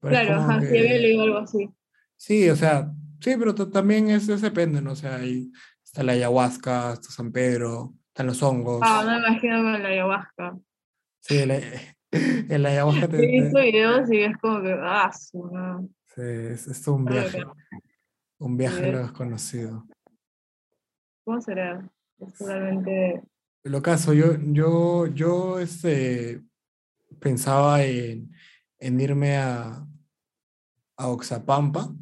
[0.02, 0.68] claro, ajá, que...
[0.68, 1.70] sí, había leído algo así.
[2.18, 4.92] Sí, o sea, sí, pero también es, es depende, ¿no?
[4.92, 5.52] O sea, ahí
[5.84, 8.82] está la ayahuasca, está San Pedro, están los hongos.
[8.84, 10.60] Ah, no me imagino con la ayahuasca.
[11.22, 11.52] Sí, el,
[12.50, 13.18] el ayahuasca te...
[13.18, 15.88] He visto videos y es como que, ah, su, no.
[16.14, 17.44] Sí, es, es un viaje,
[18.40, 19.88] un viaje a lo desconocido.
[21.24, 21.90] ¿Cómo será?
[22.20, 23.24] Es totalmente
[23.64, 26.42] lo caso, yo, yo, yo este,
[27.20, 28.34] pensaba en,
[28.80, 29.88] en irme a,
[30.98, 31.94] a Oxapampa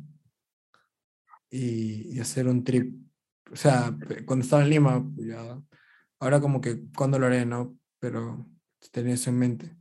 [1.52, 2.95] y, y, hacer un trip.
[3.52, 3.95] O sea,
[4.26, 5.60] cuando estaba en Lima, ya,
[6.19, 7.77] ahora como que cuando lo haré, ¿no?
[7.99, 8.45] Pero
[8.91, 9.77] tenía eso en mente.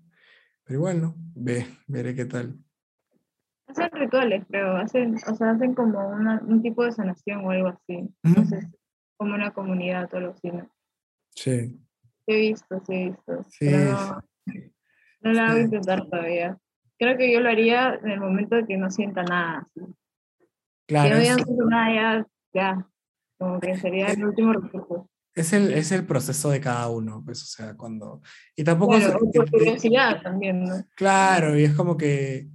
[0.64, 2.58] Pero bueno, ve, veré qué tal.
[3.68, 7.68] Hacen rituales, creo, hacen, o sea, hacen como una, un tipo de sanación o algo
[7.68, 8.08] así.
[8.22, 8.66] Entonces,
[9.16, 10.70] como una comunidad o algo ¿no?
[11.30, 11.80] Sí.
[12.26, 13.42] He visto, sí, he visto.
[13.50, 13.70] Sí.
[13.70, 14.22] no,
[15.20, 16.58] no la voy a intentar todavía.
[16.98, 19.66] Creo que yo lo haría en el momento de que no sienta nada.
[19.74, 19.80] ¿sí?
[20.86, 21.08] Claro.
[21.08, 22.88] Que no sienta nada, ya, ya.
[23.38, 25.10] Como que sería el último recurso.
[25.36, 28.22] Es el, es el proceso de cada uno, pues, o sea, cuando...
[28.56, 28.96] Y tampoco...
[28.96, 30.84] Claro, es, por curiosidad también, ¿no?
[30.96, 32.48] Claro, y es como que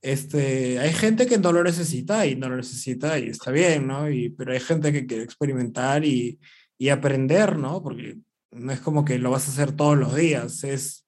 [0.00, 4.10] este, hay gente que no lo necesita y no lo necesita y está bien, ¿no?
[4.10, 6.40] Y, pero hay gente que quiere experimentar y,
[6.78, 7.82] y aprender, ¿no?
[7.82, 8.18] Porque
[8.50, 11.06] no es como que lo vas a hacer todos los días, es...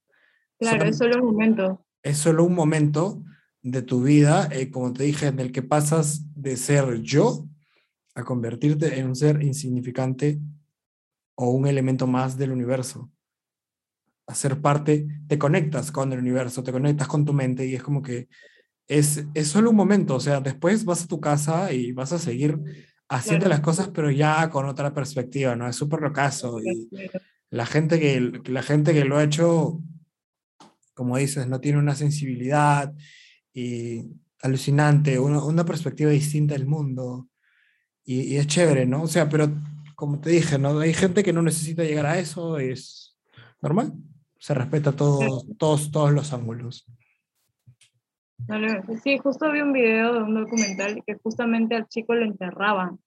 [0.59, 1.86] Claro, es solo un momento.
[2.02, 3.24] Es solo un momento
[3.62, 7.46] de tu vida, eh, como te dije, en el que pasas de ser yo
[8.14, 10.38] a convertirte en un ser insignificante
[11.35, 13.11] o un elemento más del universo.
[14.27, 17.82] A ser parte, te conectas con el universo, te conectas con tu mente y es
[17.82, 18.28] como que
[18.89, 22.19] es, es solo un momento, o sea, después vas a tu casa y vas a
[22.19, 22.59] seguir
[23.09, 25.69] haciendo las cosas, pero ya con otra perspectiva, ¿no?
[25.69, 26.61] Es súper locazo.
[26.61, 26.89] Y,
[27.51, 29.81] la gente que, la gente que lo ha hecho,
[30.93, 32.93] como dices, no tiene una sensibilidad
[33.52, 34.11] y
[34.43, 37.28] alucinante, una, una perspectiva distinta del mundo.
[38.05, 39.02] Y, y, es chévere, ¿no?
[39.02, 39.52] O sea, pero
[39.94, 40.78] como te dije, ¿no?
[40.78, 43.16] Hay gente que no necesita llegar a eso, es
[43.60, 43.92] normal.
[44.38, 46.86] Se respeta todos, todos, todos los ángulos.
[49.02, 52.98] Sí, justo vi un video de un documental que justamente al chico lo enterraban.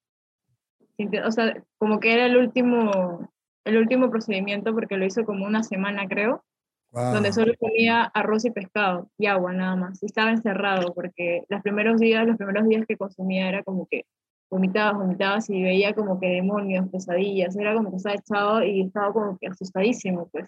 [1.24, 3.30] O sea, como que era el último,
[3.64, 6.44] el último procedimiento porque lo hizo como una semana, creo,
[6.90, 10.02] donde solo comía arroz y pescado y agua nada más.
[10.02, 14.06] Y estaba encerrado porque los primeros días, los primeros días que consumía era como que
[14.50, 19.12] vomitabas, vomitabas y veía como que demonios, pesadillas, era como que estaba echado y estaba
[19.12, 20.46] como que asustadísimo, pues.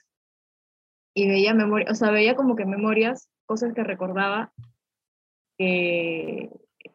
[1.14, 4.52] Y veía memorias, o sea, veía como que memorias, cosas que recordaba,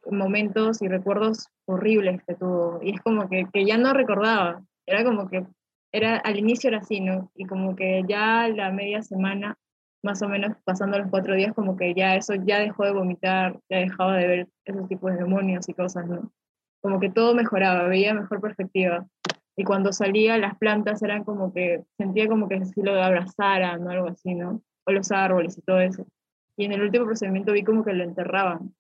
[0.09, 2.79] momentos y recuerdos horribles que tuvo.
[2.81, 5.45] Y es como que, que ya no recordaba, era como que
[5.91, 7.31] era, al inicio era así, ¿no?
[7.35, 9.57] Y como que ya la media semana
[10.03, 13.59] más o menos pasando los cuatro días, como que ya eso ya dejó de vomitar,
[13.69, 16.31] ya dejaba de ver esos tipos de demonios y cosas, ¿no?
[16.85, 19.07] Como que todo mejoraba, veía mejor perspectiva.
[19.57, 23.89] Y cuando salía, las plantas eran como que, sentía como que si lo abrazaran o
[23.89, 24.61] algo así, ¿no?
[24.85, 26.05] O los árboles y todo eso.
[26.55, 28.75] Y en el último procedimiento vi como que lo enterraban.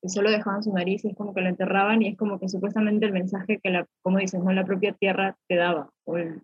[0.00, 2.48] Y solo dejaban su nariz y es como que lo enterraban y es como que
[2.48, 4.50] supuestamente el mensaje que, la, como dices, ¿no?
[4.50, 6.40] la propia tierra te daba, o, el,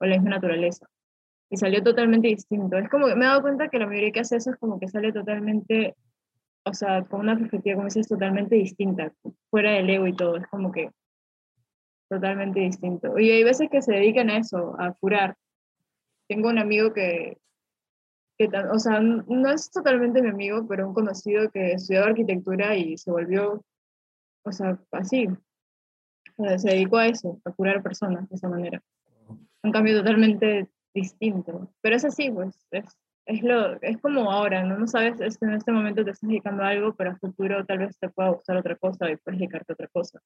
[0.00, 0.86] o la misma naturaleza
[1.50, 2.78] y salió totalmente distinto.
[2.78, 4.78] Es como que me he dado cuenta que la mayoría que hace eso es como
[4.78, 5.96] que sale totalmente,
[6.64, 9.12] o sea, con una perspectiva, como dices, totalmente distinta,
[9.50, 10.90] fuera del ego y todo, es como que
[12.10, 13.18] totalmente distinto.
[13.18, 15.36] Y hay veces que se dedican a eso, a curar.
[16.28, 17.38] Tengo un amigo que,
[18.36, 22.98] que o sea, no es totalmente mi amigo, pero un conocido que estudiaba arquitectura y
[22.98, 23.64] se volvió,
[24.44, 25.28] o sea, así.
[26.36, 28.82] se dedicó a eso, a curar personas de esa manera.
[29.62, 31.72] Un cambio totalmente distinto.
[31.80, 32.96] Pero es así, pues, es,
[33.30, 34.76] es, lo, es como ahora, ¿no?
[34.76, 37.78] No sabes, es, en este momento te estás dedicando a algo, pero a futuro tal
[37.78, 40.20] vez te pueda gustar otra cosa y puedes dedicarte a otra cosa.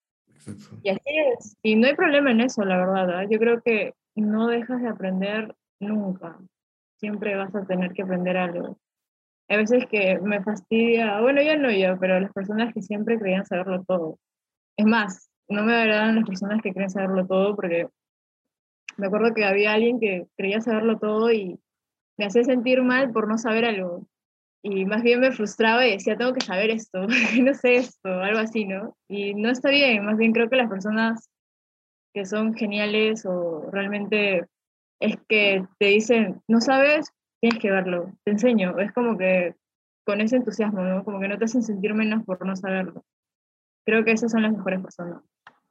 [0.82, 1.56] Y así es.
[1.62, 3.22] Y no hay problema en eso, la verdad.
[3.22, 3.28] ¿eh?
[3.30, 6.38] Yo creo que no dejas de aprender nunca.
[6.98, 8.78] Siempre vas a tener que aprender algo.
[9.48, 13.44] Hay veces que me fastidia, bueno, ya no yo, pero las personas que siempre creían
[13.44, 14.18] saberlo todo.
[14.78, 17.86] Es más, no me agradan las personas que creen saberlo todo porque
[18.96, 21.60] me acuerdo que había alguien que creía saberlo todo y
[22.18, 24.06] me hacía sentir mal por no saber algo.
[24.62, 27.06] Y más bien me frustraba y decía, tengo que saber esto,
[27.42, 28.96] no sé esto, algo así, ¿no?
[29.08, 31.28] Y no está bien, más bien creo que las personas
[32.14, 34.46] que son geniales o realmente
[35.00, 38.78] es que te dicen, no sabes, tienes que verlo, te enseño.
[38.78, 39.54] Es como que
[40.06, 41.04] con ese entusiasmo, ¿no?
[41.04, 43.04] Como que no te hacen sentir menos por no saberlo.
[43.84, 45.22] Creo que esas son las mejores personas.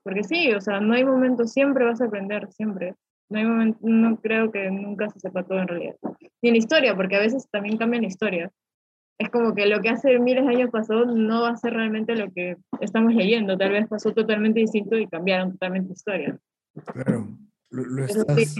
[0.03, 2.95] Porque sí, o sea, no hay momento, siempre vas a aprender, siempre.
[3.33, 5.95] No, hay momento, no creo que nunca se sepa todo en realidad.
[6.43, 8.51] Ni en historia, porque a veces también cambian la historia.
[9.17, 12.15] Es como que lo que hace miles de años pasó no va a ser realmente
[12.15, 13.57] lo que estamos leyendo.
[13.57, 16.39] Tal vez pasó totalmente distinto y cambiaron totalmente la historia.
[16.93, 17.35] Claro,
[17.71, 18.55] lo, estás,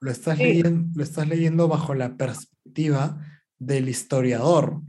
[0.00, 3.18] lo, estás leyendo, lo estás leyendo bajo la perspectiva
[3.58, 4.82] del historiador.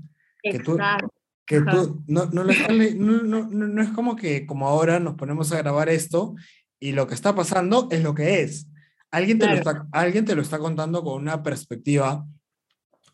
[0.44, 1.08] Exacto.
[1.46, 5.16] Que tú, que tú no, no, no, no, no es como que como ahora nos
[5.16, 6.36] ponemos a grabar esto
[6.82, 8.68] y lo que está pasando es lo que es.
[9.16, 12.28] Alguien te, lo está, alguien te lo está contando con una perspectiva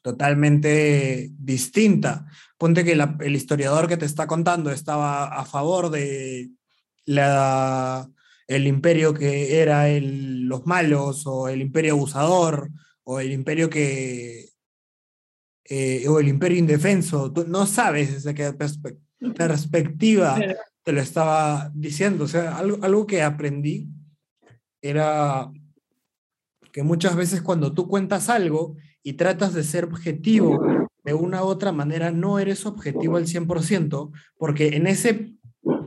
[0.01, 2.25] totalmente distinta.
[2.57, 6.49] Ponte que el historiador que te está contando estaba a favor de
[7.05, 8.09] la,
[8.47, 12.71] el imperio que era el, los malos, o el imperio abusador,
[13.03, 14.49] o el imperio que...
[15.65, 17.31] Eh, o el imperio indefenso.
[17.31, 18.53] Tú no sabes desde qué
[19.35, 20.39] perspectiva
[20.83, 22.23] te lo estaba diciendo.
[22.23, 23.87] O sea, algo, algo que aprendí
[24.81, 25.47] era
[26.71, 30.59] que muchas veces cuando tú cuentas algo y tratas de ser objetivo
[31.03, 35.35] de una u otra manera, no eres objetivo al 100%, porque en ese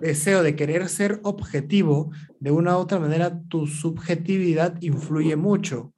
[0.01, 5.93] deseo de querer ser objetivo, de una u otra manera, tu subjetividad influye mucho,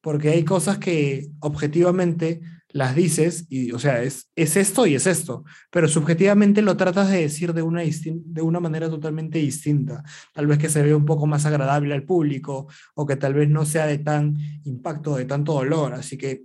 [0.00, 2.40] porque hay cosas que objetivamente
[2.76, 7.10] las dices y, o sea, es, es esto y es esto, pero subjetivamente lo tratas
[7.10, 10.04] de decir de una, de una manera totalmente distinta,
[10.34, 13.48] tal vez que se vea un poco más agradable al público o que tal vez
[13.48, 16.44] no sea de tan impacto, de tanto dolor, así que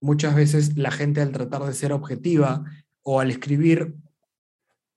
[0.00, 2.64] muchas veces la gente al tratar de ser objetiva
[3.02, 3.94] o al escribir,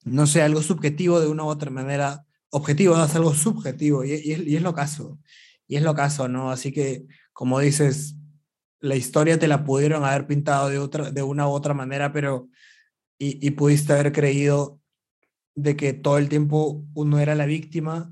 [0.05, 4.25] no sé, algo subjetivo de una u otra manera, objetivo es algo subjetivo y, es,
[4.25, 5.19] y es lo caso,
[5.67, 6.49] y es lo caso, ¿no?
[6.49, 8.16] Así que, como dices,
[8.79, 12.47] la historia te la pudieron haber pintado de, otra, de una u otra manera, pero
[13.19, 14.79] y, y, pudiste haber creído
[15.55, 18.11] de que todo el tiempo uno era la víctima,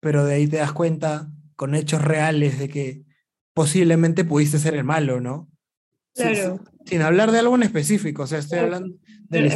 [0.00, 3.02] pero de ahí te das cuenta con hechos reales de que
[3.54, 5.48] posiblemente pudiste ser el malo, ¿no?
[6.14, 6.60] Claro.
[6.84, 8.96] Sin, hablar de algo en específico, o sea, estoy hablando
[9.28, 9.50] del,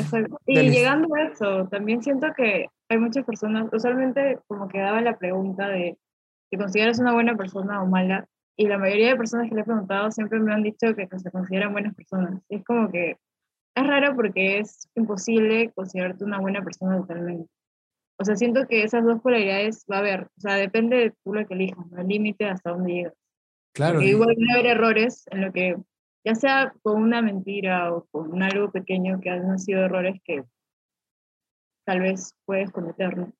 [0.46, 5.18] Y llegando a eso, también siento que hay muchas personas, usualmente como que daba la
[5.18, 5.98] pregunta de
[6.50, 8.26] si consideras una buena persona o mala,
[8.56, 11.30] y la mayoría de personas que le he preguntado siempre me han dicho que se
[11.30, 12.40] consideran buenas personas.
[12.48, 13.16] es como que
[13.74, 17.50] es raro porque es imposible considerarte una buena persona totalmente.
[18.18, 20.22] O sea, siento que esas dos polaridades va a haber.
[20.38, 23.14] O sea, depende de tú lo que elijas, el límite hasta dónde llegas.
[23.74, 24.00] Claro.
[24.00, 25.76] igual va a haber errores en lo que,
[26.24, 30.44] ya sea con una mentira o con algo pequeño que han sido errores que
[31.84, 33.32] tal vez puedes cometer, ¿no?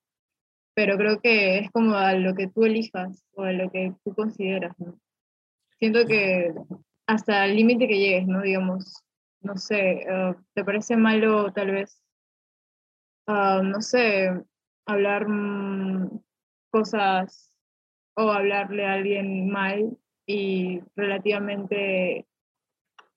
[0.74, 4.14] Pero creo que es como a lo que tú elijas o a lo que tú
[4.14, 5.00] consideras, ¿no?
[5.78, 6.52] Siento que
[7.06, 8.42] hasta el límite que llegues, ¿no?
[8.42, 9.04] Digamos,
[9.40, 12.02] no sé, eh, ¿te parece malo tal vez,
[13.26, 14.30] ah, no sé,
[14.86, 16.20] hablar mm,
[16.70, 17.52] cosas
[18.14, 19.96] o hablarle a alguien mal
[20.26, 22.26] y relativamente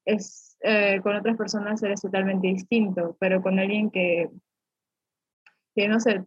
[0.05, 4.29] es eh, con otras personas eres totalmente distinto, pero con alguien que,
[5.75, 6.25] que no sé,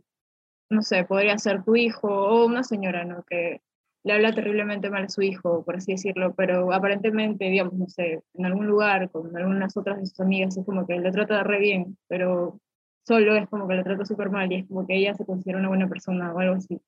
[0.71, 3.25] no sé, podría ser tu hijo o una señora, ¿no?
[3.25, 3.61] Que
[4.05, 8.23] le habla terriblemente mal a su hijo, por así decirlo, pero aparentemente, digamos, no sé,
[8.35, 11.61] en algún lugar con algunas otras de sus amigas es como que le trata re
[11.61, 12.61] bien, pero
[13.07, 15.59] solo es como que le trata súper mal y es como que ella se considera
[15.59, 16.81] una buena persona o algo así.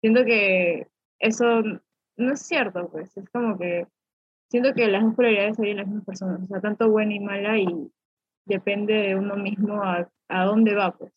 [0.00, 0.88] Siento que
[1.18, 1.62] eso
[2.16, 3.86] no es cierto, pues, es como que
[4.50, 7.58] siento que las dos polaridades serían las mismas personas, o sea, tanto buena y mala
[7.58, 7.90] y
[8.46, 11.12] depende de uno mismo a, a dónde va, pues.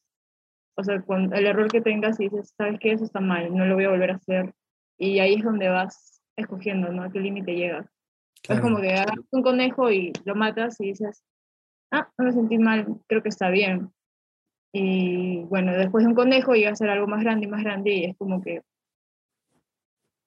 [0.75, 3.65] O sea, con el error que tengas y dices, sabes que eso está mal, no
[3.65, 4.53] lo voy a volver a hacer,
[4.97, 7.03] y ahí es donde vas escogiendo, ¿no?
[7.03, 7.87] A qué límite llegas.
[8.43, 11.23] Es como que agarras un conejo y lo matas y dices,
[11.91, 13.91] ah, no me sentí mal, creo que está bien.
[14.73, 17.91] Y bueno, después de un conejo iba a ser algo más grande y más grande
[17.91, 18.61] y es como que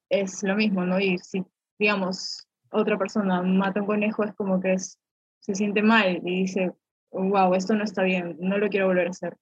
[0.09, 1.01] es lo mismo, ¿no?
[1.01, 1.45] Y si,
[1.79, 4.99] digamos, otra persona mata un conejo es como que es,
[5.41, 6.73] se siente mal y dice,
[7.11, 9.37] wow, esto no está bien, no lo quiero volver a hacer.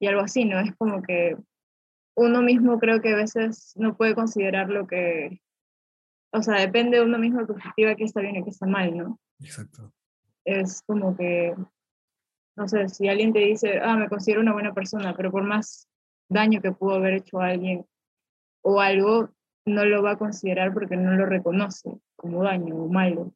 [0.00, 0.58] Y algo así, ¿no?
[0.58, 1.36] Es como que
[2.16, 5.40] uno mismo creo que a veces no puede considerar lo que,
[6.32, 8.96] o sea, depende de uno mismo de perspectiva que está bien y que está mal,
[8.96, 9.20] ¿no?
[9.40, 9.92] Exacto.
[10.44, 11.54] Es como que,
[12.56, 15.88] no sé, si alguien te dice, ah, me considero una buena persona, pero por más
[16.28, 17.86] daño que pudo haber hecho a alguien
[18.62, 19.30] o algo,
[19.66, 23.34] no lo va a considerar porque no lo reconoce como daño o malo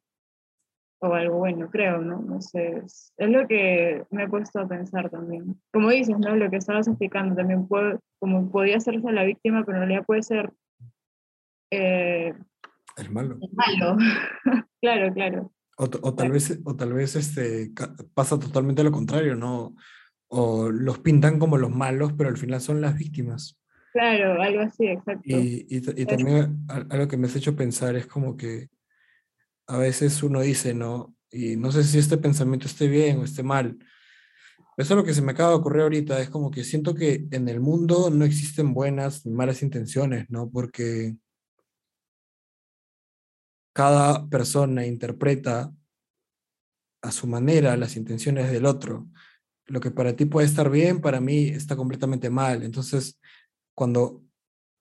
[0.99, 2.21] o algo bueno, creo, ¿no?
[2.21, 5.59] No sé, es, lo que me he puesto a pensar también.
[5.71, 6.35] Como dices, ¿no?
[6.35, 10.23] Lo que estabas explicando también, puede, como podía hacerse la víctima, pero en realidad puede
[10.23, 10.51] ser...
[11.71, 12.33] Eh,
[12.97, 13.37] el malo.
[13.41, 13.97] El malo,
[14.81, 15.53] claro, claro.
[15.77, 17.71] O, o, tal vez, o tal vez este,
[18.13, 19.75] pasa totalmente lo contrario, ¿no?
[20.27, 23.57] O los pintan como los malos, pero al final son las víctimas.
[23.93, 25.21] Claro, algo así, exacto.
[25.23, 28.69] Y, y, y también algo que me has hecho pensar es como que
[29.69, 31.15] a veces uno dice, ¿no?
[31.31, 33.77] Y no sé si este pensamiento esté bien o esté mal.
[34.77, 36.19] Eso es lo que se me acaba de ocurrir ahorita.
[36.19, 40.49] Es como que siento que en el mundo no existen buenas ni malas intenciones, ¿no?
[40.49, 41.15] Porque
[43.73, 45.71] cada persona interpreta
[47.03, 49.07] a su manera las intenciones del otro.
[49.67, 52.63] Lo que para ti puede estar bien, para mí está completamente mal.
[52.63, 53.19] Entonces,
[53.75, 54.23] cuando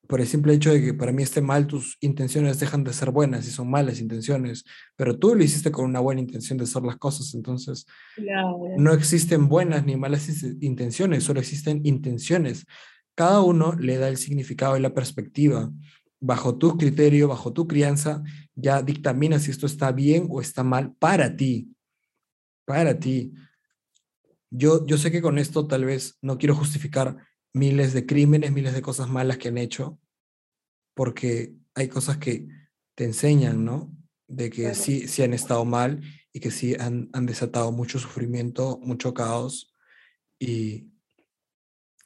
[0.08, 3.10] por el simple hecho de que para mí esté mal, tus intenciones dejan de ser
[3.10, 4.64] buenas y son malas intenciones,
[4.96, 7.86] pero tú lo hiciste con una buena intención de hacer las cosas, entonces
[8.78, 10.26] no existen buenas ni malas
[10.62, 12.64] intenciones, solo existen intenciones.
[13.14, 15.70] Cada uno le da el significado y la perspectiva.
[16.20, 18.22] Bajo tu criterio, bajo tu crianza,
[18.54, 21.76] ya dictamina si esto está bien o está mal para ti.
[22.64, 23.34] Para ti.
[24.50, 27.18] Yo, yo sé que con esto tal vez no quiero justificar
[27.52, 29.98] miles de crímenes, miles de cosas malas que han hecho,
[30.94, 32.48] porque hay cosas que
[32.94, 33.94] te enseñan, ¿no?
[34.26, 36.02] De que sí, sí han estado mal
[36.32, 39.74] y que sí han, han desatado mucho sufrimiento, mucho caos,
[40.38, 40.88] y,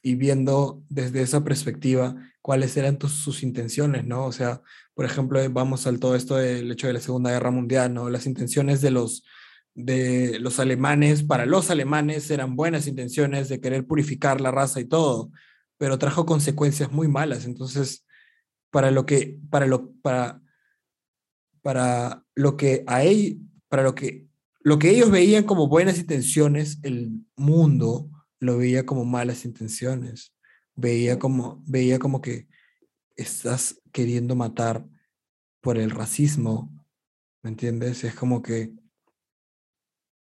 [0.03, 4.27] y viendo desde esa perspectiva cuáles eran tus, sus intenciones, ¿no?
[4.27, 4.63] O sea,
[4.95, 8.11] por ejemplo, vamos al todo esto del hecho de la Segunda Guerra Mundial, ¿no?
[8.11, 9.25] Las intenciones de los,
[9.75, 14.85] de los alemanes, para los alemanes eran buenas intenciones de querer purificar la raza y
[14.85, 15.31] todo,
[15.79, 17.45] pero trajo consecuencias muy malas.
[17.47, 18.07] Entonces,
[18.71, 20.41] para lo que, para lo, para,
[21.63, 23.39] para lo que a ellos,
[23.69, 24.27] para lo que,
[24.61, 30.35] lo que ellos veían como buenas intenciones, el mundo lo veía como malas intenciones.
[30.75, 32.49] Veía como, veía como que
[33.17, 34.87] estás queriendo matar
[35.61, 36.73] por el racismo,
[37.43, 38.05] ¿me entiendes?
[38.05, 38.73] Es como que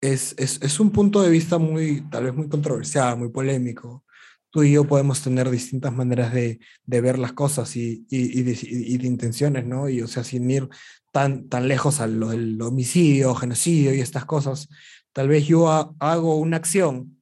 [0.01, 4.05] es, es, es, un punto de vista muy, tal vez muy controversial, muy polémico.
[4.49, 8.43] Tú y yo podemos tener distintas maneras de, de ver las cosas y, y, y,
[8.43, 9.89] de, y, de, intenciones, ¿no?
[9.89, 10.69] Y o sea, sin ir
[11.11, 14.69] tan, tan lejos al del homicidio, genocidio y estas cosas,
[15.13, 15.69] tal vez yo
[15.99, 17.21] hago una acción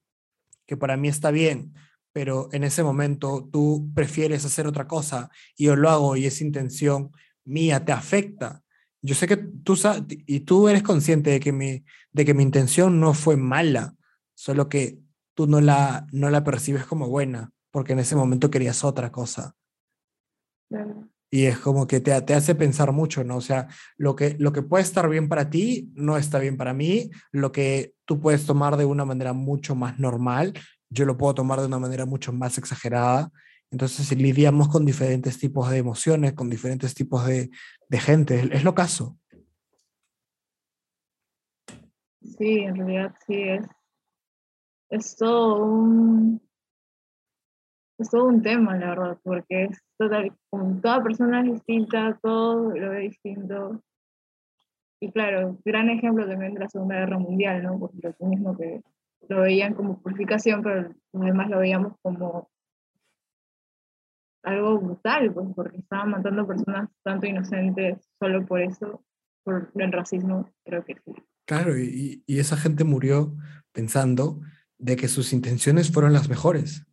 [0.66, 1.74] que para mí está bien,
[2.14, 6.44] pero en ese momento tú prefieres hacer otra cosa y yo lo hago y esa
[6.44, 7.12] intención
[7.46, 8.64] mía te afecta
[9.02, 12.44] yo sé que tú sabes, y tú eres consciente de que, mi, de que mi
[12.44, 13.96] intención no fue mala,
[14.36, 15.00] solo que
[15.34, 19.56] tú no la, no la percibes como buena, porque en ese momento querías otra cosa.
[21.30, 23.38] Y es como que te, te, hace pensar mucho, ¿no?
[23.38, 23.68] O sea,
[23.98, 27.52] lo que, lo que puede estar bien para ti no está bien para mí, lo
[27.52, 30.54] que tú puedes tomar de una manera mucho más normal,
[30.90, 33.32] yo lo puedo tomar de una manera mucho más exagerada.
[33.70, 37.50] Entonces lidiamos con diferentes tipos de emociones, con diferentes tipos de,
[37.90, 39.18] de gente, es, lo caso.
[42.22, 43.68] Sí, en realidad sí es.
[44.90, 46.42] Es todo un.
[48.00, 52.70] Es todo un tema, la verdad, porque es total, como cada persona es distinta, todo
[52.70, 53.82] lo ve distinto.
[55.02, 57.80] y claro, gran ejemplo también de la Segunda Guerra Mundial, ¿no?
[57.80, 58.84] Porque lo mismo que
[59.28, 62.50] lo veían como purificación, pero los demás lo veíamos como
[64.48, 69.04] algo brutal, pues, porque estaban matando personas tanto inocentes solo por eso,
[69.44, 71.14] por el racismo, creo que sí.
[71.46, 73.36] Claro, y, y esa gente murió
[73.72, 74.42] pensando
[74.78, 76.84] de que sus intenciones fueron las mejores.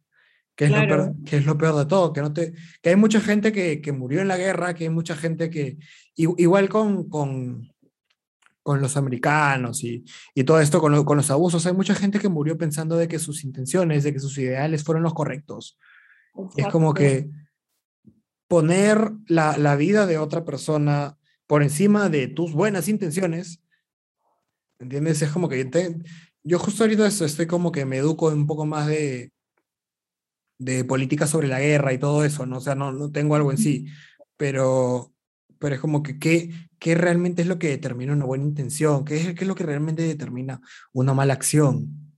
[0.56, 2.94] Que es, lo peor, que es lo peor de todo, que, no te, que hay
[2.94, 5.78] mucha gente que, que murió en la guerra, que hay mucha gente que,
[6.14, 7.72] igual con, con,
[8.62, 12.28] con los americanos y, y todo esto, con, con, los abusos, hay mucha gente que
[12.28, 15.76] murió pensando de que sus intenciones, de que sus ideales fueron los correctos.
[16.56, 17.28] Es como que
[18.48, 23.62] poner la, la, vida de otra persona por encima de tus buenas intenciones,
[24.78, 25.22] ¿entiendes?
[25.22, 25.68] Es como que
[26.42, 29.32] yo justo ahorita estoy como que me educo un poco más de,
[30.58, 32.58] de política sobre la guerra y todo eso, ¿no?
[32.58, 33.86] O sea, no, no tengo algo en sí,
[34.36, 35.12] pero,
[35.58, 39.04] pero es como que ¿qué, qué realmente es lo que determina una buena intención?
[39.04, 40.60] ¿Qué es, ¿Qué es lo que realmente determina
[40.92, 42.14] una mala acción?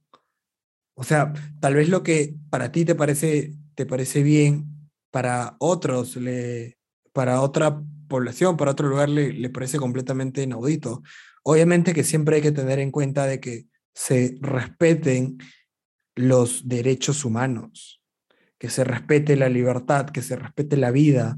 [0.95, 4.76] O sea, tal vez lo que para ti te parece, te parece bien,
[5.11, 6.79] para otros, le,
[7.13, 11.03] para otra población, para otro lugar le, le parece completamente inaudito.
[11.43, 15.39] Obviamente que siempre hay que tener en cuenta de que se respeten
[16.15, 17.97] los derechos humanos
[18.59, 21.37] que se respete la libertad, que se respete la vida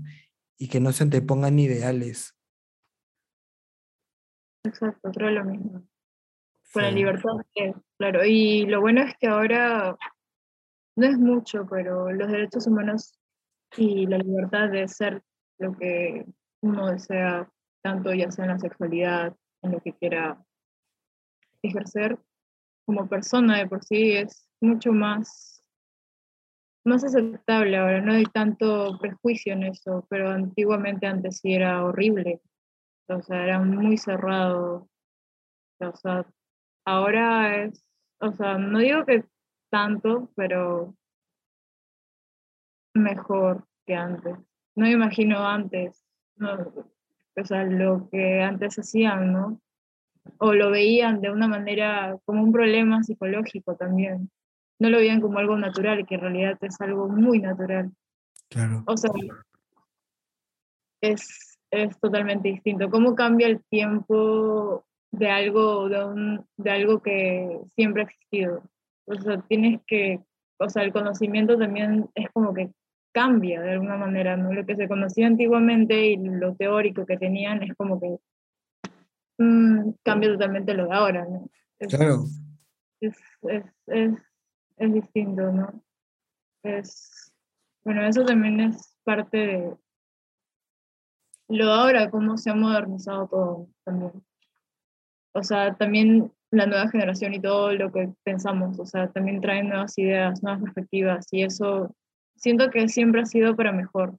[0.56, 2.36] y que no se antepongan ideales.
[4.64, 5.86] Exacto, creo lo mismo.
[6.72, 7.30] Con la libertad,
[7.96, 8.24] claro.
[8.24, 9.96] Y lo bueno es que ahora
[10.96, 13.17] no es mucho, pero los derechos humanos
[13.76, 15.22] y la libertad de ser
[15.58, 16.24] lo que
[16.62, 17.50] uno desea,
[17.82, 20.42] tanto ya sea en la sexualidad, en lo que quiera
[21.62, 22.18] ejercer
[22.86, 25.58] como persona de por sí, es mucho más
[26.88, 27.76] más aceptable.
[27.76, 32.40] Ahora, no hay tanto prejuicio en eso, pero antiguamente antes sí era horrible,
[33.08, 34.88] o sea, era muy cerrado,
[35.80, 36.26] o sea,
[36.84, 37.84] ahora es,
[38.20, 39.24] o sea, no digo que
[39.70, 40.94] tanto, pero
[42.98, 44.36] mejor que antes.
[44.74, 46.04] No me imagino antes,
[46.36, 46.54] no,
[47.36, 49.60] o sea, lo que antes hacían, ¿no?
[50.38, 54.30] O lo veían de una manera como un problema psicológico también
[54.78, 57.90] no lo veían como algo natural, que en realidad es algo muy natural.
[58.48, 58.84] Claro.
[58.86, 59.10] O sea,
[61.00, 62.88] es, es totalmente distinto.
[62.90, 68.62] ¿Cómo cambia el tiempo de algo, de, un, de algo que siempre ha existido?
[69.06, 70.20] O sea, tienes que,
[70.58, 72.70] o sea, el conocimiento también es como que
[73.18, 74.52] cambia de alguna manera, ¿no?
[74.52, 78.16] Lo que se conocía antiguamente y lo teórico que tenían es como que
[79.38, 81.50] mm, cambia totalmente lo de ahora, ¿no?
[81.88, 82.24] claro.
[83.00, 83.16] es,
[83.88, 84.12] es,
[84.76, 85.82] es distinto, ¿no?
[86.62, 87.32] Es,
[87.84, 89.76] bueno, eso también es parte de
[91.48, 94.12] lo de ahora, cómo se ha modernizado todo también.
[95.34, 99.70] O sea, también la nueva generación y todo lo que pensamos, o sea, también traen
[99.70, 101.92] nuevas ideas, nuevas perspectivas y eso
[102.38, 104.18] siento que siempre ha sido para mejor.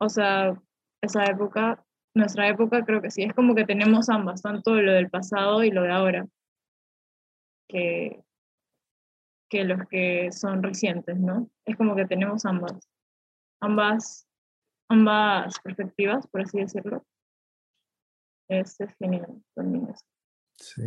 [0.00, 0.60] O sea,
[1.02, 1.84] esa época,
[2.14, 5.70] nuestra época creo que sí, es como que tenemos ambas, tanto lo del pasado y
[5.70, 6.26] lo de ahora,
[7.68, 8.22] que
[9.52, 11.50] que los que son recientes, ¿no?
[11.66, 12.88] Es como que tenemos ambas,
[13.60, 14.26] ambas,
[14.88, 17.04] ambas perspectivas, por así decirlo.
[18.48, 19.94] Es, genial también
[20.58, 20.82] Sí.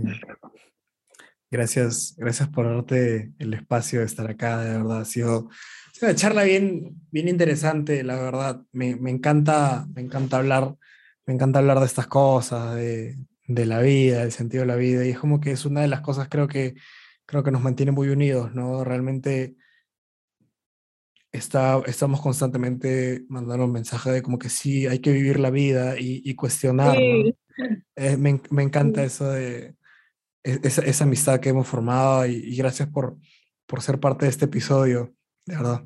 [1.55, 4.99] Gracias, gracias por darte el espacio de estar acá, de verdad.
[4.99, 5.49] Ha sido,
[6.01, 8.61] una charla bien, bien interesante, la verdad.
[8.73, 10.75] Me, me, encanta, me encanta hablar,
[11.25, 13.15] me encanta hablar de estas cosas, de,
[13.47, 15.05] de la vida, del sentido de la vida.
[15.05, 16.75] Y es como que es una de las cosas, creo que
[17.25, 18.83] creo que nos mantiene muy unidos, ¿no?
[18.83, 19.55] Realmente
[21.31, 25.97] está, estamos constantemente mandando un mensaje de como que sí, hay que vivir la vida
[25.97, 26.97] y, y cuestionar.
[26.97, 29.75] Eh, me, me, encanta eso de
[30.45, 33.17] esa, esa, amistad que hemos formado y, y, gracias por,
[33.65, 35.13] por ser parte de este episodio,
[35.45, 35.83] de verdad.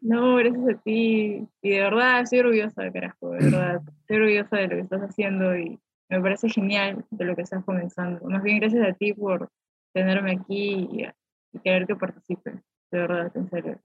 [0.00, 1.46] No, gracias a ti.
[1.62, 3.82] Y de verdad, estoy orgullosa, carajo, de verdad.
[4.00, 5.78] Estoy orgullosa de lo que estás haciendo y
[6.08, 8.26] me parece genial de lo que estás comenzando.
[8.28, 9.50] Más bien, gracias a ti por,
[9.92, 12.62] tenerme aquí y, querer que participe,
[12.92, 13.80] de verdad, en serio.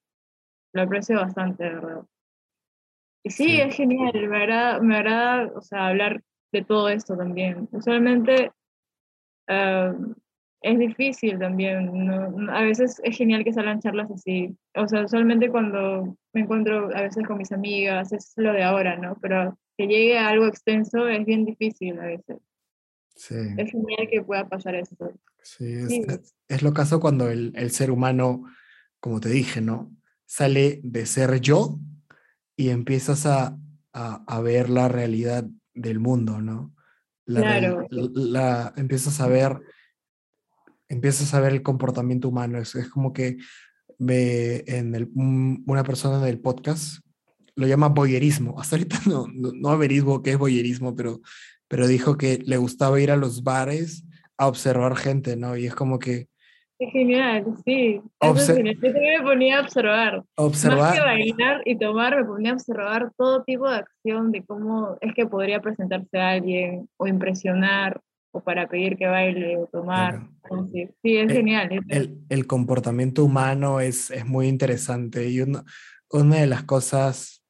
[0.73, 2.05] Lo aprecio bastante, de verdad.
[3.23, 6.21] Y sí, es genial, me agrada, me agrada, o sea, hablar
[6.51, 7.67] de todo esto también.
[7.71, 8.51] Usualmente
[9.47, 12.51] es difícil también, ¿no?
[12.51, 14.57] a veces es genial que salgan charlas así.
[14.75, 18.97] O sea, usualmente cuando me encuentro a veces con mis amigas es lo de ahora,
[18.97, 19.15] ¿no?
[19.21, 22.37] Pero que llegue a algo extenso es bien difícil a veces.
[23.15, 23.35] Sí.
[23.57, 24.95] Es genial que pueda pasar eso.
[25.41, 28.43] Sí, es, es lo caso cuando el, el, ser humano,
[28.99, 29.95] como te dije, ¿no?
[30.25, 31.79] Sale de ser yo
[32.57, 33.57] y empiezas a,
[33.93, 36.74] a, a, ver la realidad del mundo, ¿no?
[37.25, 37.87] La, Claro.
[37.89, 39.59] la- empiezas a ver,
[40.87, 42.57] empiezas a ver el comportamiento humano.
[42.59, 43.37] Es, es como que
[43.97, 46.99] ve en el, un- una persona del podcast
[47.55, 48.55] lo llama boyerismo.
[48.59, 51.21] Hasta ahorita no, no, no averiguo qué es boyerismo, pero,
[51.67, 54.03] pero dijo que le gustaba ir a los bares
[54.37, 55.55] a observar gente, ¿no?
[55.55, 56.27] Y es como que
[56.77, 58.01] Es genial, sí.
[58.19, 58.75] Eso es genial.
[58.81, 60.15] Yo me ponía a observar.
[60.17, 64.43] Más que observar, bailar y tomar, me ponía a observar todo tipo de acción de
[64.43, 69.67] cómo es que podría presentarse a alguien o impresionar o para pedir que baile o
[69.67, 70.15] tomar.
[70.15, 70.31] Claro.
[70.43, 71.69] Entonces, sí, es Eh, genial.
[71.87, 75.63] el, el comportamiento humano es, es muy interesante y uno-
[76.11, 77.41] una de las cosas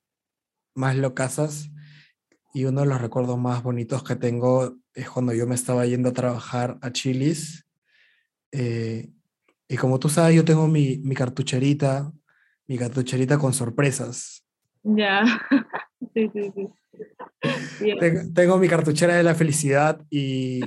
[0.76, 1.72] más locasas
[2.54, 6.10] y uno de los recuerdos más bonitos que tengo es cuando yo me estaba yendo
[6.10, 7.65] a trabajar a Chilis.
[8.58, 9.10] Eh,
[9.68, 12.12] y como tú sabes, yo tengo mi, mi cartucherita,
[12.68, 14.46] mi cartucherita con sorpresas.
[14.84, 15.24] Ya.
[16.14, 16.70] sí, sí, sí.
[18.00, 20.62] Tengo, tengo mi cartuchera de la felicidad y,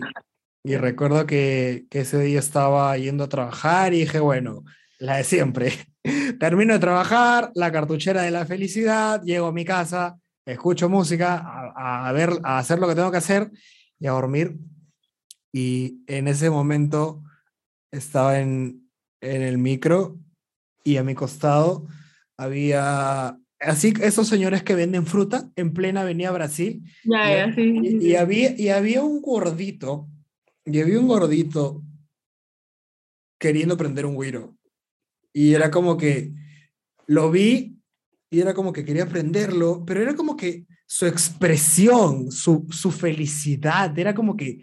[0.62, 4.64] y recuerdo que, que ese día estaba yendo a trabajar y dije, bueno,
[4.98, 5.72] la de siempre.
[6.38, 12.08] Termino de trabajar, la cartuchera de la felicidad, llego a mi casa, escucho música, a,
[12.08, 13.50] a ver, a hacer lo que tengo que hacer
[13.98, 14.58] y a dormir.
[15.52, 17.22] Y en ese momento
[17.90, 18.88] estaba en,
[19.20, 20.18] en el micro
[20.84, 21.86] y a mi costado
[22.36, 27.98] había así esos señores que venden fruta en plena Avenida Brasil sí, sí.
[28.00, 30.08] y había, y había un gordito,
[30.64, 31.82] y había un gordito
[33.38, 34.56] queriendo prender un güiro.
[35.32, 36.32] Y era como que
[37.06, 37.78] lo vi
[38.30, 43.96] y era como que quería prenderlo, pero era como que su expresión, su, su felicidad,
[43.98, 44.60] era como que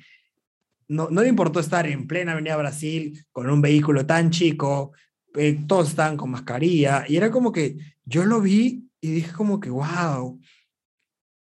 [0.88, 4.94] no, no le importó estar en plena Avenida Brasil con un vehículo tan chico,
[5.36, 9.60] eh, todos estaban con mascarilla, y era como que yo lo vi y dije como
[9.60, 10.40] que, wow,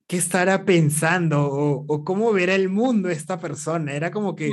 [0.07, 1.47] ¿qué estará pensando?
[1.47, 3.93] O, o cómo verá el mundo esta persona.
[3.93, 4.51] Era como que,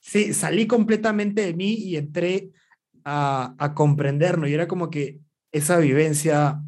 [0.00, 2.50] sí, salí completamente de mí y entré
[3.04, 4.48] a, a comprenderlo.
[4.48, 5.20] Y era como que
[5.52, 6.62] esa vivencia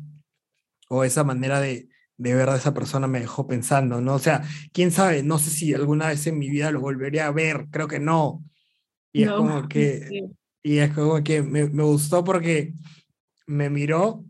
[0.89, 1.89] o esa manera de,
[2.19, 4.15] de ver a esa persona me dejó pensando, ¿no?
[4.15, 4.43] O sea,
[4.73, 7.89] quién sabe, no sé si alguna vez en mi vida lo volveré a ver, creo
[7.89, 8.45] que no.
[9.13, 10.25] Y es No, como que, sí.
[10.63, 12.75] y es como que me, me gustó porque
[13.47, 14.25] me miró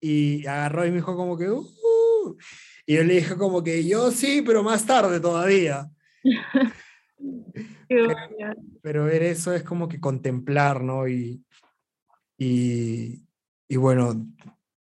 [0.00, 2.36] y agarró y me dijo como que, "Uh".
[2.84, 5.88] y yo le dije como que yo sí, pero más tarde todavía.
[7.88, 8.54] Bueno.
[8.82, 11.08] Pero ver eso es como que contemplar, ¿no?
[11.08, 11.44] Y,
[12.38, 13.22] y,
[13.68, 14.26] y bueno,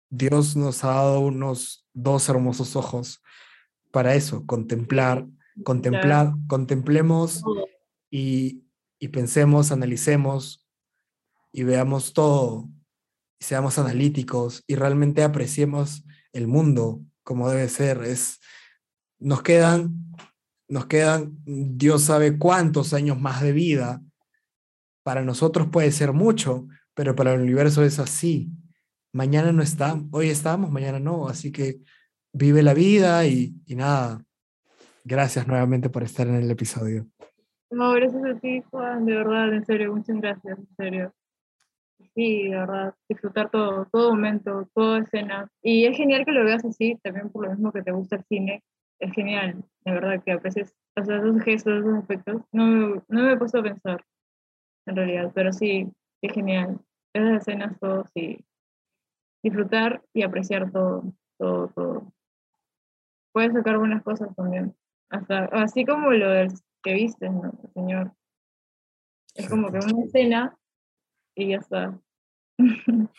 [0.09, 3.21] Dios nos ha dado unos dos hermosos ojos
[3.91, 5.27] para eso, contemplar,
[5.63, 7.43] contemplar, contemplemos
[8.09, 8.63] y,
[8.99, 10.65] y pensemos, analicemos
[11.51, 12.69] y veamos todo,
[13.39, 16.03] y seamos analíticos y realmente apreciemos
[16.33, 18.03] el mundo como debe ser.
[18.03, 18.39] Es,
[19.19, 20.13] nos quedan,
[20.67, 24.01] nos quedan, Dios sabe cuántos años más de vida.
[25.03, 28.49] Para nosotros puede ser mucho, pero para el universo es así.
[29.17, 31.79] Mañana no está, hoy estamos, mañana no, así que
[32.33, 34.23] vive la vida y, nada.
[35.03, 37.07] Gracias nuevamente por estar en el episodio.
[37.71, 41.13] No, gracias a ti, Juan, de verdad, en serio, muchas gracias, en serio.
[42.13, 45.49] Sí, de verdad, disfrutar todo, todo momento, toda escena.
[45.63, 48.23] Y es genial que lo veas así, también por lo mismo que te gusta el
[48.25, 48.63] cine.
[48.99, 52.43] Es genial, de verdad, que aprecies o sea, esos gestos, esos aspectos.
[52.51, 54.05] No, me- no me he puesto a pensar,
[54.85, 55.91] en realidad, pero sí,
[56.21, 56.79] es genial.
[57.15, 58.45] Esas escenas, todo, sí.
[59.43, 62.13] Disfrutar y apreciar todo, todo, todo.
[63.33, 64.75] Puedes sacar buenas cosas también.
[65.09, 66.49] Hasta, así como lo del
[66.83, 67.51] que viste, ¿no?
[67.63, 68.13] El señor.
[69.35, 70.57] Es como que una escena
[71.35, 71.99] y ya está.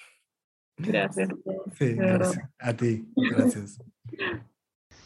[0.79, 1.29] Gracias.
[1.77, 2.51] Sí, gracias.
[2.59, 3.81] A ti, gracias.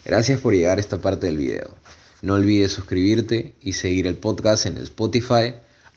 [0.05, 1.76] Gracias por llegar a esta parte del video.
[2.22, 5.55] No olvides suscribirte y seguir el podcast en Spotify,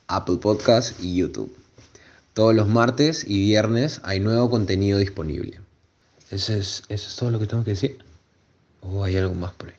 [0.08, 1.65] Apple Podcast y YouTube.
[2.36, 5.62] Todos los martes y viernes hay nuevo contenido disponible.
[6.32, 8.04] ¿Eso es, eso es todo lo que tengo que decir?
[8.82, 9.76] ¿O hay algo más por ahí?